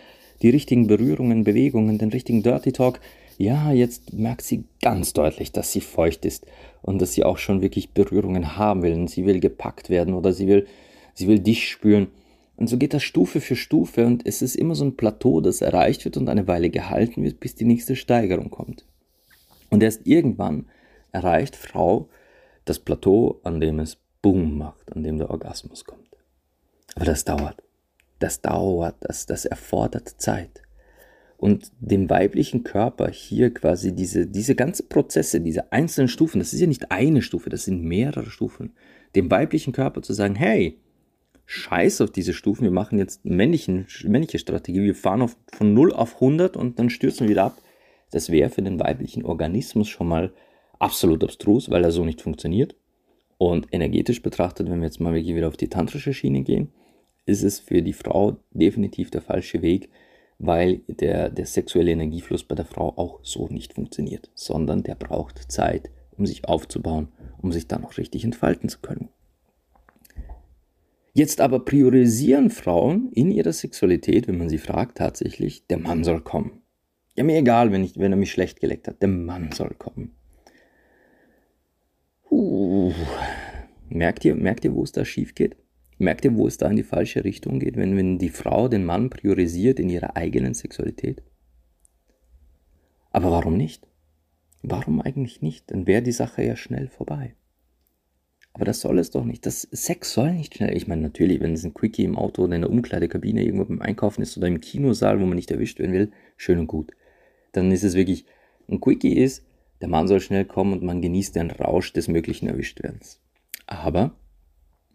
die 0.43 0.51
richtigen 0.51 0.87
Berührungen, 0.87 1.45
Bewegungen, 1.45 1.99
den 1.99 2.11
richtigen 2.11 2.43
Dirty 2.43 2.73
Talk. 2.73 3.01
Ja, 3.39 3.73
jetzt 3.73 4.13
merkt 4.13 4.43
sie 4.43 4.65
ganz 4.81 5.13
deutlich, 5.13 5.53
dass 5.53 5.73
sie 5.73 5.81
feucht 5.81 6.25
ist 6.25 6.47
und 6.83 7.01
dass 7.01 7.15
sie 7.15 7.25
auch 7.25 7.39
schon 7.39 7.63
wirklich 7.63 7.91
Berührungen 7.91 8.57
haben 8.57 8.83
will. 8.83 8.95
Und 8.95 9.11
sie 9.11 9.27
will 9.27 9.41
gepackt 9.41 9.91
werden 9.91 10.15
oder 10.15 10.33
sie 10.33 10.47
will, 10.47 10.67
sie 11.15 11.27
will 11.27 11.39
dich 11.39 11.69
spüren. 11.69 12.09
Und 12.57 12.69
so 12.69 12.79
geht 12.79 12.95
das 12.95 13.03
Stufe 13.03 13.41
für 13.41 13.57
Stufe 13.57 14.07
und 14.07 14.27
es 14.27 14.41
ist 14.41 14.55
immer 14.55 14.75
so 14.75 14.85
ein 14.85 14.97
Plateau, 14.97 15.41
das 15.41 15.61
erreicht 15.61 16.05
wird 16.05 16.17
und 16.17 16.29
eine 16.29 16.47
Weile 16.47 16.71
gehalten 16.71 17.23
wird, 17.25 17.41
bis 17.41 17.55
die 17.55 17.65
nächste 17.65 17.97
Steigerung 17.97 18.51
kommt. 18.51 18.85
Und 19.71 19.83
erst 19.83 20.07
irgendwann 20.07 20.67
erreicht 21.11 21.57
Frau 21.57 22.09
das 22.65 22.79
Plateau, 22.79 23.41
an 23.43 23.61
dem 23.61 23.81
es 23.81 23.99
Boom 24.23 24.57
macht, 24.57 24.93
an 24.93 25.03
dem 25.03 25.19
der 25.19 25.31
Orgasmus 25.31 25.85
kommt. 25.85 26.17
Aber 26.95 27.05
das 27.05 27.25
dauert. 27.25 27.63
Das 28.21 28.41
dauert, 28.41 28.97
das, 29.01 29.27
das 29.27 29.45
erfordert 29.45 30.09
Zeit. 30.09 30.63
Und 31.37 31.73
dem 31.81 32.09
weiblichen 32.09 32.63
Körper 32.63 33.11
hier 33.11 33.53
quasi 33.53 33.95
diese, 33.95 34.27
diese 34.27 34.55
ganzen 34.55 34.89
Prozesse, 34.89 35.41
diese 35.41 35.73
einzelnen 35.73 36.09
Stufen, 36.09 36.39
das 36.39 36.55
ist 36.55 36.61
ja 36.61 36.67
nicht 36.67 36.91
eine 36.91 37.21
Stufe, 37.21 37.51
das 37.51 37.65
sind 37.65 37.83
mehrere 37.83 38.31
Stufen, 38.31 38.73
dem 39.15 39.31
weiblichen 39.31 39.73
Körper 39.73 40.01
zu 40.01 40.15
sagen, 40.15 40.37
hey, 40.37 40.79
scheiß 41.47 42.01
auf 42.01 42.11
diese 42.11 42.33
Stufen, 42.33 42.65
wir 42.65 42.71
machen 42.71 42.99
jetzt 42.99 43.25
männlichen, 43.25 43.87
männliche 44.05 44.39
Strategie, 44.39 44.83
wir 44.83 44.95
fahren 44.95 45.23
auf, 45.23 45.37
von 45.53 45.75
0 45.75 45.93
auf 45.93 46.15
100 46.15 46.57
und 46.57 46.79
dann 46.79 46.91
stürzen 46.91 47.27
wir 47.27 47.31
wieder 47.31 47.45
ab. 47.45 47.61
Das 48.11 48.31
wäre 48.31 48.51
für 48.51 48.63
den 48.63 48.81
weiblichen 48.81 49.25
Organismus 49.25 49.89
schon 49.89 50.09
mal 50.09 50.33
absolut 50.79 51.25
abstrus, 51.25 51.71
weil 51.71 51.85
er 51.85 51.91
so 51.91 52.05
nicht 52.05 52.23
funktioniert. 52.23 52.77
Und 53.39 53.67
energetisch 53.73 54.23
betrachtet, 54.23 54.71
wenn 54.71 54.81
wir 54.81 54.87
jetzt 54.87 55.01
mal 55.01 55.13
wirklich 55.13 55.35
wieder 55.35 55.49
auf 55.49 55.57
die 55.57 55.69
tantrische 55.69 56.15
Schiene 56.15 56.43
gehen, 56.43 56.73
ist 57.27 57.43
es 57.43 57.61
für 57.61 57.83
die 57.83 57.93
Frau 57.93 58.37
definitiv 58.53 59.11
der 59.11 59.23
falsche 59.23 59.63
Weg, 59.63 59.91
weil 60.39 60.83
der, 60.89 61.31
der 61.31 61.47
sexuelle 61.47 61.91
Energiefluss 61.91 62.45
bei 62.45 62.55
der 62.55 62.65
Frau 62.65 62.97
auch 62.97 63.21
so 63.23 63.49
nicht 63.49 63.75
funktioniert, 63.75 64.31
sondern 64.35 64.83
der 64.83 64.95
braucht 64.95 65.51
Zeit, 65.51 65.91
um 66.17 66.27
sich 66.27 66.45
aufzubauen, 66.45 67.09
um 67.41 67.51
sich 67.53 67.67
dann 67.67 67.85
auch 67.85 67.97
richtig 67.97 68.25
entfalten 68.25 68.69
zu 68.69 68.81
können. 68.81 69.09
Jetzt 71.17 71.41
aber 71.41 71.65
priorisieren 71.65 72.51
Frauen 72.51 73.13
in 73.13 73.31
ihrer 73.31 73.53
Sexualität, 73.53 74.27
wenn 74.27 74.37
man 74.37 74.49
sie 74.49 74.59
fragt, 74.59 74.99
tatsächlich, 74.99 75.65
der 75.69 75.79
Mann 75.79 76.03
soll 76.03 76.21
kommen. 76.21 76.63
Ja, 77.15 77.23
mir 77.23 77.39
egal, 77.39 77.71
wenn, 77.71 77.85
ich, 77.85 77.97
wenn 77.97 78.13
er 78.13 78.19
mich 78.19 78.33
schlecht 78.33 78.61
geleckt 78.61 78.89
hat, 78.89 79.01
der 79.01 79.09
Mann 79.09 79.53
soll 79.53 79.77
kommen. 79.79 80.17
Uh, 82.29 82.93
merkt, 83.89 84.25
ihr, 84.25 84.35
merkt 84.35 84.65
ihr, 84.65 84.75
wo 84.75 84.83
es 84.83 84.91
da 84.91 85.05
schief 85.05 85.37
geht? 85.37 85.57
Merkt 85.99 86.25
ihr, 86.25 86.35
wo 86.35 86.49
es 86.49 86.57
da 86.57 86.69
in 86.69 86.75
die 86.75 86.83
falsche 86.83 87.23
Richtung 87.23 87.61
geht, 87.61 87.77
wenn, 87.77 87.97
wenn 87.97 88.19
die 88.19 88.29
Frau 88.29 88.67
den 88.67 88.85
Mann 88.85 89.09
priorisiert 89.09 89.79
in 89.79 89.91
ihrer 89.91 90.17
eigenen 90.17 90.55
Sexualität? 90.55 91.23
Aber 93.13 93.31
warum 93.31 93.57
nicht? 93.57 93.87
Warum 94.63 95.01
eigentlich 95.01 95.41
nicht? 95.41 95.71
Dann 95.71 95.87
wäre 95.87 96.03
die 96.03 96.11
Sache 96.11 96.43
ja 96.43 96.57
schnell 96.57 96.89
vorbei. 96.89 97.37
Aber 98.55 98.65
das 98.65 98.81
soll 98.81 99.01
es 99.01 99.11
doch 99.11 99.25
nicht. 99.25 99.47
Das 99.47 99.63
Sex 99.73 100.13
soll 100.13 100.33
nicht 100.33 100.55
schnell. 100.55 100.77
Ich 100.77 100.87
meine, 100.87 101.03
natürlich, 101.03 101.41
wenn 101.41 101.55
es 101.55 101.65
ein 101.65 101.75
Quickie 101.75 102.05
im 102.05 102.17
Auto 102.17 102.45
oder 102.45 102.55
in 102.55 102.63
der 102.63 102.71
Umkleidekabine 102.71 103.43
irgendwo 103.43 103.65
beim 103.65 103.83
Einkaufen 103.83 104.23
ist 104.23 104.37
oder 104.39 104.47
im 104.47 104.61
Kinosaal, 104.61 105.21
wo 105.21 105.27
man 105.27 105.35
nicht 105.35 105.51
erwischt 105.51 105.81
werden 105.81 105.93
will, 105.93 106.13
schön 106.37 106.61
und 106.61 106.69
gut. 106.69 106.93
Dann 107.51 107.73
ist 107.73 107.83
es 107.83 107.95
wirklich, 107.95 108.27
ein 108.69 108.81
Quickie 108.81 109.15
ist, 109.17 109.45
der 109.81 109.89
Mann 109.89 110.07
soll 110.07 110.21
schnell 110.21 110.45
kommen 110.45 110.73
und 110.73 110.85
man 110.85 111.03
genießt 111.03 111.35
den 111.35 111.51
Rausch 111.51 111.93
des 111.93 112.07
möglichen 112.07 112.47
Erwischtwerdens. 112.47 113.21
Aber 113.67 114.15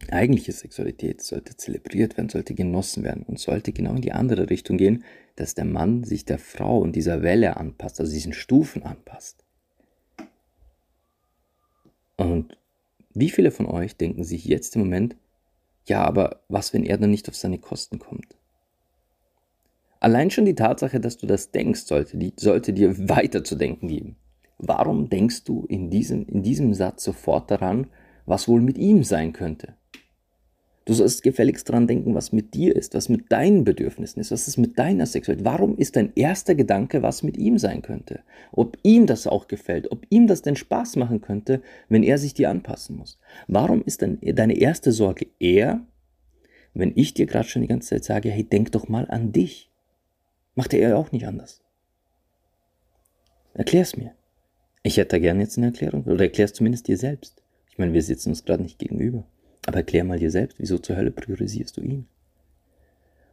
eigentliche 0.10 0.54
Sexualität 0.54 1.22
sollte 1.22 1.58
zelebriert 1.58 2.18
werden, 2.18 2.30
sollte 2.30 2.54
genossen 2.54 3.04
werden 3.04 3.24
und 3.24 3.40
sollte 3.40 3.74
genau 3.74 3.94
in 3.94 4.02
die 4.02 4.14
andere 4.14 4.50
Richtung 4.50 4.78
gehen, 4.78 5.04
dass 5.36 5.54
der 5.54 5.66
Mann 5.66 6.06
sich 6.06 6.24
der 6.24 6.40
Frau 6.40 6.80
und 6.80 6.96
dieser 6.96 7.22
Welle 7.22 7.58
anpasst, 7.58 8.00
also 8.00 8.12
diesen 8.12 8.34
Stufen 8.34 8.84
anpasst. 8.84 9.44
Und 12.16 12.58
wie 13.14 13.30
viele 13.30 13.52
von 13.52 13.66
euch 13.66 13.96
denken 13.96 14.24
sich 14.24 14.46
jetzt 14.46 14.76
im 14.76 14.84
Moment, 14.84 15.16
ja, 15.86 16.04
aber 16.04 16.42
was, 16.48 16.74
wenn 16.74 16.84
er 16.84 16.98
dann 16.98 17.10
nicht 17.10 17.28
auf 17.30 17.36
seine 17.36 17.58
Kosten 17.58 18.00
kommt? 18.00 18.36
Allein 20.00 20.32
schon 20.32 20.46
die 20.46 20.56
Tatsache, 20.56 21.00
dass 21.00 21.18
du 21.18 21.26
das 21.26 21.52
denkst, 21.52 21.82
sollte, 21.82 22.18
die, 22.18 22.34
sollte 22.38 22.74
dir 22.74 22.98
weiter 23.10 23.44
zu 23.44 23.56
denken 23.56 23.88
geben. 23.88 24.16
Warum 24.58 25.10
denkst 25.10 25.46
du 25.46 25.66
in 25.66 25.90
diesem, 25.90 26.26
in 26.28 26.44
diesem 26.44 26.74
Satz 26.74 27.04
sofort 27.04 27.50
daran, 27.50 27.88
was 28.26 28.48
wohl 28.48 28.62
mit 28.62 28.78
ihm 28.78 29.04
sein 29.04 29.34
könnte? 29.34 29.76
Du 30.90 30.96
sollst 30.96 31.22
gefälligst 31.22 31.70
daran 31.70 31.86
denken, 31.86 32.16
was 32.16 32.32
mit 32.32 32.56
dir 32.56 32.76
ist, 32.76 32.96
was 32.96 33.10
mit 33.10 33.32
deinen 33.32 33.64
Bedürfnissen 33.64 34.20
ist, 34.22 34.32
was 34.32 34.48
ist 34.48 34.58
mit 34.58 34.80
deiner 34.80 35.06
Sexualität. 35.06 35.46
Warum 35.46 35.78
ist 35.78 35.96
dein 35.96 36.12
erster 36.16 36.56
Gedanke, 36.56 37.04
was 37.04 37.22
mit 37.22 37.38
ihm 37.38 37.60
sein 37.60 37.84
könnte? 37.84 38.22
Ob 38.52 38.76
ihm 38.82 39.06
das 39.06 39.28
auch 39.28 39.48
gefällt, 39.48 39.92
ob 39.92 40.08
ihm 40.10 40.26
das 40.26 40.42
denn 40.42 40.56
Spaß 40.56 40.96
machen 40.96 41.22
könnte, 41.22 41.62
wenn 41.90 42.02
er 42.02 42.18
sich 42.18 42.34
dir 42.34 42.50
anpassen 42.50 42.98
muss. 42.98 43.20
Warum 43.48 43.84
ist 43.84 44.02
dann 44.02 44.18
deine 44.20 44.58
erste 44.58 44.92
Sorge 44.92 45.28
er, 45.38 45.86
wenn 46.74 46.94
ich 46.96 47.14
dir 47.14 47.28
gerade 47.28 47.48
schon 47.48 47.62
die 47.62 47.68
ganze 47.68 47.90
Zeit 47.90 48.04
sage, 48.06 48.32
hey, 48.32 48.44
denk 48.44 48.72
doch 48.72 48.90
mal 48.90 49.08
an 49.12 49.32
dich. 49.32 49.70
Macht 50.56 50.74
er 50.74 50.98
auch 50.98 51.12
nicht 51.12 51.28
anders. 51.28 51.62
Erklär's 53.54 53.96
mir. 53.96 54.16
Ich 54.82 54.98
hätte 54.98 55.10
da 55.10 55.20
gerne 55.20 55.44
jetzt 55.44 55.56
eine 55.56 55.68
Erklärung. 55.68 56.06
Oder 56.06 56.24
erklär's 56.24 56.54
zumindest 56.54 56.88
dir 56.88 56.98
selbst. 56.98 57.44
Ich 57.70 57.78
meine, 57.78 57.94
wir 57.94 58.02
sitzen 58.02 58.30
uns 58.30 58.44
gerade 58.44 58.64
nicht 58.64 58.80
gegenüber. 58.80 59.28
Aber 59.70 59.78
erklär 59.78 60.04
mal 60.04 60.18
dir 60.18 60.32
selbst, 60.32 60.58
wieso 60.58 60.80
zur 60.80 60.96
Hölle 60.96 61.12
priorisierst 61.12 61.78
du 61.78 61.82
ihn? 61.82 62.08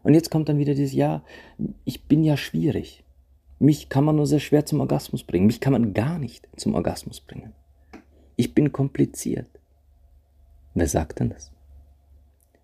Und 0.02 0.12
jetzt 0.12 0.30
kommt 0.30 0.50
dann 0.50 0.58
wieder 0.58 0.74
dieses, 0.74 0.92
ja, 0.92 1.24
ich 1.86 2.04
bin 2.04 2.22
ja 2.22 2.36
schwierig. 2.36 3.04
Mich 3.58 3.88
kann 3.88 4.04
man 4.04 4.16
nur 4.16 4.26
sehr 4.26 4.38
schwer 4.38 4.66
zum 4.66 4.80
Orgasmus 4.80 5.24
bringen. 5.24 5.46
Mich 5.46 5.60
kann 5.60 5.72
man 5.72 5.94
gar 5.94 6.18
nicht 6.18 6.46
zum 6.54 6.74
Orgasmus 6.74 7.22
bringen. 7.22 7.54
Ich 8.36 8.52
bin 8.52 8.70
kompliziert. 8.70 9.46
Wer 10.74 10.86
sagt 10.88 11.20
denn 11.20 11.30
das? 11.30 11.52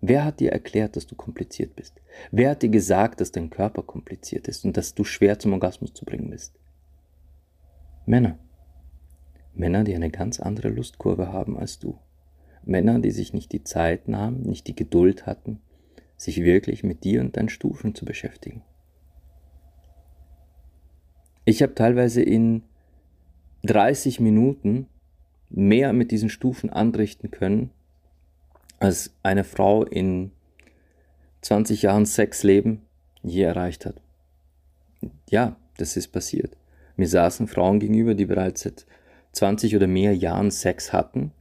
Wer 0.01 0.23
hat 0.23 0.39
dir 0.39 0.51
erklärt, 0.51 0.95
dass 0.95 1.07
du 1.07 1.15
kompliziert 1.15 1.75
bist? 1.75 1.99
Wer 2.29 2.51
hat 2.51 2.61
dir 2.61 2.69
gesagt, 2.69 3.21
dass 3.21 3.31
dein 3.31 3.49
Körper 3.49 3.81
kompliziert 3.81 4.47
ist 4.47 4.65
und 4.65 4.77
dass 4.77 4.93
du 4.93 5.03
schwer 5.03 5.39
zum 5.39 5.53
Orgasmus 5.53 5.95
zu 5.95 6.05
bringen 6.05 6.29
bist? 6.29 6.53
Männer. 8.05 8.37
Männer, 9.55 9.83
die 9.83 9.95
eine 9.95 10.11
ganz 10.11 10.39
andere 10.39 10.69
Lustkurve 10.69 11.33
haben 11.33 11.57
als 11.57 11.79
du. 11.79 11.97
Männer, 12.65 12.99
die 12.99 13.11
sich 13.11 13.33
nicht 13.33 13.51
die 13.51 13.63
Zeit 13.63 14.07
nahmen, 14.07 14.41
nicht 14.41 14.67
die 14.67 14.75
Geduld 14.75 15.25
hatten, 15.25 15.59
sich 16.17 16.43
wirklich 16.43 16.83
mit 16.83 17.03
dir 17.03 17.21
und 17.21 17.35
deinen 17.37 17.49
Stufen 17.49 17.95
zu 17.95 18.05
beschäftigen. 18.05 18.61
Ich 21.45 21.61
habe 21.61 21.75
teilweise 21.75 22.21
in 22.21 22.63
30 23.63 24.19
Minuten 24.19 24.87
mehr 25.49 25.93
mit 25.93 26.11
diesen 26.11 26.29
Stufen 26.29 26.69
anrichten 26.69 27.31
können, 27.31 27.71
als 28.79 29.13
eine 29.23 29.43
Frau 29.43 29.83
in 29.83 30.31
20 31.41 31.81
Jahren 31.83 32.05
Sexleben 32.05 32.81
je 33.21 33.43
erreicht 33.43 33.85
hat. 33.85 34.01
Ja, 35.29 35.57
das 35.77 35.97
ist 35.97 36.09
passiert. 36.09 36.55
Mir 36.95 37.07
saßen 37.07 37.47
Frauen 37.47 37.79
gegenüber, 37.79 38.13
die 38.15 38.25
bereits 38.25 38.61
seit 38.61 38.85
20 39.33 39.75
oder 39.75 39.87
mehr 39.87 40.15
Jahren 40.15 40.51
Sex 40.51 40.93
hatten 40.93 41.31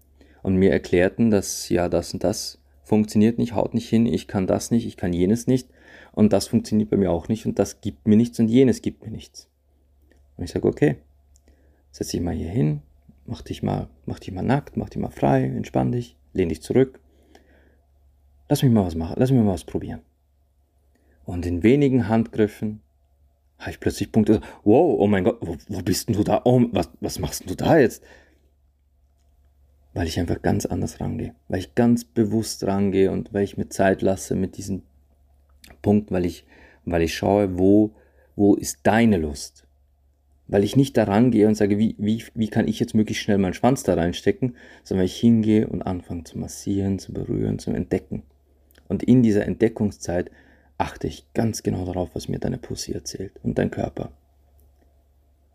und 0.42 0.56
mir 0.56 0.72
erklärten, 0.72 1.30
dass 1.30 1.68
ja 1.68 1.88
das 1.88 2.12
und 2.12 2.24
das 2.24 2.58
funktioniert 2.82 3.38
nicht, 3.38 3.54
haut 3.54 3.74
nicht 3.74 3.88
hin, 3.88 4.06
ich 4.06 4.28
kann 4.28 4.46
das 4.46 4.70
nicht, 4.70 4.86
ich 4.86 4.96
kann 4.96 5.12
jenes 5.12 5.46
nicht 5.46 5.68
und 6.12 6.32
das 6.32 6.48
funktioniert 6.48 6.90
bei 6.90 6.96
mir 6.96 7.10
auch 7.10 7.28
nicht 7.28 7.46
und 7.46 7.58
das 7.58 7.80
gibt 7.80 8.06
mir 8.06 8.16
nichts 8.16 8.38
und 8.38 8.48
jenes 8.48 8.82
gibt 8.82 9.04
mir 9.04 9.10
nichts. 9.10 9.48
Und 10.36 10.44
ich 10.44 10.50
sage, 10.50 10.66
okay, 10.66 10.96
setz 11.90 12.08
dich 12.08 12.20
mal 12.20 12.34
hier 12.34 12.48
hin, 12.48 12.82
mach 13.26 13.42
dich 13.42 13.62
mal, 13.62 13.88
mach 14.06 14.18
dich 14.18 14.32
mal 14.32 14.42
nackt, 14.42 14.76
mach 14.76 14.88
dich 14.88 15.00
mal 15.00 15.10
frei, 15.10 15.44
entspann 15.44 15.92
dich, 15.92 16.16
lehn 16.32 16.48
dich 16.48 16.62
zurück. 16.62 17.00
Lass 18.48 18.62
mich 18.62 18.72
mal 18.72 18.84
was 18.84 18.94
machen, 18.94 19.14
lass 19.18 19.30
mich 19.30 19.40
mal 19.40 19.52
was 19.52 19.64
probieren. 19.64 20.00
Und 21.24 21.46
in 21.46 21.62
wenigen 21.62 22.08
Handgriffen 22.08 22.80
habe 23.58 23.70
ich 23.70 23.80
plötzlich 23.80 24.10
Punkte, 24.10 24.40
wow, 24.64 24.96
oh 24.98 25.06
mein 25.06 25.24
Gott, 25.24 25.38
wo, 25.40 25.56
wo 25.68 25.82
bist 25.82 26.08
denn 26.08 26.16
du 26.16 26.24
da? 26.24 26.42
Oh, 26.44 26.62
was, 26.72 26.90
was 27.00 27.18
machst 27.18 27.48
du 27.48 27.54
da 27.54 27.78
jetzt? 27.78 28.02
Weil 29.94 30.06
ich 30.06 30.18
einfach 30.18 30.40
ganz 30.40 30.66
anders 30.66 31.00
rangehe, 31.00 31.34
weil 31.48 31.60
ich 31.60 31.74
ganz 31.74 32.04
bewusst 32.04 32.64
rangehe 32.64 33.10
und 33.10 33.32
weil 33.32 33.44
ich 33.44 33.56
mir 33.56 33.68
Zeit 33.68 34.02
lasse 34.02 34.34
mit 34.34 34.56
diesem 34.56 34.82
Punkt, 35.82 36.10
weil 36.10 36.24
ich, 36.24 36.46
weil 36.84 37.02
ich 37.02 37.14
schaue, 37.14 37.58
wo, 37.58 37.92
wo 38.36 38.54
ist 38.54 38.80
deine 38.84 39.18
Lust? 39.18 39.66
Weil 40.48 40.64
ich 40.64 40.76
nicht 40.76 40.96
da 40.96 41.04
rangehe 41.04 41.46
und 41.46 41.54
sage, 41.54 41.78
wie, 41.78 41.94
wie, 41.98 42.24
wie 42.34 42.48
kann 42.48 42.68
ich 42.68 42.80
jetzt 42.80 42.94
möglichst 42.94 43.22
schnell 43.22 43.38
meinen 43.38 43.54
Schwanz 43.54 43.82
da 43.82 43.94
reinstecken, 43.94 44.56
sondern 44.82 45.00
weil 45.02 45.06
ich 45.06 45.20
hingehe 45.20 45.66
und 45.68 45.82
anfange 45.82 46.24
zu 46.24 46.38
massieren, 46.38 46.98
zu 46.98 47.12
berühren, 47.12 47.58
zu 47.58 47.70
entdecken. 47.70 48.22
Und 48.88 49.02
in 49.02 49.22
dieser 49.22 49.46
Entdeckungszeit 49.46 50.30
achte 50.78 51.06
ich 51.06 51.26
ganz 51.32 51.62
genau 51.62 51.84
darauf, 51.84 52.10
was 52.14 52.28
mir 52.28 52.38
deine 52.38 52.58
Pussy 52.58 52.92
erzählt 52.92 53.32
und 53.42 53.56
dein 53.58 53.70
Körper. 53.70 54.12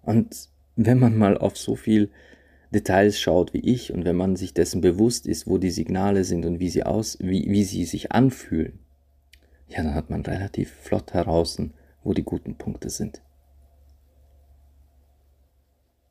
Und 0.04 0.50
wenn 0.76 1.00
man 1.00 1.18
mal 1.18 1.38
auf 1.38 1.58
so 1.58 1.76
viel 1.76 2.10
Details 2.72 3.20
schaut 3.20 3.54
wie 3.54 3.60
ich 3.60 3.94
und 3.94 4.06
wenn 4.06 4.16
man 4.16 4.36
sich 4.36 4.54
dessen 4.54 4.82
bewusst 4.82 5.26
ist, 5.28 5.48
wo 5.48 5.58
die 5.58 5.72
Signale 5.72 6.24
sind 6.24 6.46
und 6.46 6.60
wie 6.60 6.70
sie 6.70 6.84
aus, 6.84 7.18
wie, 7.22 7.50
wie 7.50 7.64
sie 7.64 7.86
sich 7.86 8.12
anfühlen, 8.12 8.80
ja, 9.70 9.84
dann 9.84 9.94
hat 9.94 10.10
man 10.10 10.26
relativ 10.26 10.72
flott 10.72 11.14
heraus, 11.14 11.62
wo 12.04 12.14
die 12.14 12.24
guten 12.24 12.56
Punkte 12.56 12.90
sind. 12.90 13.22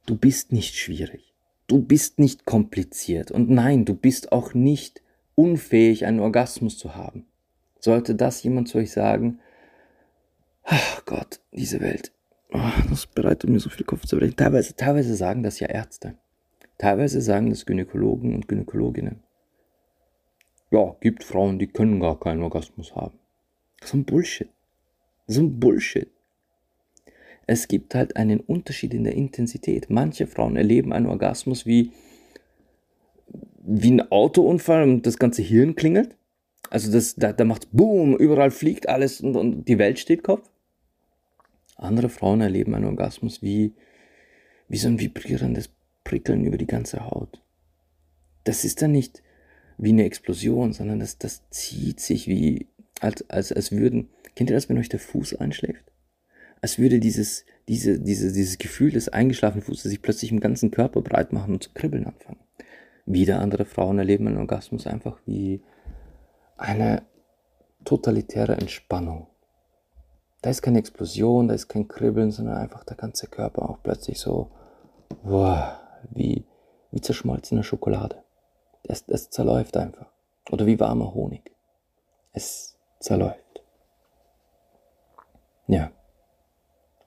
Du 0.07 0.16
bist 0.16 0.53
nicht 0.53 0.77
schwierig. 0.77 1.35
Du 1.66 1.83
bist 1.83 2.19
nicht 2.19 2.45
kompliziert. 2.45 3.31
Und 3.31 3.51
nein, 3.51 3.85
du 3.85 3.95
bist 3.95 4.31
auch 4.31 4.55
nicht 4.55 5.03
unfähig, 5.35 6.07
einen 6.07 6.21
Orgasmus 6.21 6.79
zu 6.79 6.95
haben. 6.95 7.27
Sollte 7.81 8.14
das 8.14 8.42
jemand 8.42 8.69
zu 8.69 8.79
euch 8.79 8.92
sagen, 8.92 9.40
ach 10.62 11.05
Gott, 11.07 11.40
diese 11.53 11.81
Welt, 11.81 12.12
oh, 12.53 12.61
das 12.88 13.07
bereitet 13.07 13.51
mir 13.51 13.59
so 13.59 13.69
viel 13.69 13.85
Kopfzerbrechen. 13.85 14.37
Teilweise, 14.37 14.77
teilweise 14.77 15.16
sagen 15.16 15.42
das 15.42 15.59
ja 15.61 15.69
Ärzte. 15.69 16.16
Teilweise 16.79 17.21
sagen 17.21 17.51
das 17.51 17.65
Gynäkologen 17.65 18.35
und 18.35 18.49
Gynäkologinnen. 18.49 19.23
Ja, 20.71 20.97
gibt 21.01 21.25
Frauen, 21.25 21.59
die 21.59 21.69
können 21.69 22.01
gar 22.01 22.19
keinen 22.19 22.43
Orgasmus 22.43 22.95
haben. 22.95 23.19
So 23.83 23.97
ein 23.97 24.05
Bullshit. 24.05 24.49
So 25.27 25.41
ein 25.41 25.59
Bullshit. 25.59 26.11
Es 27.47 27.69
gibt 27.69 27.95
halt 27.95 28.17
einen 28.17 28.41
Unterschied 28.41 28.93
in 28.93 29.05
der 29.05 29.15
Intensität. 29.15 29.89
Manche 29.89 30.27
Frauen 30.27 30.57
erleben 30.57 30.93
einen 30.93 31.07
Orgasmus 31.07 31.65
wie, 31.65 31.93
wie 33.62 33.93
ein 33.93 34.11
Autounfall 34.11 34.83
und 34.83 35.07
das 35.07 35.19
ganze 35.19 35.43
Hirn 35.43 35.77
klingelt. 35.77 36.17
Also 36.69 36.91
das, 36.91 37.15
da, 37.15 37.33
da 37.33 37.45
macht 37.45 37.69
Boom, 37.71 38.17
überall 38.17 38.51
fliegt 38.51 38.89
alles 38.89 39.21
und, 39.21 39.37
und 39.37 39.69
die 39.69 39.79
Welt 39.79 40.01
steht 40.01 40.25
Kopf. 40.25 40.51
Andere 41.77 42.09
Frauen 42.09 42.41
erleben 42.41 42.75
einen 42.75 42.87
Orgasmus 42.87 43.43
wie, 43.43 43.75
wie 44.69 44.79
so 44.79 44.89
ein 44.89 44.99
vibrierendes 44.99 45.69
prickeln 46.07 46.45
über 46.45 46.57
die 46.57 46.69
ganze 46.69 47.05
Haut. 47.05 47.42
Das 48.45 48.64
ist 48.64 48.81
dann 48.81 48.92
nicht 48.92 49.23
wie 49.77 49.90
eine 49.90 50.05
Explosion, 50.05 50.73
sondern 50.73 51.01
das, 51.01 51.19
das 51.19 51.42
zieht 51.51 51.99
sich 51.99 52.29
wie, 52.29 52.69
als, 53.01 53.29
als, 53.29 53.53
als 53.53 53.73
würden, 53.73 54.09
kennt 54.37 54.49
ihr 54.49 54.57
das, 54.57 54.69
wenn 54.69 54.79
euch 54.79 54.88
der 54.88 55.01
Fuß 55.01 55.35
einschläft? 55.35 55.85
Als 56.62 56.79
würde 56.79 57.01
dieses, 57.01 57.45
diese, 57.66 57.99
diese, 57.99 58.33
dieses 58.33 58.59
Gefühl 58.59 58.92
des 58.92 59.09
eingeschlafenen 59.09 59.64
Fußes 59.64 59.90
sich 59.90 60.01
plötzlich 60.01 60.31
im 60.31 60.38
ganzen 60.38 60.71
Körper 60.71 61.03
breit 61.03 61.33
machen 61.33 61.55
und 61.55 61.64
zu 61.64 61.71
kribbeln 61.75 62.07
anfangen. 62.07 62.38
Wieder 63.05 63.40
andere 63.40 63.64
Frauen 63.64 63.99
erleben 63.99 64.29
einen 64.29 64.38
Orgasmus 64.38 64.87
einfach 64.87 65.19
wie 65.27 65.61
eine 66.57 67.03
totalitäre 67.85 68.55
Entspannung. 68.55 69.27
Da 70.40 70.51
ist 70.51 70.62
keine 70.62 70.79
Explosion, 70.79 71.49
da 71.49 71.55
ist 71.55 71.66
kein 71.66 71.88
Kribbeln, 71.88 72.31
sondern 72.31 72.59
einfach 72.59 72.85
der 72.85 72.97
ganze 72.97 73.27
Körper 73.27 73.69
auch 73.69 73.83
plötzlich 73.83 74.21
so, 74.21 74.53
wow, 75.25 75.79
wie, 76.11 76.45
wie 76.91 77.01
zerschmolzene 77.01 77.63
Schokolade. 77.63 78.23
Es, 78.85 79.05
es 79.09 79.31
zerläuft 79.31 79.77
einfach. 79.77 80.13
Oder 80.51 80.67
wie 80.67 80.79
warmer 80.79 81.13
Honig. 81.15 81.53
Es 82.33 82.77
zerläuft. 83.01 83.63
Ja. 85.67 85.91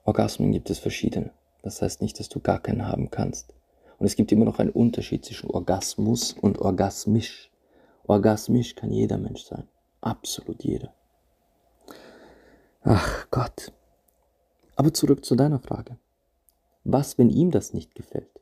Orgasmen 0.04 0.52
gibt 0.52 0.70
es 0.70 0.78
verschiedene. 0.78 1.32
Das 1.62 1.82
heißt 1.82 2.02
nicht, 2.02 2.18
dass 2.18 2.28
du 2.28 2.40
gar 2.40 2.58
keinen 2.58 2.86
haben 2.86 3.10
kannst. 3.10 3.54
Und 3.98 4.06
es 4.06 4.16
gibt 4.16 4.32
immer 4.32 4.44
noch 4.44 4.58
einen 4.58 4.70
Unterschied 4.70 5.24
zwischen 5.24 5.50
Orgasmus 5.50 6.32
und 6.32 6.58
orgasmisch. 6.58 7.50
Orgasmisch 8.06 8.74
kann 8.74 8.90
jeder 8.90 9.18
Mensch 9.18 9.44
sein. 9.44 9.68
Absolut 10.00 10.64
jeder. 10.64 10.94
Ach 12.82 13.26
Gott. 13.30 13.72
Aber 14.76 14.94
zurück 14.94 15.24
zu 15.24 15.36
deiner 15.36 15.58
Frage. 15.58 15.98
Was, 16.84 17.18
wenn 17.18 17.28
ihm 17.28 17.50
das 17.50 17.74
nicht 17.74 17.94
gefällt? 17.94 18.39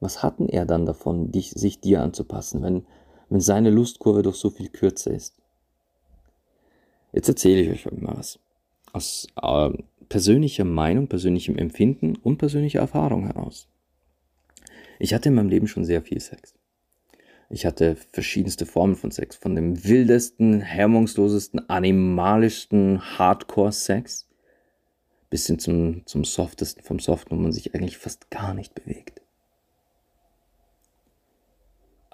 Was 0.00 0.22
hatten 0.22 0.48
er 0.48 0.66
dann 0.66 0.86
davon, 0.86 1.30
dich, 1.30 1.50
sich 1.50 1.80
dir 1.80 2.02
anzupassen, 2.02 2.62
wenn, 2.62 2.84
wenn 3.28 3.40
seine 3.40 3.70
Lustkurve 3.70 4.22
doch 4.22 4.34
so 4.34 4.50
viel 4.50 4.68
kürzer 4.68 5.12
ist? 5.12 5.36
Jetzt 7.12 7.28
erzähle 7.28 7.60
ich 7.60 7.86
euch 7.86 8.00
mal 8.00 8.16
was. 8.16 8.38
Aus 8.92 9.28
äh, 9.40 9.70
persönlicher 10.08 10.64
Meinung, 10.64 11.08
persönlichem 11.08 11.56
Empfinden 11.56 12.16
und 12.16 12.38
persönlicher 12.38 12.80
Erfahrung 12.80 13.26
heraus. 13.26 13.68
Ich 14.98 15.14
hatte 15.14 15.28
in 15.28 15.34
meinem 15.34 15.48
Leben 15.48 15.66
schon 15.66 15.84
sehr 15.84 16.02
viel 16.02 16.20
Sex. 16.20 16.54
Ich 17.50 17.66
hatte 17.66 17.96
verschiedenste 18.10 18.66
Formen 18.66 18.96
von 18.96 19.10
Sex, 19.10 19.36
von 19.36 19.54
dem 19.54 19.84
wildesten, 19.84 20.60
hemmungslosesten, 20.60 21.68
animalischsten 21.68 23.18
Hardcore-Sex 23.18 24.26
bis 25.30 25.46
hin 25.46 25.58
zum, 25.58 26.06
zum 26.06 26.24
softesten 26.24 26.82
vom 26.82 26.98
Soften, 26.98 27.36
wo 27.36 27.40
man 27.40 27.52
sich 27.52 27.74
eigentlich 27.74 27.98
fast 27.98 28.30
gar 28.30 28.54
nicht 28.54 28.74
bewegt. 28.74 29.20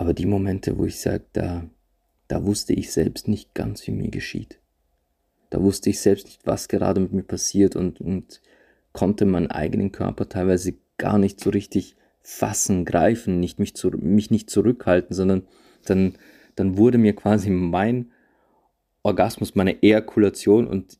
Aber 0.00 0.14
die 0.14 0.24
Momente, 0.24 0.78
wo 0.78 0.86
ich 0.86 0.98
sage, 0.98 1.24
da, 1.34 1.68
da 2.26 2.46
wusste 2.46 2.72
ich 2.72 2.90
selbst 2.90 3.28
nicht 3.28 3.52
ganz, 3.52 3.86
wie 3.86 3.90
mir 3.90 4.08
geschieht. 4.08 4.58
Da 5.50 5.62
wusste 5.62 5.90
ich 5.90 6.00
selbst 6.00 6.24
nicht, 6.24 6.46
was 6.46 6.68
gerade 6.68 7.02
mit 7.02 7.12
mir 7.12 7.22
passiert 7.22 7.76
und, 7.76 8.00
und 8.00 8.40
konnte 8.94 9.26
meinen 9.26 9.50
eigenen 9.50 9.92
Körper 9.92 10.26
teilweise 10.26 10.72
gar 10.96 11.18
nicht 11.18 11.38
so 11.38 11.50
richtig 11.50 11.96
fassen, 12.22 12.86
greifen, 12.86 13.40
nicht 13.40 13.58
mich, 13.58 13.76
zu, 13.76 13.90
mich 13.90 14.30
nicht 14.30 14.48
zurückhalten, 14.48 15.14
sondern 15.14 15.42
dann, 15.84 16.14
dann 16.56 16.78
wurde 16.78 16.96
mir 16.96 17.14
quasi 17.14 17.50
mein 17.50 18.10
Orgasmus, 19.02 19.54
meine 19.54 19.82
Ejakulation 19.82 20.66
und 20.66 20.98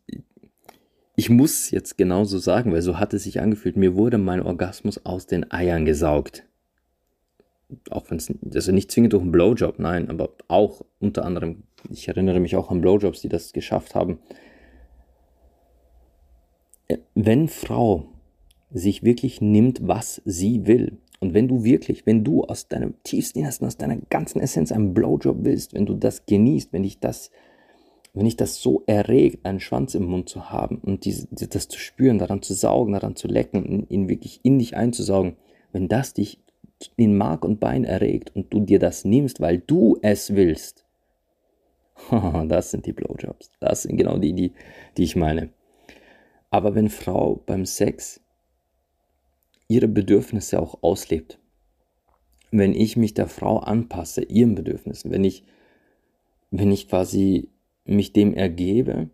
ich 1.17 1.31
muss 1.31 1.71
jetzt 1.71 1.97
genauso 1.97 2.37
sagen, 2.37 2.71
weil 2.71 2.83
so 2.83 2.99
hat 2.99 3.15
es 3.15 3.23
sich 3.23 3.41
angefühlt, 3.41 3.79
mir 3.79 3.95
wurde 3.95 4.19
mein 4.19 4.43
Orgasmus 4.43 5.07
aus 5.07 5.27
den 5.27 5.51
Eiern 5.51 5.87
gesaugt. 5.87 6.45
Auch 7.91 8.11
wenn 8.11 8.19
es, 8.19 8.33
also 8.55 8.73
nicht 8.73 8.91
zwingend 8.91 9.13
durch 9.13 9.23
einen 9.23 9.33
Blowjob, 9.33 9.79
nein, 9.79 10.09
aber 10.09 10.31
auch 10.49 10.83
unter 10.99 11.25
anderem, 11.25 11.63
ich 11.91 12.09
erinnere 12.09 12.41
mich 12.41 12.57
auch 12.57 12.71
an 12.71 12.81
Blowjobs, 12.81 13.21
die 13.21 13.29
das 13.29 13.53
geschafft 13.53 13.95
haben. 13.95 14.19
Wenn 17.15 17.49
Frau 17.49 18.07
sich 18.73 19.03
wirklich 19.03 19.41
nimmt, 19.41 19.87
was 19.87 20.21
sie 20.25 20.67
will, 20.67 20.99
und 21.21 21.35
wenn 21.35 21.49
du 21.49 21.65
wirklich, 21.65 22.07
wenn 22.07 22.25
du 22.25 22.45
aus 22.45 22.69
deinem 22.69 22.95
tiefsten 23.05 23.41
Innersten, 23.41 23.67
aus 23.67 23.77
deiner 23.77 23.97
ganzen 24.09 24.41
Essenz 24.41 24.73
einen 24.73 24.95
Blowjob 24.95 25.37
willst, 25.43 25.75
wenn 25.75 25.85
du 25.85 25.95
das 25.95 26.25
genießt, 26.25 26.73
wenn 26.73 26.83
dich 26.83 26.99
das, 26.99 27.31
wenn 28.15 28.25
dich 28.25 28.37
das 28.37 28.63
so 28.63 28.83
erregt, 28.87 29.45
einen 29.45 29.61
Schwanz 29.61 29.95
im 29.95 30.07
Mund 30.07 30.31
zu 30.31 30.51
haben 30.51 30.79
und 30.79 31.05
diese, 31.05 31.29
das 31.31 31.69
zu 31.69 31.79
spüren, 31.79 32.19
daran 32.19 32.41
zu 32.41 32.55
saugen, 32.55 32.95
daran 32.95 33.17
zu 33.17 33.29
lecken, 33.29 33.87
ihn 33.89 34.09
wirklich 34.09 34.41
in 34.43 34.59
dich 34.59 34.77
einzusaugen, 34.77 35.37
wenn 35.73 35.89
das 35.89 36.15
dich 36.15 36.41
in 36.97 37.17
Mark 37.17 37.45
und 37.45 37.61
Bein 37.61 37.85
erregt 37.85 38.35
und 38.35 38.53
du 38.53 38.61
dir 38.61 38.79
das 38.79 39.05
nimmst, 39.05 39.41
weil 39.41 39.59
du 39.59 39.99
es 40.03 40.35
willst, 40.35 40.85
das 42.11 42.71
sind 42.71 42.87
die 42.87 42.93
Blowjobs. 42.93 43.51
Das 43.61 43.83
sind 43.83 43.97
genau 43.97 44.19
die, 44.19 44.33
die, 44.33 44.53
die 44.97 45.05
ich 45.05 45.17
meine. 45.17 45.51
Aber 46.51 46.75
wenn 46.75 46.89
Frau 46.89 47.43
beim 47.47 47.67
Sex 47.67 48.21
ihre 49.71 49.87
Bedürfnisse 49.87 50.61
auch 50.61 50.83
auslebt. 50.83 51.39
Wenn 52.51 52.75
ich 52.75 52.97
mich 52.97 53.15
der 53.15 53.29
Frau 53.29 53.59
anpasse, 53.59 54.25
ihren 54.25 54.57
Bedürfnissen, 54.57 55.13
wenn 55.13 55.23
ich, 55.23 55.45
wenn 56.51 56.73
ich 56.73 56.89
quasi 56.89 57.49
mich 57.85 58.13
dem 58.13 58.35
ergebe, 58.35 59.11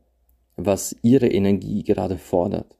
was 0.57 0.97
ihre 1.03 1.29
Energie 1.29 1.83
gerade 1.83 2.17
fordert, 2.17 2.79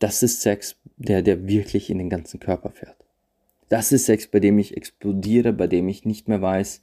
das 0.00 0.22
ist 0.22 0.42
Sex, 0.42 0.76
der, 0.98 1.22
der 1.22 1.48
wirklich 1.48 1.88
in 1.88 1.96
den 1.96 2.10
ganzen 2.10 2.40
Körper 2.40 2.68
fährt. 2.68 3.03
Das 3.68 3.92
ist 3.92 4.06
Sex, 4.06 4.26
bei 4.26 4.40
dem 4.40 4.58
ich 4.58 4.76
explodiere, 4.76 5.52
bei 5.52 5.66
dem 5.66 5.88
ich 5.88 6.04
nicht 6.04 6.28
mehr 6.28 6.42
weiß, 6.42 6.82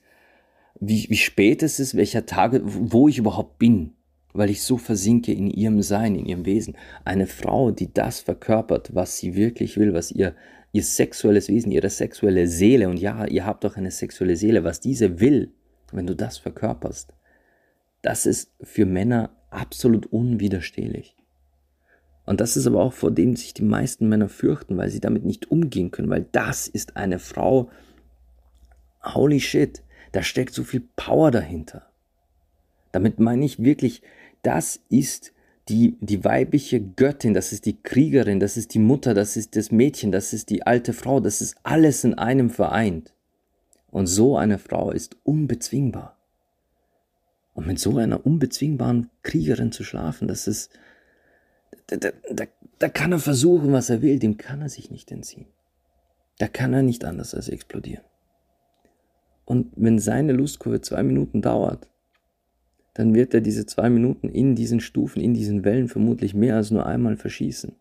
wie, 0.79 1.07
wie 1.09 1.17
spät 1.17 1.63
es 1.63 1.79
ist, 1.79 1.95
welcher 1.95 2.25
Tag, 2.25 2.59
wo 2.63 3.07
ich 3.07 3.17
überhaupt 3.17 3.59
bin 3.59 3.93
weil 4.33 4.49
ich 4.49 4.61
so 4.61 4.77
versinke 4.77 5.31
in 5.31 5.49
ihrem 5.49 5.81
Sein, 5.81 6.15
in 6.15 6.25
ihrem 6.25 6.45
Wesen. 6.45 6.77
Eine 7.05 7.27
Frau, 7.27 7.71
die 7.71 7.93
das 7.93 8.19
verkörpert, 8.19 8.93
was 8.95 9.17
sie 9.17 9.35
wirklich 9.35 9.77
will, 9.77 9.93
was 9.93 10.11
ihr, 10.11 10.35
ihr 10.71 10.83
sexuelles 10.83 11.49
Wesen, 11.49 11.71
ihre 11.71 11.89
sexuelle 11.89 12.47
Seele, 12.47 12.89
und 12.89 12.97
ja, 12.97 13.25
ihr 13.25 13.45
habt 13.45 13.63
doch 13.63 13.77
eine 13.77 13.91
sexuelle 13.91 14.35
Seele, 14.35 14.63
was 14.63 14.79
diese 14.79 15.19
will, 15.19 15.51
wenn 15.91 16.07
du 16.07 16.15
das 16.15 16.37
verkörperst, 16.37 17.13
das 18.01 18.25
ist 18.25 18.51
für 18.61 18.85
Männer 18.85 19.35
absolut 19.49 20.05
unwiderstehlich. 20.07 21.15
Und 22.25 22.39
das 22.39 22.55
ist 22.55 22.67
aber 22.67 22.81
auch 22.81 22.93
vor 22.93 23.11
dem 23.11 23.35
sich 23.35 23.53
die 23.53 23.63
meisten 23.63 24.07
Männer 24.07 24.29
fürchten, 24.29 24.77
weil 24.77 24.89
sie 24.89 24.99
damit 24.99 25.25
nicht 25.25 25.51
umgehen 25.51 25.91
können, 25.91 26.09
weil 26.09 26.27
das 26.31 26.67
ist 26.67 26.97
eine 26.97 27.19
Frau, 27.19 27.69
holy 29.03 29.39
shit, 29.39 29.83
da 30.11 30.23
steckt 30.23 30.53
so 30.53 30.63
viel 30.63 30.83
Power 30.95 31.31
dahinter. 31.31 31.87
Damit 32.91 33.19
meine 33.19 33.45
ich 33.45 33.63
wirklich 33.63 34.01
das 34.43 34.79
ist 34.89 35.33
die, 35.69 35.97
die 36.01 36.23
weibliche 36.23 36.81
Göttin, 36.81 37.33
das 37.33 37.51
ist 37.51 37.65
die 37.65 37.81
Kriegerin, 37.81 38.39
das 38.39 38.57
ist 38.57 38.73
die 38.73 38.79
Mutter, 38.79 39.13
das 39.13 39.37
ist 39.37 39.55
das 39.55 39.71
Mädchen, 39.71 40.11
das 40.11 40.33
ist 40.33 40.49
die 40.49 40.65
alte 40.65 40.93
Frau, 40.93 41.19
das 41.19 41.41
ist 41.41 41.55
alles 41.63 42.03
in 42.03 42.15
einem 42.15 42.49
vereint. 42.49 43.13
Und 43.89 44.07
so 44.07 44.37
eine 44.37 44.57
Frau 44.57 44.91
ist 44.91 45.17
unbezwingbar. 45.23 46.17
Und 47.53 47.67
mit 47.67 47.79
so 47.79 47.97
einer 47.97 48.25
unbezwingbaren 48.25 49.09
Kriegerin 49.23 49.71
zu 49.71 49.83
schlafen, 49.83 50.27
das 50.27 50.47
ist, 50.47 50.71
da, 51.87 51.97
da, 51.97 52.45
da, 52.79 52.89
kann 52.89 53.11
er 53.11 53.19
versuchen, 53.19 53.71
was 53.71 53.89
er 53.89 54.01
will, 54.01 54.19
dem 54.19 54.37
kann 54.37 54.61
er 54.61 54.69
sich 54.69 54.91
nicht 54.91 55.11
entziehen. 55.11 55.47
Da 56.39 56.47
kann 56.47 56.73
er 56.73 56.81
nicht 56.81 57.05
anders 57.05 57.35
als 57.35 57.49
explodieren. 57.49 58.03
Und 59.45 59.71
wenn 59.75 59.99
seine 59.99 60.33
Lustkurve 60.33 60.81
zwei 60.81 61.03
Minuten 61.03 61.41
dauert, 61.41 61.89
dann 62.93 63.13
wird 63.13 63.33
er 63.33 63.41
diese 63.41 63.65
zwei 63.65 63.89
Minuten 63.89 64.29
in 64.29 64.55
diesen 64.55 64.79
Stufen, 64.79 65.21
in 65.21 65.33
diesen 65.33 65.63
Wellen 65.63 65.87
vermutlich 65.87 66.33
mehr 66.33 66.55
als 66.55 66.71
nur 66.71 66.85
einmal 66.85 67.15
verschießen. 67.15 67.75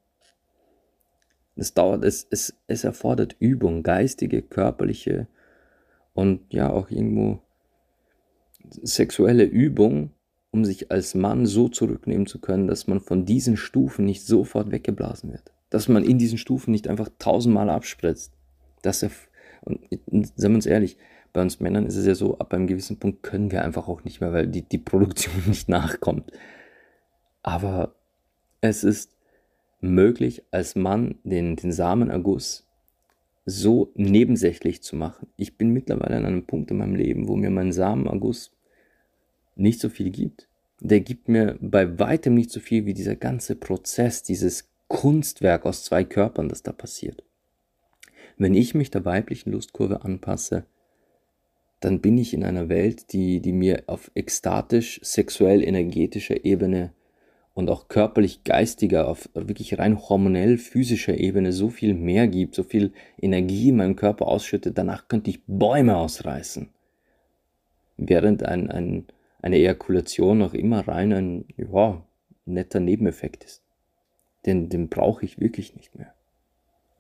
Es 1.56 1.74
dauert, 1.74 2.04
es, 2.04 2.26
es, 2.30 2.54
es 2.68 2.84
erfordert 2.84 3.36
Übung, 3.38 3.82
geistige, 3.82 4.40
körperliche 4.40 5.26
und 6.14 6.40
ja 6.52 6.70
auch 6.70 6.90
irgendwo 6.90 7.42
sexuelle 8.82 9.44
Übung, 9.44 10.10
um 10.50 10.64
sich 10.64 10.90
als 10.90 11.14
Mann 11.14 11.46
so 11.46 11.68
zurücknehmen 11.68 12.26
zu 12.26 12.40
können, 12.40 12.66
dass 12.66 12.86
man 12.86 13.00
von 13.00 13.24
diesen 13.24 13.56
Stufen 13.56 14.04
nicht 14.04 14.26
sofort 14.26 14.70
weggeblasen 14.70 15.32
wird. 15.32 15.52
Dass 15.70 15.88
man 15.88 16.04
in 16.04 16.18
diesen 16.18 16.38
Stufen 16.38 16.72
nicht 16.72 16.88
einfach 16.88 17.08
tausendmal 17.18 17.70
abspritzt. 17.70 18.32
Dass 18.82 19.02
er, 19.02 19.10
und 19.62 19.80
seien 20.36 20.52
wir 20.52 20.56
uns 20.56 20.66
ehrlich, 20.66 20.96
bei 21.32 21.42
uns 21.42 21.60
Männern 21.60 21.86
ist 21.86 21.96
es 21.96 22.06
ja 22.06 22.14
so, 22.14 22.38
ab 22.38 22.52
einem 22.52 22.66
gewissen 22.66 22.98
Punkt 22.98 23.22
können 23.22 23.52
wir 23.52 23.62
einfach 23.62 23.86
auch 23.86 24.02
nicht 24.02 24.20
mehr, 24.20 24.32
weil 24.32 24.48
die, 24.48 24.62
die 24.62 24.78
Produktion 24.78 25.34
nicht 25.46 25.68
nachkommt. 25.68 26.32
Aber 27.42 27.94
es 28.60 28.84
ist 28.84 29.12
möglich, 29.80 30.42
als 30.50 30.74
Mann 30.74 31.16
den, 31.24 31.56
den 31.56 31.72
Samenerguss 31.72 32.66
so 33.46 33.90
nebensächlich 33.94 34.82
zu 34.82 34.96
machen. 34.96 35.28
Ich 35.36 35.56
bin 35.56 35.70
mittlerweile 35.70 36.16
an 36.16 36.26
einem 36.26 36.46
Punkt 36.46 36.70
in 36.70 36.78
meinem 36.78 36.94
Leben, 36.94 37.28
wo 37.28 37.36
mir 37.36 37.50
mein 37.50 37.72
Samenerguss 37.72 38.52
nicht 39.56 39.80
so 39.80 39.88
viel 39.88 40.10
gibt. 40.10 40.48
Der 40.80 41.00
gibt 41.00 41.28
mir 41.28 41.58
bei 41.60 41.98
weitem 41.98 42.34
nicht 42.34 42.50
so 42.50 42.60
viel 42.60 42.86
wie 42.86 42.94
dieser 42.94 43.16
ganze 43.16 43.54
Prozess, 43.54 44.22
dieses 44.22 44.68
Kunstwerk 44.88 45.66
aus 45.66 45.84
zwei 45.84 46.04
Körpern, 46.04 46.48
das 46.48 46.62
da 46.62 46.72
passiert. 46.72 47.22
Wenn 48.38 48.54
ich 48.54 48.74
mich 48.74 48.90
der 48.90 49.04
weiblichen 49.04 49.52
Lustkurve 49.52 50.02
anpasse, 50.02 50.64
dann 51.80 52.00
bin 52.00 52.18
ich 52.18 52.34
in 52.34 52.44
einer 52.44 52.68
Welt, 52.68 53.12
die, 53.12 53.40
die 53.40 53.52
mir 53.52 53.84
auf 53.86 54.10
ekstatisch, 54.14 55.00
sexuell, 55.02 55.62
energetischer 55.62 56.44
Ebene 56.44 56.92
und 57.54 57.70
auch 57.70 57.88
körperlich, 57.88 58.44
geistiger, 58.44 59.08
auf 59.08 59.28
wirklich 59.34 59.78
rein 59.78 59.98
hormonell, 59.98 60.58
physischer 60.58 61.18
Ebene 61.18 61.52
so 61.52 61.68
viel 61.68 61.94
mehr 61.94 62.28
gibt, 62.28 62.54
so 62.54 62.62
viel 62.62 62.92
Energie 63.20 63.70
in 63.70 63.76
meinem 63.76 63.96
Körper 63.96 64.26
ausschüttet, 64.26 64.78
danach 64.78 65.08
könnte 65.08 65.30
ich 65.30 65.40
Bäume 65.46 65.96
ausreißen. 65.96 66.68
Während 67.96 68.44
ein, 68.44 68.70
ein, 68.70 69.06
eine 69.42 69.56
Ejakulation 69.56 70.38
noch 70.38 70.54
immer 70.54 70.86
rein 70.86 71.12
ein 71.12 71.44
ja, 71.56 72.04
netter 72.44 72.80
Nebeneffekt 72.80 73.44
ist. 73.44 73.62
Den, 74.46 74.68
den 74.68 74.88
brauche 74.88 75.24
ich 75.24 75.40
wirklich 75.40 75.76
nicht 75.76 75.94
mehr. 75.96 76.14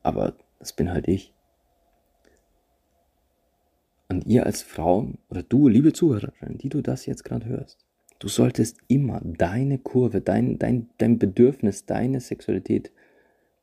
Aber 0.02 0.34
das 0.58 0.72
bin 0.72 0.90
halt 0.90 1.08
ich. 1.08 1.34
Und 4.08 4.26
ihr 4.26 4.44
als 4.44 4.62
Frau 4.62 5.08
oder 5.28 5.42
du, 5.42 5.68
liebe 5.68 5.92
Zuhörerin, 5.92 6.58
die 6.58 6.68
du 6.68 6.82
das 6.82 7.06
jetzt 7.06 7.24
gerade 7.24 7.46
hörst, 7.46 7.86
du 8.18 8.28
solltest 8.28 8.78
immer 8.88 9.20
deine 9.22 9.78
Kurve, 9.78 10.20
dein, 10.20 10.58
dein, 10.58 10.90
dein 10.98 11.18
Bedürfnis, 11.18 11.86
deine 11.86 12.20
Sexualität 12.20 12.90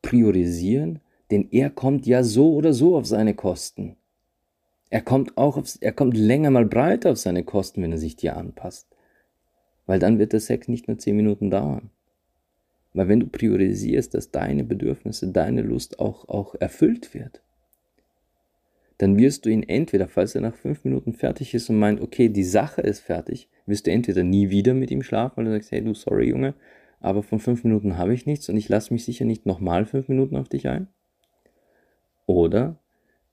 priorisieren, 0.00 1.00
denn 1.30 1.48
er 1.50 1.70
kommt 1.70 2.06
ja 2.06 2.22
so 2.22 2.54
oder 2.54 2.72
so 2.72 2.96
auf 2.96 3.06
seine 3.06 3.34
Kosten. 3.34 3.96
Er 4.90 5.02
kommt 5.02 5.36
auch 5.36 5.56
auf, 5.56 5.76
er 5.80 5.92
kommt 5.92 6.16
länger 6.16 6.50
mal 6.50 6.64
breiter 6.64 7.10
auf 7.10 7.18
seine 7.18 7.44
Kosten, 7.44 7.82
wenn 7.82 7.92
er 7.92 7.98
sich 7.98 8.16
dir 8.16 8.36
anpasst. 8.36 8.88
Weil 9.86 9.98
dann 9.98 10.18
wird 10.18 10.32
der 10.32 10.40
Sex 10.40 10.68
nicht 10.68 10.88
nur 10.88 10.98
zehn 10.98 11.16
Minuten 11.16 11.50
dauern. 11.50 11.90
Weil 12.94 13.08
wenn 13.08 13.20
du 13.20 13.26
priorisierst, 13.26 14.14
dass 14.14 14.30
deine 14.30 14.64
Bedürfnisse, 14.64 15.28
deine 15.28 15.62
Lust 15.62 15.98
auch, 16.00 16.28
auch 16.28 16.54
erfüllt 16.54 17.14
wird, 17.14 17.42
dann 18.96 19.16
wirst 19.16 19.44
du 19.46 19.50
ihn 19.50 19.62
entweder, 19.62 20.08
falls 20.08 20.34
er 20.34 20.40
nach 20.40 20.56
fünf 20.56 20.84
Minuten 20.84 21.12
fertig 21.12 21.54
ist 21.54 21.70
und 21.70 21.78
meint, 21.78 22.00
okay, 22.00 22.28
die 22.28 22.44
Sache 22.44 22.80
ist 22.82 23.00
fertig, 23.00 23.48
wirst 23.66 23.86
du 23.86 23.92
entweder 23.92 24.24
nie 24.24 24.50
wieder 24.50 24.74
mit 24.74 24.90
ihm 24.90 25.02
schlafen, 25.02 25.36
weil 25.36 25.44
du 25.44 25.52
sagst, 25.52 25.70
hey 25.70 25.82
du, 25.82 25.94
sorry 25.94 26.28
Junge, 26.28 26.54
aber 27.00 27.22
von 27.22 27.38
fünf 27.38 27.62
Minuten 27.62 27.96
habe 27.96 28.12
ich 28.12 28.26
nichts 28.26 28.48
und 28.48 28.56
ich 28.56 28.68
lasse 28.68 28.92
mich 28.92 29.04
sicher 29.04 29.24
nicht 29.24 29.46
nochmal 29.46 29.86
fünf 29.86 30.08
Minuten 30.08 30.36
auf 30.36 30.48
dich 30.48 30.66
ein. 30.66 30.88
Oder 32.26 32.80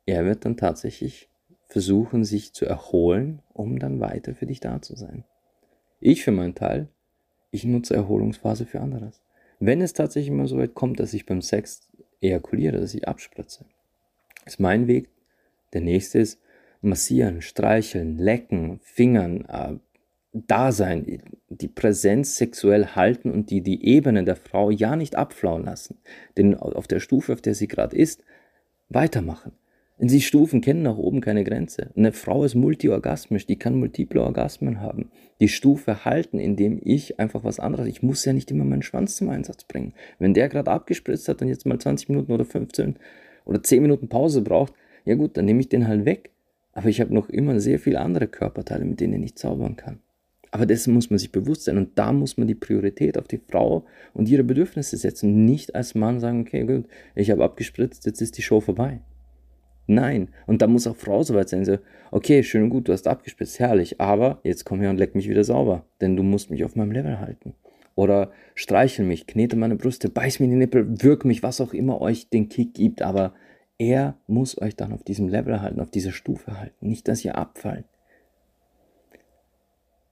er 0.05 0.25
wird 0.25 0.45
dann 0.45 0.55
tatsächlich 0.55 1.29
versuchen, 1.75 2.23
sich 2.23 2.53
zu 2.53 2.65
erholen, 2.65 3.41
um 3.51 3.79
dann 3.79 3.99
weiter 3.99 4.33
für 4.33 4.45
dich 4.45 4.61
da 4.61 4.81
zu 4.81 4.95
sein. 4.95 5.25
Ich 5.99 6.23
für 6.23 6.31
meinen 6.31 6.55
Teil, 6.55 6.87
ich 7.51 7.65
nutze 7.65 7.93
Erholungsphase 7.93 8.65
für 8.65 8.79
anderes. 8.79 9.21
Wenn 9.59 9.81
es 9.81 9.91
tatsächlich 9.91 10.31
mal 10.31 10.47
so 10.47 10.57
weit 10.57 10.73
kommt, 10.73 11.01
dass 11.01 11.13
ich 11.13 11.25
beim 11.25 11.41
Sex 11.41 11.89
ejakuliere, 12.21 12.79
dass 12.79 12.93
ich 12.93 13.09
abspritze, 13.09 13.65
ist 14.45 14.61
mein 14.61 14.87
Weg. 14.87 15.09
Der 15.73 15.81
nächste 15.81 16.19
ist 16.19 16.39
massieren, 16.79 17.41
streicheln, 17.41 18.19
lecken, 18.19 18.79
fingern, 18.81 19.43
äh, 19.49 19.73
da 20.31 20.71
sein, 20.71 21.21
die 21.49 21.67
Präsenz 21.67 22.37
sexuell 22.37 22.95
halten 22.95 23.31
und 23.31 23.49
die, 23.49 23.59
die 23.59 23.85
Ebene 23.85 24.23
der 24.23 24.37
Frau 24.37 24.69
ja 24.69 24.95
nicht 24.95 25.17
abflauen 25.17 25.65
lassen. 25.65 25.97
Denn 26.37 26.55
auf 26.55 26.87
der 26.87 27.01
Stufe, 27.01 27.33
auf 27.33 27.41
der 27.41 27.53
sie 27.53 27.67
gerade 27.67 27.97
ist, 27.97 28.23
weitermachen. 28.87 29.51
Die 29.97 30.19
Stufen 30.19 30.59
kennen 30.59 30.81
nach 30.81 30.97
oben 30.97 31.21
keine 31.21 31.45
Grenze. 31.45 31.91
Eine 31.95 32.11
Frau 32.11 32.43
ist 32.43 32.53
multiorgasmisch, 32.53 33.45
die 33.45 33.57
kann 33.57 33.79
multiple 33.79 34.21
Orgasmen 34.21 34.81
haben. 34.81 35.09
Die 35.39 35.47
Stufe 35.47 36.03
halten, 36.03 36.37
indem 36.37 36.81
ich 36.83 37.17
einfach 37.17 37.45
was 37.45 37.61
anderes, 37.61 37.87
ich 37.87 38.03
muss 38.03 38.25
ja 38.25 38.33
nicht 38.33 38.51
immer 38.51 38.65
meinen 38.65 38.81
Schwanz 38.81 39.15
zum 39.15 39.29
Einsatz 39.29 39.63
bringen. 39.63 39.93
Wenn 40.19 40.33
der 40.33 40.49
gerade 40.49 40.69
abgespritzt 40.69 41.29
hat 41.29 41.41
und 41.41 41.47
jetzt 41.47 41.65
mal 41.65 41.79
20 41.79 42.09
Minuten 42.09 42.33
oder 42.33 42.43
15 42.43 42.97
oder 43.45 43.63
10 43.63 43.81
Minuten 43.81 44.09
Pause 44.09 44.41
braucht, 44.41 44.73
ja 45.05 45.15
gut, 45.15 45.37
dann 45.37 45.45
nehme 45.45 45.61
ich 45.61 45.69
den 45.69 45.87
halt 45.87 46.03
weg. 46.03 46.31
Aber 46.73 46.89
ich 46.89 46.99
habe 46.99 47.13
noch 47.13 47.29
immer 47.29 47.61
sehr 47.61 47.79
viele 47.79 48.01
andere 48.01 48.27
Körperteile, 48.27 48.83
mit 48.83 48.99
denen 48.99 49.23
ich 49.23 49.35
zaubern 49.35 49.77
kann. 49.77 49.99
Aber 50.51 50.65
dessen 50.65 50.93
muss 50.93 51.09
man 51.09 51.19
sich 51.19 51.31
bewusst 51.31 51.63
sein 51.63 51.77
und 51.77 51.97
da 51.97 52.11
muss 52.11 52.35
man 52.35 52.47
die 52.47 52.55
Priorität 52.55 53.17
auf 53.17 53.29
die 53.29 53.39
Frau 53.49 53.85
und 54.13 54.27
ihre 54.27 54.43
Bedürfnisse 54.43 54.97
setzen. 54.97 55.45
Nicht 55.45 55.73
als 55.73 55.95
Mann 55.95 56.19
sagen, 56.19 56.41
okay, 56.41 56.65
gut, 56.65 56.85
ich 57.15 57.31
habe 57.31 57.45
abgespritzt, 57.45 58.05
jetzt 58.05 58.21
ist 58.21 58.37
die 58.37 58.41
Show 58.41 58.59
vorbei. 58.59 58.99
Nein. 59.87 60.29
Und 60.47 60.61
da 60.61 60.67
muss 60.67 60.87
auch 60.87 60.95
Frau 60.95 61.21
so 61.23 61.35
weit 61.35 61.49
sein, 61.49 61.65
so, 61.65 61.77
okay, 62.11 62.43
schön 62.43 62.63
und 62.63 62.69
gut, 62.69 62.87
du 62.87 62.93
hast 62.93 63.07
abgespritzt, 63.07 63.59
herrlich, 63.59 64.01
aber 64.01 64.39
jetzt 64.43 64.65
komm 64.65 64.81
her 64.81 64.89
und 64.89 64.97
leck 64.97 65.15
mich 65.15 65.29
wieder 65.29 65.43
sauber, 65.43 65.85
denn 66.01 66.15
du 66.15 66.23
musst 66.23 66.49
mich 66.49 66.63
auf 66.63 66.75
meinem 66.75 66.91
Level 66.91 67.19
halten. 67.19 67.53
Oder 67.95 68.31
streichel 68.55 69.05
mich, 69.05 69.27
knete 69.27 69.55
meine 69.55 69.75
Brüste, 69.75 70.09
beiß 70.09 70.39
mir 70.39 70.45
in 70.45 70.51
die 70.51 70.57
Nippel, 70.57 71.01
wirk 71.01 71.23
mich, 71.23 71.43
was 71.43 71.61
auch 71.61 71.73
immer 71.73 72.01
euch 72.01 72.29
den 72.29 72.49
Kick 72.49 72.73
gibt, 72.73 73.01
aber 73.01 73.33
er 73.77 74.17
muss 74.27 74.59
euch 74.61 74.75
dann 74.75 74.93
auf 74.93 75.03
diesem 75.03 75.27
Level 75.27 75.61
halten, 75.61 75.79
auf 75.79 75.91
dieser 75.91 76.11
Stufe 76.11 76.59
halten, 76.59 76.87
nicht, 76.87 77.07
dass 77.07 77.23
ihr 77.23 77.37
abfallt. 77.37 77.85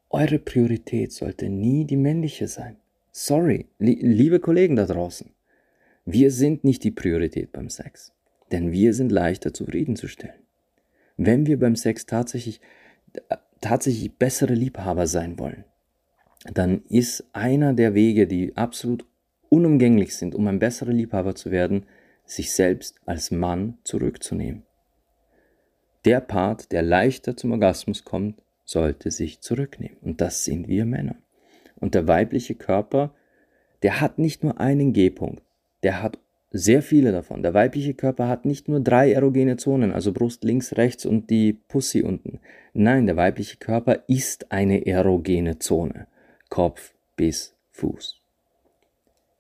Eure 0.10 0.38
Priorität 0.38 1.12
sollte 1.12 1.50
nie 1.50 1.86
die 1.86 1.98
männliche 1.98 2.48
sein. 2.48 2.76
Sorry, 3.12 3.68
li 3.80 3.98
liebe 4.02 4.40
Kollegen 4.40 4.76
da 4.76 4.86
draußen. 4.86 5.32
Wir 6.06 6.32
sind 6.32 6.64
nicht 6.64 6.84
die 6.84 6.92
Priorität 6.92 7.52
beim 7.52 7.70
Sex, 7.70 8.12
denn 8.54 8.72
wir 8.72 8.94
sind 8.94 9.12
leichter 9.12 9.54
zufriedenzustellen. 9.54 10.40
Wenn 11.18 11.46
wir 11.48 11.60
beim 11.60 11.76
Sex 11.76 12.06
tatsächlich, 12.06 12.62
tatsächlich 13.60 14.16
bessere 14.18 14.54
Liebhaber 14.54 15.08
sein 15.08 15.38
wollen, 15.40 15.66
dann 16.54 16.84
ist 16.88 17.26
einer 17.34 17.74
der 17.74 17.96
Wege, 17.96 18.28
die 18.28 18.56
absolut 18.56 19.06
unumgänglich 19.50 20.16
sind, 20.16 20.36
um 20.36 20.48
ein 20.48 20.60
besserer 20.60 20.92
Liebhaber 20.92 21.36
zu 21.36 21.52
werden, 21.52 21.86
sich 22.26 22.54
selbst 22.54 23.00
als 23.06 23.32
Mann 23.32 23.78
zurückzunehmen. 23.84 24.64
Der 26.06 26.20
Part, 26.20 26.72
der 26.72 26.82
leichter 26.82 27.36
zum 27.36 27.52
Orgasmus 27.52 28.04
kommt, 28.04 28.42
sollte 28.66 29.10
sich 29.10 29.42
zurücknehmen. 29.42 29.98
Und 30.02 30.22
das 30.22 30.44
sind 30.44 30.68
wir 30.68 30.86
Männer. 30.86 31.16
Und 31.76 31.96
der 31.96 32.08
weibliche 32.08 32.56
Körper, 32.56 33.14
der 33.84 34.00
hat 34.00 34.20
nicht 34.20 34.44
nur 34.44 34.60
einen 34.60 34.94
G-Punkt, 34.94 35.44
der 35.84 36.02
hat 36.02 36.20
sehr 36.54 36.84
viele 36.84 37.12
davon. 37.12 37.42
Der 37.42 37.56
weibliche 37.56 37.96
Körper 37.96 38.28
hat 38.30 38.46
nicht 38.46 38.70
nur 38.70 38.80
drei 38.80 39.12
erogene 39.12 39.58
Zonen, 39.58 39.92
also 39.92 40.14
Brust 40.14 40.44
links, 40.44 40.78
rechts 40.78 41.06
und 41.06 41.32
die 41.32 41.54
Pussy 41.54 42.04
unten. 42.04 42.40
Nein, 42.74 43.08
der 43.08 43.18
weibliche 43.18 43.58
Körper 43.58 44.04
ist 44.08 44.52
eine 44.52 44.86
erogene 44.86 45.58
Zone. 45.58 46.08
Kopf 46.50 46.94
bis 47.16 47.56
Fuß. 47.72 48.22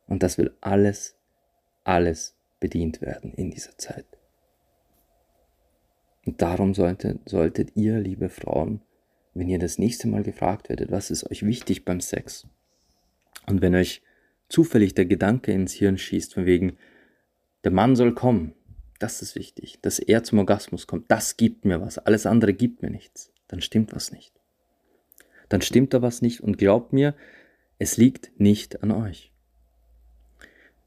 Und 0.08 0.24
das 0.24 0.40
will 0.40 0.56
alles, 0.60 1.16
alles 1.84 2.36
bedient 2.60 3.00
werden 3.02 3.34
in 3.36 3.52
dieser 3.52 3.78
Zeit. 3.78 4.06
Und 6.26 6.42
darum 6.42 6.74
sollte, 6.74 7.20
solltet 7.26 7.76
ihr, 7.76 8.00
liebe 8.00 8.30
Frauen, 8.30 8.82
wenn 9.36 9.50
ihr 9.50 9.60
das 9.60 9.78
nächste 9.78 10.08
Mal 10.08 10.24
gefragt 10.24 10.70
werdet, 10.70 10.90
was 10.90 11.12
ist 11.12 11.30
euch 11.30 11.46
wichtig 11.46 11.86
beim 11.86 12.00
Sex? 12.00 12.48
Und 13.46 13.62
wenn 13.62 13.76
euch 13.76 14.02
zufällig 14.50 14.96
der 14.96 15.06
Gedanke 15.06 15.52
ins 15.52 15.74
Hirn 15.74 15.98
schießt, 15.98 16.34
von 16.34 16.46
wegen, 16.46 16.78
der 17.64 17.72
Mann 17.72 17.96
soll 17.96 18.14
kommen, 18.14 18.54
das 19.00 19.22
ist 19.22 19.36
wichtig, 19.36 19.80
dass 19.82 20.00
er 20.00 20.24
zum 20.24 20.40
Orgasmus 20.40 20.88
kommt, 20.88 21.10
das 21.10 21.38
gibt 21.38 21.66
mir 21.66 21.82
was, 21.82 21.98
alles 21.98 22.26
andere 22.26 22.54
gibt 22.54 22.82
mir 22.82 22.90
nichts, 22.90 23.32
dann 23.48 23.62
stimmt 23.62 23.94
was 23.94 24.12
nicht. 24.12 24.34
Dann 25.50 25.62
stimmt 25.62 25.94
da 25.94 26.02
was 26.02 26.22
nicht 26.22 26.42
und 26.42 26.58
glaubt 26.58 26.94
mir, 26.94 27.16
es 27.80 27.98
liegt 27.98 28.32
nicht 28.40 28.82
an 28.82 28.92
euch. 28.92 29.34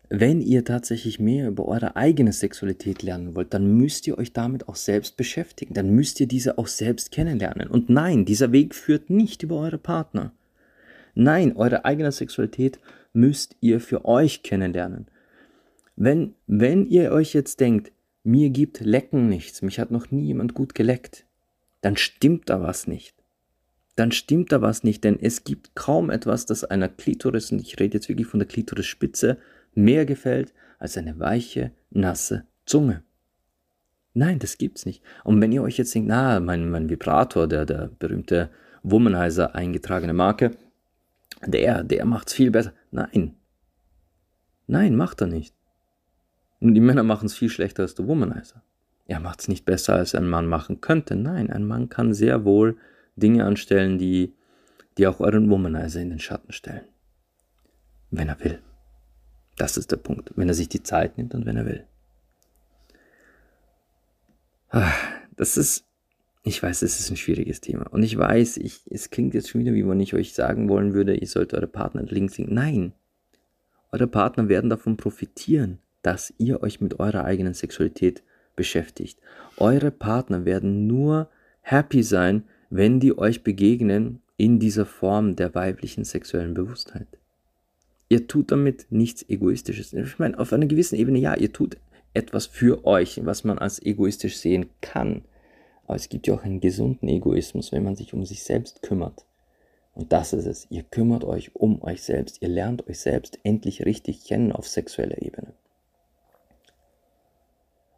Wenn 0.09 0.41
ihr 0.41 0.65
tatsächlich 0.65 1.19
mehr 1.19 1.49
über 1.49 1.67
eure 1.67 1.97
eigene 1.97 2.33
Sexualität 2.33 3.03
lernen 3.03 3.35
wollt, 3.35 3.53
dann 3.53 3.77
müsst 3.77 4.07
ihr 4.07 4.17
euch 4.17 4.33
damit 4.33 4.69
auch 4.69 4.77
selbst 4.77 5.17
beschäftigen. 5.17 5.75
Dann 5.75 5.91
müsst 5.91 6.21
ihr 6.21 6.29
diese 6.29 6.59
auch 6.59 6.69
selbst 6.69 7.11
kennenlernen. 7.11 7.69
Und 7.69 7.91
nein, 7.91 8.25
dieser 8.25 8.53
Weg 8.53 8.75
führt 8.75 9.11
nicht 9.11 9.43
über 9.43 9.57
eure 9.57 9.79
Partner. 9.79 10.33
Nein, 11.15 11.57
eure 11.57 11.85
eigene 11.85 12.13
Sexualität 12.13 12.79
müsst 13.13 13.57
ihr 13.61 13.81
für 13.81 14.05
euch 14.05 14.45
kennenlernen. 14.45 15.07
Wenn, 15.97 16.35
wenn 16.47 16.87
ihr 16.87 17.11
euch 17.11 17.33
jetzt 17.33 17.61
denkt, 17.61 17.91
mir 18.23 18.51
gibt 18.51 18.81
Lecken 18.81 19.29
nichts, 19.29 19.63
mich 19.63 19.81
hat 19.81 19.91
noch 19.91 20.11
nie 20.11 20.27
jemand 20.27 20.55
gut 20.55 20.75
geleckt, 20.75 21.27
dann 21.81 21.97
stimmt 21.97 22.51
da 22.51 22.61
was 22.63 22.87
nicht. 22.87 23.15
Dann 23.95 24.13
stimmt 24.13 24.53
da 24.53 24.61
was 24.61 24.85
nicht, 24.85 25.05
denn 25.05 25.19
es 25.19 25.45
gibt 25.45 25.75
kaum 25.75 26.11
etwas, 26.11 26.45
das 26.45 26.65
einer 26.65 26.89
Klitoris, 26.89 27.51
und 27.51 27.61
ich 27.61 27.81
rede 27.81 27.97
jetzt 27.97 28.11
wirklich 28.11 28.27
von 28.27 28.41
der 28.41 28.49
Klitorisspitze, 28.49 29.39
mehr 29.75 30.05
gefällt 30.05 30.53
als 30.79 30.99
eine 30.99 31.19
weiche, 31.19 31.73
nasse 31.91 32.47
Zunge. 32.67 33.03
Nein, 34.13 34.39
das 34.39 34.59
gibt's 34.59 34.85
nicht. 34.85 35.03
Und 35.25 35.41
wenn 35.41 35.53
ihr 35.53 35.63
euch 35.63 35.79
jetzt 35.79 35.95
denkt, 35.95 36.09
na, 36.09 36.41
mein, 36.41 36.71
mein 36.71 36.91
Vibrator, 36.91 37.47
der, 37.47 37.65
der 37.65 37.91
berühmte 37.99 38.51
Womanizer 38.83 39.55
eingetragene 39.55 40.15
Marke, 40.15 40.53
der, 41.47 41.85
der 41.85 42.05
macht's 42.05 42.35
viel 42.35 42.51
besser. 42.51 42.73
Nein. 42.91 43.37
Nein, 44.67 44.97
macht 44.97 45.21
er 45.21 45.27
nicht. 45.27 45.56
Und 46.61 46.75
die 46.75 46.81
Männer 46.81 47.03
machen 47.03 47.27
es 47.27 47.35
viel 47.35 47.49
schlechter 47.49 47.83
als 47.83 47.95
der 47.95 48.07
Womanizer. 48.07 48.63
Er 49.07 49.21
macht 49.21 49.41
es 49.41 49.49
nicht 49.49 49.65
besser, 49.65 49.95
als 49.95 50.15
ein 50.15 50.29
Mann 50.29 50.47
machen 50.47 50.81
könnte. 50.81 51.15
Nein, 51.15 51.51
ein 51.51 51.67
Mann 51.67 51.89
kann 51.89 52.15
sehr 52.15 52.45
wohl 52.45 52.77
Dinge 53.15 53.45
anstellen, 53.45 53.99
die, 53.99 54.35
die 54.99 55.07
auch 55.07 55.21
euren 55.21 55.49
Womanizer 55.51 56.01
in 56.01 56.11
den 56.11 56.19
Schatten 56.19 56.53
stellen. 56.53 56.87
Wenn 58.11 58.29
er 58.29 58.43
will. 58.43 58.61
Das 59.57 59.77
ist 59.77 59.91
der 59.91 59.97
Punkt, 59.97 60.33
wenn 60.37 60.49
er 60.49 60.55
sich 60.55 60.69
die 60.69 60.83
Zeit 60.83 61.17
nimmt 61.17 61.35
und 61.35 61.47
wenn 61.47 61.57
er 61.57 61.67
will. 61.67 61.87
Ah, 64.71 64.93
das 65.37 65.57
ist, 65.57 65.87
ich 66.43 66.63
weiß, 66.63 66.83
es 66.83 67.01
ist 67.01 67.11
ein 67.11 67.17
schwieriges 67.17 67.61
Thema. 67.61 67.87
Und 67.93 68.03
ich 68.03 68.17
weiß, 68.17 68.59
ich, 68.59 68.83
es 68.91 69.11
klingt 69.11 69.35
jetzt 69.35 69.49
schon 69.49 69.61
wieder, 69.61 69.73
wie 69.73 69.87
wenn 69.87 70.01
ich 70.01 70.15
euch 70.15 70.35
sagen 70.35 70.69
wollen 70.69 70.93
würde, 70.93 71.15
ihr 71.15 71.27
sollt 71.27 71.55
eure 71.55 71.69
Partner 71.69 72.03
links 72.03 72.37
liegen. 72.37 72.55
Nein, 72.55 72.93
eure 73.93 74.07
Partner 74.07 74.49
werden 74.49 74.69
davon 74.69 74.97
profitieren, 74.97 75.79
dass 76.07 76.33
ihr 76.39 76.63
euch 76.63 76.81
mit 76.81 77.01
eurer 77.01 77.25
eigenen 77.25 77.55
Sexualität 77.55 78.23
beschäftigt. 78.55 79.19
Eure 79.59 79.91
Partner 79.91 80.45
werden 80.45 80.87
nur 80.87 81.29
happy 81.63 82.03
sein, 82.03 82.45
wenn 82.71 83.01
die 83.01 83.17
euch 83.19 83.43
begegnen 83.43 84.23
in 84.37 84.59
dieser 84.59 84.87
Form 84.87 85.37
der 85.37 85.55
weiblichen 85.55 86.05
sexuellen 86.05 86.55
Bewusstheit 86.55 87.09
ihr 88.09 88.27
tut 88.27 88.51
damit 88.53 88.87
nichts 88.91 89.29
Egoistisches. 89.29 89.93
Ich 89.93 90.19
meine, 90.19 90.39
auf 90.39 90.53
einer 90.53 90.67
gewissen 90.67 90.97
Ebene, 90.97 91.19
ja, 91.19 91.35
ihr 91.35 91.53
tut 91.53 91.77
etwas 92.15 92.47
für 92.47 92.87
euch, 92.87 93.25
was 93.25 93.45
man 93.45 93.59
als 93.59 93.83
egoistisch 93.83 94.39
sehen 94.39 94.71
kann. 94.81 95.23
Aber 95.87 95.97
es 95.97 96.09
gibt 96.09 96.27
ja 96.27 96.35
auch 96.35 96.43
einen 96.43 96.61
gesunden 96.61 97.09
Egoismus, 97.09 97.73
wenn 97.73 97.85
man 97.85 97.97
sich 97.97 98.15
um 98.15 98.25
sich 98.25 98.43
selbst 98.43 98.83
kümmert. 98.83 99.25
Und 99.95 100.13
das 100.13 100.33
ist 100.33 100.47
es. 100.47 100.67
Ihr 100.71 100.83
kümmert 100.83 101.25
euch 101.25 101.55
um 101.55 101.83
euch 101.83 102.03
selbst. 102.03 102.43
Ihr 102.43 102.49
lernt 102.49 102.87
euch 102.89 103.01
selbst 103.01 103.39
endlich 103.45 103.85
richtig 103.85 104.25
kennen 104.25 104.53
auf 104.53 104.69
sexueller 104.69 105.21
Ebene. 105.23 105.53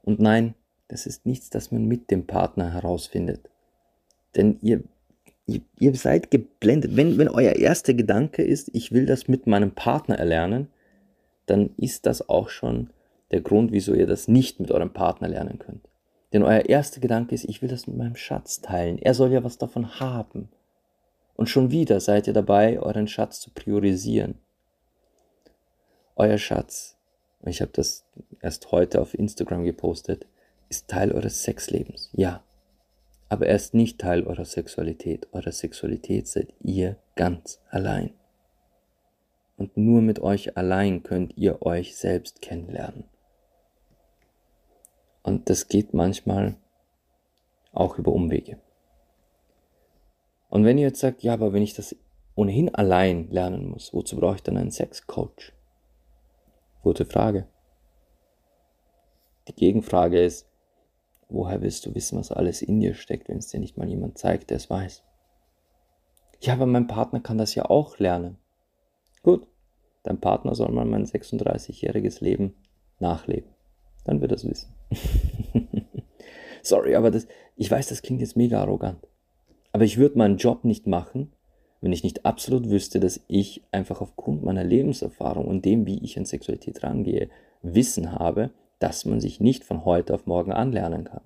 Und 0.08 0.20
nein, 0.20 0.54
das 0.88 1.04
ist 1.04 1.26
nichts, 1.26 1.50
das 1.50 1.70
man 1.70 1.84
mit 1.84 2.10
dem 2.10 2.26
Partner 2.26 2.72
herausfindet. 2.72 3.50
Denn 4.36 4.58
ihr 4.62 4.82
ihr, 5.44 5.60
ihr 5.78 5.94
seid 5.96 6.30
geblendet. 6.30 6.96
Wenn, 6.96 7.18
wenn 7.18 7.28
euer 7.28 7.56
erster 7.56 7.92
Gedanke 7.92 8.42
ist, 8.42 8.70
ich 8.74 8.90
will 8.90 9.06
das 9.06 9.28
mit 9.28 9.46
meinem 9.46 9.72
Partner 9.72 10.18
erlernen, 10.18 10.68
dann 11.44 11.70
ist 11.76 12.06
das 12.06 12.28
auch 12.30 12.48
schon 12.48 12.88
der 13.32 13.42
Grund, 13.42 13.70
wieso 13.70 13.92
ihr 13.92 14.06
das 14.06 14.28
nicht 14.28 14.60
mit 14.60 14.70
eurem 14.70 14.94
Partner 14.94 15.28
lernen 15.28 15.58
könnt. 15.58 15.88
Denn 16.32 16.42
euer 16.42 16.66
erster 16.66 17.00
Gedanke 17.00 17.34
ist, 17.34 17.44
ich 17.44 17.60
will 17.60 17.68
das 17.68 17.86
mit 17.86 17.98
meinem 17.98 18.16
Schatz 18.16 18.62
teilen. 18.62 18.98
Er 18.98 19.12
soll 19.12 19.30
ja 19.30 19.42
was 19.44 19.58
davon 19.58 20.00
haben. 20.00 20.48
Und 21.34 21.50
schon 21.50 21.70
wieder 21.70 22.00
seid 22.00 22.26
ihr 22.26 22.32
dabei, 22.32 22.80
euren 22.80 23.08
Schatz 23.08 23.40
zu 23.40 23.50
priorisieren. 23.50 24.36
Euer 26.16 26.38
Schatz, 26.38 26.97
ich 27.44 27.60
habe 27.60 27.72
das 27.72 28.04
erst 28.40 28.72
heute 28.72 29.00
auf 29.00 29.14
Instagram 29.14 29.64
gepostet, 29.64 30.26
ist 30.68 30.88
Teil 30.88 31.12
eures 31.12 31.42
Sexlebens. 31.42 32.10
Ja. 32.12 32.42
aber 33.28 33.46
er 33.46 33.56
ist 33.56 33.74
nicht 33.74 33.98
Teil 33.98 34.26
eurer 34.26 34.44
Sexualität. 34.44 35.28
Eure 35.32 35.52
Sexualität 35.52 36.26
seid 36.26 36.54
ihr 36.60 36.96
ganz 37.14 37.60
allein. 37.68 38.14
Und 39.56 39.76
nur 39.76 40.00
mit 40.02 40.20
euch 40.20 40.56
allein 40.56 41.02
könnt 41.02 41.36
ihr 41.36 41.62
euch 41.62 41.96
selbst 41.96 42.40
kennenlernen. 42.40 43.04
Und 45.22 45.50
das 45.50 45.68
geht 45.68 45.92
manchmal 45.92 46.56
auch 47.72 47.98
über 47.98 48.12
Umwege. 48.12 48.58
Und 50.48 50.64
wenn 50.64 50.78
ihr 50.78 50.86
jetzt 50.86 51.00
sagt, 51.00 51.22
ja, 51.22 51.34
aber 51.34 51.52
wenn 51.52 51.62
ich 51.62 51.74
das 51.74 51.94
ohnehin 52.34 52.74
allein 52.74 53.28
lernen 53.30 53.68
muss, 53.68 53.92
wozu 53.92 54.16
brauche 54.16 54.36
ich 54.36 54.42
dann 54.42 54.56
einen 54.56 54.70
Sexcoach? 54.70 55.52
Gute 56.82 57.04
Frage. 57.04 57.48
Die 59.48 59.54
Gegenfrage 59.54 60.22
ist, 60.22 60.48
woher 61.28 61.60
willst 61.60 61.84
du 61.86 61.94
wissen, 61.94 62.18
was 62.18 62.30
alles 62.30 62.62
in 62.62 62.78
dir 62.78 62.94
steckt, 62.94 63.28
wenn 63.28 63.38
es 63.38 63.48
dir 63.48 63.58
nicht 63.58 63.76
mal 63.76 63.88
jemand 63.88 64.16
zeigt, 64.16 64.50
der 64.50 64.58
es 64.58 64.70
weiß? 64.70 65.02
Ja, 66.40 66.52
aber 66.52 66.66
mein 66.66 66.86
Partner 66.86 67.20
kann 67.20 67.36
das 67.36 67.54
ja 67.56 67.64
auch 67.64 67.98
lernen. 67.98 68.38
Gut, 69.22 69.46
dein 70.04 70.20
Partner 70.20 70.54
soll 70.54 70.70
mal 70.70 70.84
mein 70.84 71.04
36-jähriges 71.04 72.22
Leben 72.22 72.54
nachleben. 73.00 73.50
Dann 74.04 74.20
wird 74.20 74.32
er 74.32 74.36
es 74.36 74.48
wissen. 74.48 74.72
Sorry, 76.62 76.94
aber 76.94 77.10
das, 77.10 77.26
ich 77.56 77.70
weiß, 77.70 77.88
das 77.88 78.02
klingt 78.02 78.20
jetzt 78.20 78.36
mega 78.36 78.60
arrogant. 78.60 79.06
Aber 79.72 79.84
ich 79.84 79.98
würde 79.98 80.16
meinen 80.16 80.36
Job 80.36 80.64
nicht 80.64 80.86
machen, 80.86 81.32
wenn 81.80 81.92
ich 81.92 82.02
nicht 82.02 82.26
absolut 82.26 82.70
wüsste, 82.70 83.00
dass 83.00 83.20
ich 83.28 83.62
einfach 83.70 84.00
aufgrund 84.00 84.42
meiner 84.42 84.64
Lebenserfahrung 84.64 85.46
und 85.46 85.64
dem, 85.64 85.86
wie 85.86 86.02
ich 86.02 86.18
an 86.18 86.24
Sexualität 86.24 86.82
rangehe, 86.82 87.28
Wissen 87.62 88.12
habe, 88.12 88.50
dass 88.78 89.04
man 89.04 89.20
sich 89.20 89.40
nicht 89.40 89.64
von 89.64 89.84
heute 89.84 90.14
auf 90.14 90.26
morgen 90.26 90.52
anlernen 90.52 91.04
kann. 91.04 91.22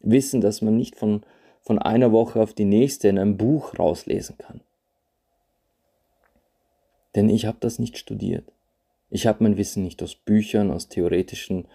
Wissen, 0.00 0.40
dass 0.40 0.62
man 0.62 0.76
nicht 0.76 0.96
von, 0.96 1.22
von 1.60 1.78
einer 1.78 2.12
Woche 2.12 2.40
auf 2.40 2.52
die 2.52 2.64
nächste 2.64 3.08
in 3.08 3.18
einem 3.18 3.36
Buch 3.36 3.78
rauslesen 3.78 4.36
kann. 4.38 4.60
Denn 7.14 7.28
ich 7.28 7.46
habe 7.46 7.58
das 7.60 7.78
nicht 7.78 7.96
studiert. 7.96 8.52
Ich 9.10 9.26
habe 9.26 9.44
mein 9.44 9.56
Wissen 9.56 9.82
nicht 9.84 10.02
aus 10.02 10.14
Büchern, 10.14 10.70
aus 10.70 10.88
theoretischen 10.88 11.66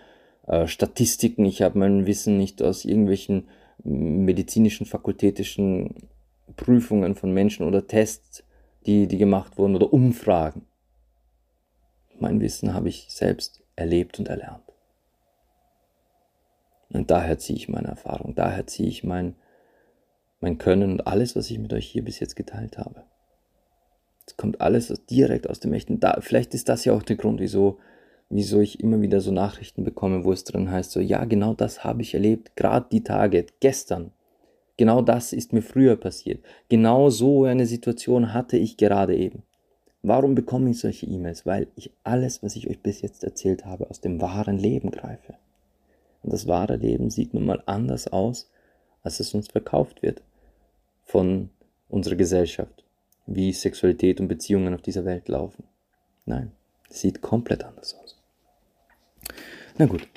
äh, 0.47 0.67
Statistiken, 0.67 1.45
ich 1.45 1.61
habe 1.61 1.79
mein 1.79 2.05
Wissen 2.05 2.37
nicht 2.37 2.61
aus 2.61 2.85
irgendwelchen 2.85 3.47
medizinischen, 3.83 4.85
fakultätischen 4.85 6.09
Prüfungen 6.55 7.15
von 7.15 7.33
Menschen 7.33 7.65
oder 7.65 7.87
Tests, 7.87 8.43
die, 8.85 9.07
die 9.07 9.17
gemacht 9.17 9.57
wurden 9.57 9.75
oder 9.75 9.91
Umfragen. 9.93 10.65
Mein 12.19 12.39
Wissen 12.41 12.73
habe 12.73 12.89
ich 12.89 13.07
selbst 13.09 13.63
erlebt 13.75 14.19
und 14.19 14.27
erlernt. 14.27 14.63
Und 16.91 17.11
daher 17.11 17.37
ziehe 17.37 17.57
ich 17.57 17.69
meine 17.69 17.87
Erfahrung, 17.87 18.35
daher 18.35 18.65
ziehe 18.67 18.89
ich 18.89 19.03
mein, 19.03 19.35
mein 20.41 20.57
Können 20.57 20.91
und 20.91 21.07
alles, 21.07 21.35
was 21.35 21.49
ich 21.49 21.59
mit 21.59 21.71
euch 21.71 21.85
hier 21.85 22.03
bis 22.03 22.19
jetzt 22.19 22.35
geteilt 22.35 22.77
habe. 22.77 23.03
Es 24.25 24.37
kommt 24.37 24.61
alles 24.61 24.93
direkt 25.09 25.49
aus 25.49 25.59
dem 25.59 25.73
Echten. 25.73 25.99
Da, 25.99 26.17
vielleicht 26.21 26.53
ist 26.53 26.69
das 26.69 26.85
ja 26.85 26.93
auch 26.93 27.03
der 27.03 27.15
Grund, 27.15 27.39
wieso, 27.39 27.79
wieso 28.29 28.59
ich 28.59 28.79
immer 28.79 29.01
wieder 29.01 29.21
so 29.21 29.31
Nachrichten 29.31 29.83
bekomme, 29.83 30.23
wo 30.23 30.31
es 30.31 30.43
drin 30.43 30.71
heißt, 30.71 30.91
so, 30.91 30.99
ja, 30.99 31.25
genau 31.25 31.53
das 31.53 31.83
habe 31.83 32.01
ich 32.01 32.13
erlebt, 32.13 32.55
gerade 32.55 32.87
die 32.91 33.03
Tage, 33.03 33.45
gestern. 33.59 34.11
Genau 34.79 35.01
das 35.01 35.33
ist 35.33 35.51
mir 35.51 35.61
früher 35.61 35.97
passiert. 35.97 36.41
Genau 36.69 37.09
so 37.09 37.43
eine 37.43 37.65
Situation 37.65 38.33
hatte 38.33 38.55
ich 38.55 38.77
gerade 38.77 39.13
eben. 39.13 39.43
Warum 40.03 40.35
bekomme 40.35 40.69
ich 40.69 40.79
solche 40.79 41.05
E-Mails? 41.05 41.45
Weil 41.45 41.67
ich 41.75 41.91
alles, 42.05 42.41
was 42.43 42.55
ich 42.55 42.69
euch 42.69 42.79
bis 42.79 43.01
jetzt 43.01 43.25
erzählt 43.25 43.65
habe, 43.65 43.89
aus 43.89 43.99
dem 43.99 44.21
wahren 44.21 44.57
Leben 44.57 44.89
greife. 44.89 45.33
Und 46.23 46.31
das 46.31 46.47
wahre 46.47 46.77
Leben 46.77 47.09
sieht 47.09 47.33
nun 47.33 47.45
mal 47.45 47.61
anders 47.65 48.07
aus, 48.07 48.49
als 49.03 49.19
es 49.19 49.33
uns 49.33 49.49
verkauft 49.49 50.01
wird 50.01 50.21
von 51.03 51.49
unserer 51.89 52.15
Gesellschaft, 52.15 52.85
wie 53.27 53.51
Sexualität 53.51 54.21
und 54.21 54.29
Beziehungen 54.29 54.73
auf 54.73 54.81
dieser 54.81 55.03
Welt 55.03 55.27
laufen. 55.27 55.65
Nein, 56.25 56.53
es 56.89 57.01
sieht 57.01 57.21
komplett 57.21 57.65
anders 57.65 57.97
aus. 58.01 58.17
Na 59.77 59.87
gut, 59.87 60.07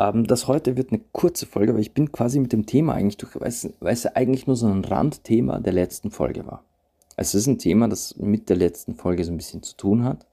das 0.00 0.48
heute 0.48 0.78
wird 0.78 0.92
eine 0.92 1.02
kurze 1.12 1.44
Folge, 1.44 1.74
weil 1.74 1.82
ich 1.82 1.92
bin 1.92 2.10
quasi 2.10 2.40
mit 2.40 2.54
dem 2.54 2.64
Thema 2.64 2.94
eigentlich 2.94 3.18
durch, 3.18 3.38
weil 3.38 3.48
es, 3.48 3.70
weil 3.80 3.96
eigentlich 4.14 4.46
nur 4.46 4.56
so 4.56 4.66
ein 4.66 4.82
Randthema 4.82 5.60
der 5.60 5.74
letzten 5.74 6.10
Folge 6.10 6.46
war. 6.46 6.64
Also 7.16 7.36
es 7.36 7.42
ist 7.42 7.48
ein 7.48 7.58
Thema, 7.58 7.86
das 7.86 8.16
mit 8.16 8.48
der 8.48 8.56
letzten 8.56 8.94
Folge 8.94 9.24
so 9.24 9.30
ein 9.30 9.36
bisschen 9.36 9.62
zu 9.62 9.76
tun 9.76 10.04
hat 10.04 10.26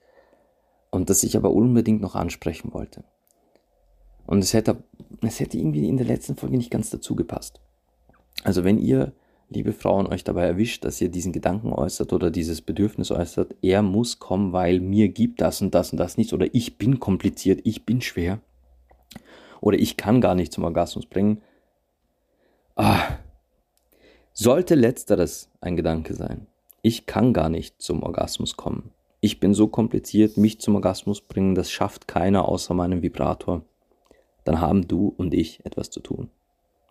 und 0.89 1.09
das 1.09 1.23
ich 1.23 1.35
aber 1.35 1.51
unbedingt 1.51 1.99
noch 1.99 2.15
ansprechen 2.15 2.73
wollte. 2.73 3.03
Und 4.25 4.39
es 4.39 4.53
hätte, 4.53 4.77
es 5.21 5.41
hätte 5.41 5.57
irgendwie 5.57 5.89
in 5.89 5.97
der 5.97 6.05
letzten 6.05 6.37
Folge 6.37 6.55
nicht 6.55 6.71
ganz 6.71 6.89
dazu 6.89 7.17
gepasst. 7.17 7.59
Also 8.45 8.63
wenn 8.63 8.77
ihr, 8.77 9.11
liebe 9.49 9.73
Frauen, 9.73 10.07
euch 10.07 10.23
dabei 10.23 10.45
erwischt, 10.45 10.85
dass 10.85 11.01
ihr 11.01 11.09
diesen 11.09 11.33
Gedanken 11.33 11.73
äußert 11.73 12.13
oder 12.13 12.31
dieses 12.31 12.61
Bedürfnis 12.61 13.11
äußert, 13.11 13.53
er 13.61 13.81
muss 13.81 14.19
kommen, 14.19 14.53
weil 14.53 14.79
mir 14.79 15.09
gibt 15.09 15.41
das 15.41 15.61
und 15.61 15.75
das 15.75 15.91
und 15.91 15.97
das 15.97 16.15
nichts 16.15 16.31
oder 16.31 16.47
ich 16.53 16.77
bin 16.77 17.01
kompliziert, 17.01 17.59
ich 17.65 17.85
bin 17.85 17.99
schwer 17.99 18.39
oder 19.61 19.77
ich 19.77 19.97
kann 19.97 20.21
gar 20.21 20.35
nicht 20.35 20.53
zum 20.53 20.63
Orgasmus 20.63 21.05
bringen. 21.05 21.41
Ah, 22.75 22.99
sollte 24.33 24.75
letzteres 24.75 25.49
ein 25.61 25.75
Gedanke 25.75 26.13
sein. 26.13 26.47
Ich 26.81 27.05
kann 27.05 27.33
gar 27.33 27.49
nicht 27.49 27.81
zum 27.81 28.03
Orgasmus 28.03 28.55
kommen. 28.55 28.91
Ich 29.19 29.39
bin 29.39 29.53
so 29.53 29.67
kompliziert, 29.67 30.37
mich 30.37 30.61
zum 30.61 30.75
Orgasmus 30.75 31.21
bringen, 31.21 31.55
das 31.55 31.71
schafft 31.71 32.07
keiner 32.07 32.47
außer 32.47 32.73
meinem 32.73 33.01
Vibrator 33.01 33.63
dann 34.47 34.61
haben 34.61 34.87
du 34.87 35.13
und 35.17 35.33
ich 35.33 35.65
etwas 35.65 35.89
zu 35.89 35.99
tun. 35.99 36.29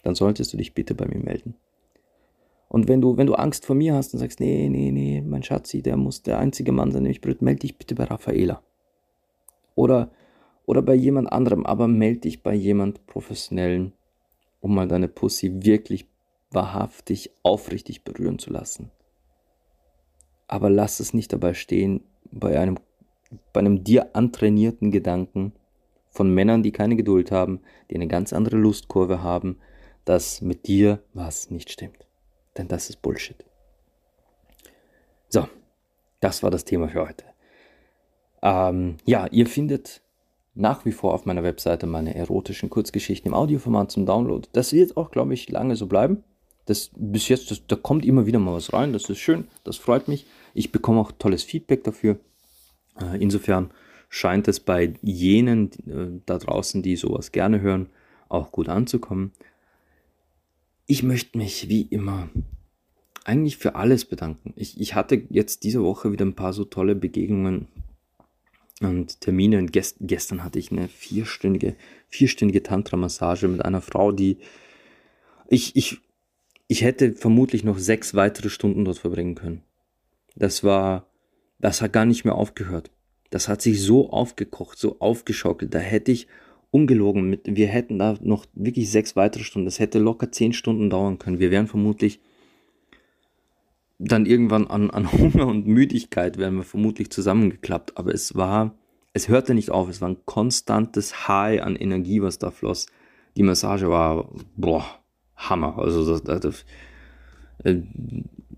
Dann 0.03 0.14
solltest 0.14 0.53
du 0.53 0.59
dich 0.59 0.75
bitte 0.75 0.95
bei 0.95 1.07
mir 1.07 1.19
melden. 1.19 1.55
Und 2.69 2.87
wenn 2.87 3.01
du, 3.01 3.17
wenn 3.17 3.27
du 3.27 3.35
Angst 3.35 3.64
vor 3.64 3.75
mir 3.75 3.95
hast 3.95 4.12
und 4.12 4.21
sagst, 4.21 4.41
nee, 4.41 4.69
nee, 4.69 4.91
nee, 4.91 5.23
mein 5.23 5.43
Schatzi, 5.43 5.81
der 5.81 5.97
muss 5.97 6.23
der 6.23 6.39
einzige 6.39 6.73
Mann 6.73 6.93
sein, 6.93 7.05
der 7.05 7.11
mich 7.11 7.23
berührt, 7.23 7.41
melde 7.41 7.61
dich 7.61 7.79
bitte 7.79 7.95
bei 7.95 8.05
Raffaela. 8.05 8.62
Oder, 9.75 10.11
oder 10.67 10.83
bei 10.83 10.95
jemand 10.95 11.33
anderem, 11.33 11.64
aber 11.64 11.89
melde 11.89 12.21
dich 12.21 12.43
bei 12.43 12.55
jemand 12.55 13.07
Professionellen, 13.07 13.93
um 14.61 14.75
mal 14.75 14.89
deine 14.89 15.09
Pussy 15.09 15.64
wirklich 15.64 16.07
wahrhaftig, 16.51 17.31
aufrichtig 17.43 18.05
berühren 18.05 18.39
zu 18.39 18.51
lassen. 18.51 18.91
Aber 20.49 20.71
lass 20.71 21.01
es 21.01 21.14
nicht 21.14 21.33
dabei 21.33 21.55
stehen, 21.55 22.03
bei 22.31 22.59
einem, 22.59 22.79
bei 23.53 23.61
einem 23.61 23.85
dir 23.85 24.14
antrainierten 24.14 24.91
Gedanken, 24.91 25.53
von 26.17 26.33
Männern, 26.33 26.62
die 26.62 26.73
keine 26.73 26.97
Geduld 26.97 27.31
haben, 27.31 27.61
die 27.91 27.95
eine 27.95 28.09
ganz 28.09 28.33
andere 28.33 28.57
Lustkurve 28.57 29.23
haben, 29.23 29.59
dass 30.05 30.41
mit 30.41 30.67
dir 30.67 31.03
was 31.12 31.51
nicht 31.51 31.71
stimmt. 31.71 32.07
Denn 32.57 32.69
das 32.69 32.89
ist 32.89 33.03
Bullshit. 33.03 33.45
So, 35.29 35.47
das 36.21 36.43
war 36.43 36.51
das 36.51 36.64
Thema 36.64 36.89
für 36.89 37.07
heute. 37.07 37.25
Ähm, 38.43 38.97
ja, 39.05 39.27
ihr 39.27 39.47
findet 39.47 40.01
nach 40.57 40.85
wie 40.85 40.93
vor 40.93 41.15
auf 41.15 41.27
meiner 41.27 41.43
Webseite 41.43 41.87
meine 41.87 42.15
erotischen 42.15 42.71
Kurzgeschichten 42.71 43.29
im 43.29 43.35
Audioformat 43.35 43.93
zum 43.93 44.07
Download. 44.07 44.49
Das 44.53 44.73
wird 44.73 44.97
auch, 44.97 45.11
glaube 45.11 45.35
ich, 45.35 45.49
lange 45.51 45.77
so 45.77 45.87
bleiben. 45.87 46.25
Das 46.65 46.91
bis 46.97 47.29
jetzt, 47.29 47.51
das, 47.51 47.67
da 47.67 47.77
kommt 47.77 48.05
immer 48.05 48.27
wieder 48.27 48.39
mal 48.39 48.55
was 48.55 48.73
rein. 48.73 48.93
Das 48.93 49.09
ist 49.09 49.19
schön, 49.19 49.45
das 49.65 49.77
freut 49.77 50.09
mich. 50.09 50.27
Ich 50.55 50.73
bekomme 50.73 51.01
auch 51.01 51.13
tolles 51.13 51.45
Feedback 51.45 51.85
dafür. 51.85 52.19
Äh, 53.01 53.23
insofern 53.23 53.71
scheint 54.09 54.49
es 54.49 54.59
bei 54.59 54.95
jenen 55.03 55.71
äh, 55.87 56.21
da 56.25 56.39
draußen, 56.39 56.83
die 56.83 56.97
sowas 56.97 57.33
gerne 57.33 57.61
hören, 57.61 57.91
auch 58.29 58.51
gut 58.51 58.69
anzukommen. 58.69 59.33
Ich 60.87 61.03
möchte 61.03 61.37
mich 61.37 61.69
wie 61.69 61.83
immer 61.83 62.29
eigentlich 63.25 63.59
für 63.59 63.75
alles 63.75 64.05
bedanken. 64.05 64.55
Ich, 64.57 64.81
ich 64.81 64.95
hatte 64.95 65.23
jetzt 65.31 65.65
diese 65.65 65.83
Woche 65.83 66.13
wieder 66.13 66.25
ein 66.25 66.35
paar 66.35 66.53
so 66.53 66.65
tolle 66.65 66.95
Begegnungen 66.95 67.69
und 68.81 69.20
Termine. 69.20 69.59
Und 69.59 69.72
gest, 69.72 69.97
gestern 70.01 70.45
hatte 70.45 70.59
ich 70.59 70.70
eine 70.70 70.89
vierstündige, 70.89 71.77
vierstündige 72.09 72.62
Tantra-Massage 72.62 73.49
mit 73.49 73.64
einer 73.64 73.81
Frau, 73.81 74.12
die 74.12 74.39
ich, 75.49 75.77
ich, 75.77 75.99
ich 76.68 76.83
hätte 76.83 77.12
vermutlich 77.12 77.64
noch 77.64 77.79
sechs 77.79 78.14
weitere 78.14 78.51
Stunden 78.51 78.85
dort 78.85 78.99
verbringen 78.99 79.35
können. 79.35 79.62
Das 80.35 80.64
war, 80.64 81.07
das 81.59 81.81
hat 81.81 81.93
gar 81.93 82.05
nicht 82.05 82.24
mehr 82.24 82.35
aufgehört. 82.35 82.91
Das 83.31 83.49
hat 83.49 83.62
sich 83.62 83.83
so 83.83 84.11
aufgekocht, 84.11 84.79
so 84.79 84.99
aufgeschaukelt. 84.99 85.74
Da 85.74 85.79
hätte 85.79 86.12
ich 86.12 86.27
ungelogen 86.70 87.29
mit, 87.29 87.43
wir 87.45 87.68
hätten 87.68 87.99
da 87.99 88.18
noch 88.20 88.47
wirklich 88.55 88.91
sechs 88.91 89.16
weitere 89.16 89.45
Stunden. 89.45 89.66
Das 89.66 89.79
hätte 89.79 89.99
locker 89.99 90.31
zehn 90.33 90.53
Stunden 90.53 90.91
dauern 90.91 91.18
können. 91.18 91.39
Wir 91.39 91.51
wären 91.51 91.68
vermutlich 91.68 92.20
dann 93.99 94.27
irgendwann 94.27 94.67
an, 94.67 94.91
an 94.91 95.11
Hunger 95.13 95.47
und 95.47 95.67
Müdigkeit 95.67 96.39
wären 96.39 96.57
wir 96.57 96.65
vermutlich 96.65 97.11
zusammengeklappt. 97.11 97.97
Aber 97.97 98.13
es 98.13 98.35
war, 98.35 98.75
es 99.13 99.29
hörte 99.29 99.55
nicht 99.55 99.71
auf. 99.71 99.89
Es 99.89 100.01
war 100.01 100.09
ein 100.09 100.25
konstantes 100.25 101.29
High 101.29 101.63
an 101.63 101.77
Energie, 101.77 102.23
was 102.23 102.39
da 102.39 102.51
floss. 102.51 102.87
Die 103.37 103.43
Massage 103.43 103.89
war, 103.89 104.31
boah, 104.57 104.85
Hammer. 105.37 105.79
Also 105.79 106.19
das, 106.19 106.41
das, 106.41 106.65
äh, 107.65 107.83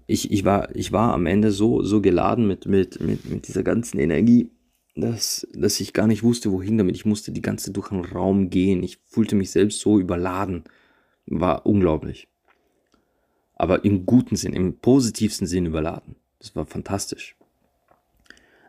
ich, 0.06 0.30
ich, 0.30 0.44
war, 0.44 0.74
ich 0.74 0.92
war 0.92 1.12
am 1.14 1.26
Ende 1.26 1.50
so, 1.50 1.82
so 1.82 2.00
geladen 2.00 2.46
mit, 2.46 2.66
mit, 2.66 3.00
mit, 3.00 3.24
mit 3.28 3.48
dieser 3.48 3.62
ganzen 3.62 3.98
Energie 3.98 4.50
dass, 5.00 5.46
dass 5.54 5.80
ich 5.80 5.92
gar 5.92 6.06
nicht 6.06 6.22
wusste, 6.22 6.52
wohin 6.52 6.78
damit. 6.78 6.96
Ich 6.96 7.04
musste 7.04 7.32
die 7.32 7.42
ganze 7.42 7.72
durch 7.72 7.88
den 7.88 8.04
Raum 8.04 8.50
gehen. 8.50 8.82
Ich 8.82 8.98
fühlte 9.06 9.36
mich 9.36 9.50
selbst 9.50 9.80
so 9.80 9.98
überladen. 9.98 10.64
War 11.26 11.66
unglaublich. 11.66 12.28
Aber 13.58 13.84
im 13.84 14.06
guten 14.06 14.36
Sinn, 14.36 14.54
im 14.54 14.78
positivsten 14.78 15.46
Sinn 15.46 15.66
überladen. 15.66 16.14
Das 16.38 16.54
war 16.54 16.64
fantastisch. 16.64 17.36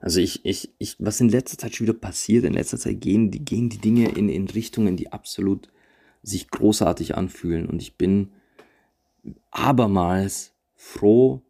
Also 0.02 0.20
ich, 0.20 0.44
ich, 0.46 0.74
ich, 0.80 0.96
was 1.00 1.22
in 1.22 1.30
letzter 1.30 1.58
Zeit 1.58 1.76
schon 1.76 1.88
wieder 1.88 1.98
passiert, 1.98 2.44
in 2.44 2.54
letzter 2.54 2.78
Zeit 2.78 3.00
gehen 3.00 3.32
die, 3.32 3.46
gehen 3.46 3.70
die 3.70 3.78
Dinge 3.78 4.10
in, 4.10 4.30
in 4.30 4.48
Richtungen, 4.48 4.98
die 4.98 5.12
absolut 5.12 5.70
sich 6.24 6.50
großartig 6.50 7.16
anfühlen. 7.16 7.68
Und 7.68 7.82
ich 7.82 7.96
bin 7.96 8.32
abermals 9.52 10.54
froh, 10.76 11.42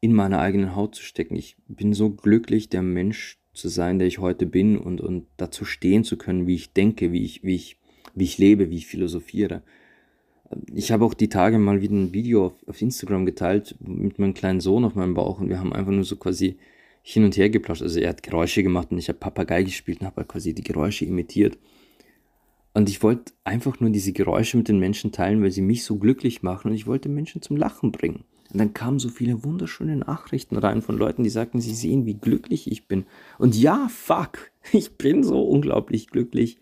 in 0.00 0.14
meiner 0.14 0.40
eigenen 0.40 0.74
Haut 0.74 0.94
zu 0.94 1.02
stecken. 1.02 1.36
Ich 1.36 1.56
bin 1.68 1.92
so 1.92 2.10
glücklich, 2.10 2.68
der 2.68 2.82
Mensch 2.82 3.38
zu 3.52 3.68
sein, 3.68 3.98
der 3.98 4.08
ich 4.08 4.18
heute 4.18 4.46
bin 4.46 4.78
und, 4.78 5.00
und 5.00 5.26
dazu 5.36 5.64
stehen 5.64 6.04
zu 6.04 6.16
können, 6.16 6.46
wie 6.46 6.54
ich 6.54 6.72
denke, 6.72 7.12
wie 7.12 7.24
ich, 7.24 7.44
wie 7.44 7.54
ich, 7.54 7.76
wie 8.14 8.24
ich 8.24 8.38
lebe, 8.38 8.70
wie 8.70 8.76
ich 8.76 8.86
philosophiere. 8.86 9.62
Ich 10.74 10.92
habe 10.92 11.04
auch 11.04 11.14
die 11.14 11.28
Tage 11.28 11.58
mal 11.58 11.80
wieder 11.80 11.94
ein 11.94 12.12
Video 12.12 12.46
auf, 12.46 12.54
auf 12.66 12.82
Instagram 12.82 13.26
geteilt 13.26 13.76
mit 13.80 14.18
meinem 14.18 14.34
kleinen 14.34 14.60
Sohn 14.60 14.84
auf 14.84 14.94
meinem 14.94 15.14
Bauch 15.14 15.40
und 15.40 15.48
wir 15.48 15.58
haben 15.58 15.72
einfach 15.72 15.92
nur 15.92 16.04
so 16.04 16.16
quasi 16.16 16.56
hin 17.02 17.24
und 17.24 17.36
her 17.36 17.50
geplauscht. 17.50 17.82
Also 17.82 18.00
er 18.00 18.10
hat 18.10 18.22
Geräusche 18.22 18.62
gemacht 18.62 18.88
und 18.90 18.98
ich 18.98 19.08
habe 19.08 19.18
Papagei 19.18 19.62
gespielt 19.64 20.00
und 20.00 20.06
habe 20.06 20.18
halt 20.18 20.28
quasi 20.28 20.54
die 20.54 20.62
Geräusche 20.62 21.04
imitiert. 21.04 21.58
Und 22.74 22.88
ich 22.88 23.02
wollte 23.02 23.32
einfach 23.44 23.80
nur 23.80 23.90
diese 23.90 24.12
Geräusche 24.12 24.56
mit 24.56 24.68
den 24.68 24.78
Menschen 24.78 25.12
teilen, 25.12 25.42
weil 25.42 25.50
sie 25.50 25.60
mich 25.60 25.84
so 25.84 25.96
glücklich 25.96 26.42
machen 26.42 26.68
und 26.68 26.74
ich 26.74 26.86
wollte 26.86 27.08
Menschen 27.08 27.42
zum 27.42 27.56
Lachen 27.56 27.92
bringen. 27.92 28.24
Und 28.52 28.58
dann 28.58 28.74
kamen 28.74 28.98
so 28.98 29.08
viele 29.08 29.44
wunderschöne 29.44 29.96
Nachrichten 29.96 30.56
rein 30.56 30.82
von 30.82 30.96
Leuten, 30.96 31.24
die 31.24 31.30
sagten, 31.30 31.60
sie 31.60 31.74
sehen, 31.74 32.06
wie 32.06 32.14
glücklich 32.14 32.70
ich 32.70 32.86
bin. 32.86 33.04
Und 33.38 33.56
ja, 33.56 33.88
fuck, 33.88 34.50
ich 34.72 34.96
bin 34.96 35.22
so 35.22 35.42
unglaublich 35.42 36.08
glücklich, 36.08 36.58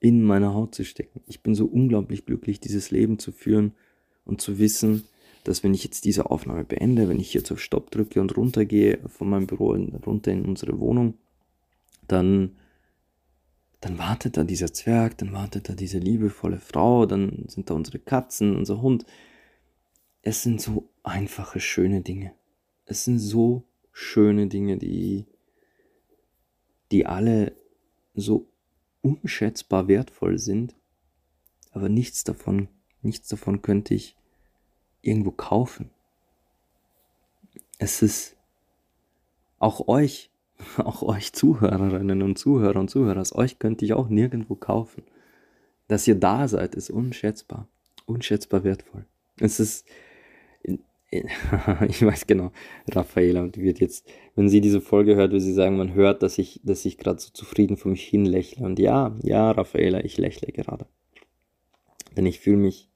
in 0.00 0.22
meiner 0.22 0.54
Haut 0.54 0.74
zu 0.74 0.84
stecken. 0.84 1.20
Ich 1.26 1.42
bin 1.42 1.54
so 1.54 1.66
unglaublich 1.66 2.24
glücklich, 2.24 2.58
dieses 2.58 2.90
Leben 2.90 3.18
zu 3.18 3.32
führen 3.32 3.72
und 4.24 4.40
zu 4.40 4.58
wissen, 4.58 5.04
dass 5.44 5.62
wenn 5.62 5.74
ich 5.74 5.84
jetzt 5.84 6.04
diese 6.04 6.30
Aufnahme 6.30 6.64
beende, 6.64 7.08
wenn 7.08 7.20
ich 7.20 7.32
jetzt 7.34 7.52
auf 7.52 7.60
Stopp 7.60 7.90
drücke 7.90 8.20
und 8.20 8.36
runtergehe 8.36 8.98
von 9.08 9.28
meinem 9.28 9.46
Büro 9.46 9.72
runter 10.06 10.32
in 10.32 10.44
unsere 10.44 10.78
Wohnung, 10.80 11.14
dann, 12.08 12.56
dann 13.80 13.98
wartet 13.98 14.36
da 14.36 14.44
dieser 14.44 14.72
Zwerg, 14.72 15.18
dann 15.18 15.32
wartet 15.32 15.68
da 15.68 15.74
diese 15.74 15.98
liebevolle 15.98 16.60
Frau, 16.60 17.06
dann 17.06 17.44
sind 17.48 17.70
da 17.70 17.74
unsere 17.74 17.98
Katzen, 17.98 18.56
unser 18.56 18.82
Hund. 18.82 19.04
Es 20.22 20.42
sind 20.42 20.60
so 20.60 20.90
einfache, 21.02 21.60
schöne 21.60 22.02
Dinge. 22.02 22.32
Es 22.84 23.04
sind 23.04 23.18
so 23.18 23.64
schöne 23.92 24.48
Dinge, 24.48 24.76
die, 24.76 25.26
die 26.90 27.06
alle 27.06 27.52
so 28.14 28.49
unschätzbar 29.02 29.88
wertvoll 29.88 30.38
sind, 30.38 30.74
aber 31.72 31.88
nichts 31.88 32.24
davon, 32.24 32.68
nichts 33.02 33.28
davon 33.28 33.62
könnte 33.62 33.94
ich 33.94 34.16
irgendwo 35.02 35.30
kaufen. 35.30 35.90
Es 37.78 38.02
ist 38.02 38.36
auch 39.58 39.88
euch, 39.88 40.30
auch 40.76 41.02
euch 41.02 41.32
Zuhörerinnen 41.32 42.22
und 42.22 42.38
Zuhörer 42.38 42.80
und 42.80 42.90
Zuhörer, 42.90 43.24
euch 43.34 43.58
könnte 43.58 43.84
ich 43.84 43.92
auch 43.94 44.08
nirgendwo 44.08 44.54
kaufen. 44.54 45.04
Dass 45.88 46.06
ihr 46.06 46.14
da 46.14 46.46
seid, 46.46 46.74
ist 46.74 46.90
unschätzbar, 46.90 47.66
unschätzbar 48.06 48.64
wertvoll. 48.64 49.06
Es 49.38 49.58
ist, 49.58 49.86
ich 51.88 52.04
weiß 52.04 52.26
genau, 52.26 52.52
Raffaela 52.90 53.48
wird 53.56 53.80
jetzt, 53.80 54.06
wenn 54.36 54.48
sie 54.48 54.60
diese 54.60 54.80
Folge 54.80 55.16
hört, 55.16 55.32
will 55.32 55.40
sie 55.40 55.52
sagen, 55.52 55.76
man 55.76 55.94
hört, 55.94 56.22
dass 56.22 56.38
ich, 56.38 56.60
dass 56.62 56.84
ich 56.84 56.98
gerade 56.98 57.20
so 57.20 57.30
zufrieden 57.30 57.76
vor 57.76 57.90
mich 57.90 58.04
hin 58.04 58.24
lächle. 58.24 58.64
Und 58.64 58.78
ja, 58.78 59.18
ja, 59.22 59.50
Raffaela, 59.50 60.04
ich 60.04 60.18
lächle 60.18 60.52
gerade. 60.52 60.86
Denn 62.16 62.26
ich 62.26 62.40
fühle 62.40 62.58
mich 62.58 62.88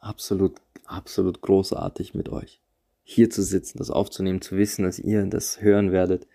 absolut 0.00 0.60
absolut 0.88 1.40
großartig 1.40 2.14
mit 2.14 2.28
euch. 2.28 2.60
Hier 3.04 3.30
zu 3.30 3.42
sitzen, 3.42 3.78
das 3.78 3.90
aufzunehmen, 3.90 4.40
zu 4.40 4.56
wissen, 4.56 4.82
dass 4.82 4.98
ihr 4.98 5.24
das 5.26 5.60
hören 5.62 5.92
werdet. 5.92 6.26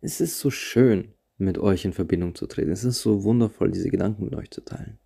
Es 0.00 0.20
ist 0.20 0.38
so 0.38 0.50
schön, 0.50 1.12
mit 1.38 1.58
euch 1.58 1.84
in 1.84 1.92
Verbindung 1.92 2.34
zu 2.34 2.46
treten. 2.46 2.70
Es 2.70 2.84
ist 2.84 3.00
so 3.00 3.22
wundervoll, 3.24 3.70
diese 3.70 3.90
Gedanken 3.90 4.24
mit 4.24 4.34
euch 4.34 4.50
zu 4.50 4.62
teilen. 4.62 4.98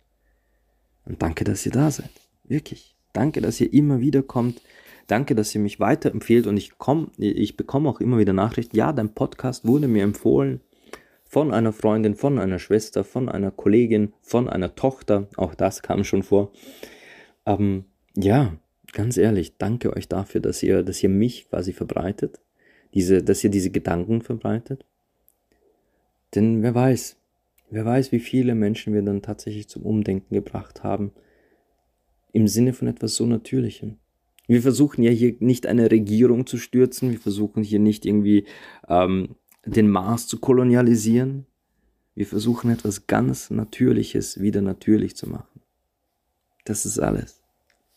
Und 1.05 1.21
danke, 1.21 1.43
dass 1.43 1.65
ihr 1.65 1.71
da 1.71 1.91
seid. 1.91 2.11
Wirklich. 2.43 2.95
Danke, 3.13 3.41
dass 3.41 3.59
ihr 3.59 3.71
immer 3.73 3.99
wieder 3.99 4.23
kommt. 4.23 4.61
Danke, 5.07 5.35
dass 5.35 5.53
ihr 5.53 5.61
mich 5.61 5.79
weiterempfehlt 5.79 6.47
und 6.47 6.57
ich 6.57 6.77
komm, 6.77 7.11
ich 7.17 7.57
bekomme 7.57 7.89
auch 7.89 7.99
immer 7.99 8.17
wieder 8.17 8.33
Nachrichten. 8.33 8.75
Ja, 8.75 8.93
dein 8.93 9.13
Podcast 9.13 9.65
wurde 9.65 9.87
mir 9.87 10.03
empfohlen 10.03 10.61
von 11.31 11.53
einer 11.53 11.71
Freundin, 11.71 12.15
von 12.15 12.39
einer 12.39 12.59
Schwester, 12.59 13.05
von 13.05 13.29
einer 13.29 13.51
Kollegin, 13.51 14.13
von 14.21 14.49
einer 14.49 14.75
Tochter. 14.75 15.29
Auch 15.37 15.55
das 15.55 15.81
kam 15.81 16.03
schon 16.03 16.23
vor. 16.23 16.51
Ähm, 17.45 17.85
ja, 18.17 18.57
ganz 18.91 19.15
ehrlich, 19.15 19.57
danke 19.57 19.95
euch 19.95 20.09
dafür, 20.09 20.41
dass 20.41 20.61
ihr, 20.61 20.83
dass 20.83 21.01
ihr 21.01 21.07
mich 21.07 21.49
quasi 21.49 21.71
verbreitet, 21.71 22.41
diese, 22.93 23.23
dass 23.23 23.43
ihr 23.45 23.49
diese 23.49 23.71
Gedanken 23.71 24.21
verbreitet. 24.21 24.85
Denn 26.35 26.61
wer 26.63 26.75
weiß, 26.75 27.15
wer 27.69 27.85
weiß, 27.85 28.11
wie 28.11 28.19
viele 28.19 28.53
Menschen 28.53 28.93
wir 28.93 29.01
dann 29.01 29.21
tatsächlich 29.21 29.69
zum 29.69 29.83
Umdenken 29.83 30.35
gebracht 30.35 30.83
haben, 30.83 31.13
im 32.33 32.49
Sinne 32.49 32.73
von 32.73 32.89
etwas 32.89 33.15
so 33.15 33.25
Natürlichem. 33.25 34.00
Wir 34.51 34.61
versuchen 34.61 35.01
ja 35.01 35.11
hier 35.11 35.33
nicht 35.39 35.65
eine 35.65 35.89
Regierung 35.89 36.45
zu 36.45 36.57
stürzen, 36.57 37.09
wir 37.11 37.21
versuchen 37.21 37.63
hier 37.63 37.79
nicht 37.79 38.05
irgendwie 38.05 38.47
ähm, 38.89 39.37
den 39.65 39.89
Mars 39.89 40.27
zu 40.27 40.39
kolonialisieren. 40.39 41.45
Wir 42.15 42.25
versuchen 42.25 42.69
etwas 42.69 43.07
ganz 43.07 43.49
Natürliches 43.49 44.41
wieder 44.41 44.61
natürlich 44.61 45.15
zu 45.15 45.29
machen. 45.29 45.61
Das 46.65 46.85
ist 46.85 46.99
alles. 46.99 47.41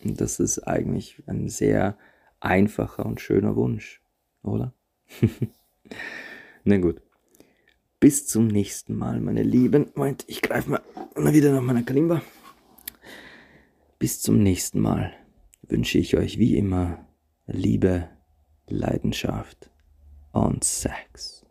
Und 0.05 0.21
das 0.21 0.39
ist 0.39 0.61
eigentlich 0.61 1.25
ein 1.27 1.49
sehr 1.49 1.99
einfacher 2.39 3.05
und 3.05 3.21
schöner 3.21 3.57
Wunsch, 3.57 4.01
oder? 4.45 4.73
Na 6.63 6.77
gut. 6.77 7.03
Bis 7.99 8.29
zum 8.29 8.47
nächsten 8.47 8.95
Mal, 8.97 9.21
meine 9.21 9.43
Lieben. 9.43 9.87
Moment, 9.97 10.25
ich 10.29 10.41
greife 10.41 10.71
mal 10.71 11.35
wieder 11.35 11.51
nach 11.51 11.63
meiner 11.63 11.83
Kalimba. 11.83 12.23
Bis 13.99 14.21
zum 14.21 14.41
nächsten 14.41 14.79
Mal 14.79 15.15
wünsche 15.69 15.99
ich 15.99 16.17
euch 16.17 16.39
wie 16.39 16.57
immer 16.57 17.07
Liebe, 17.47 18.09
Leidenschaft 18.67 19.71
und 20.33 20.65
Sex. 20.65 21.44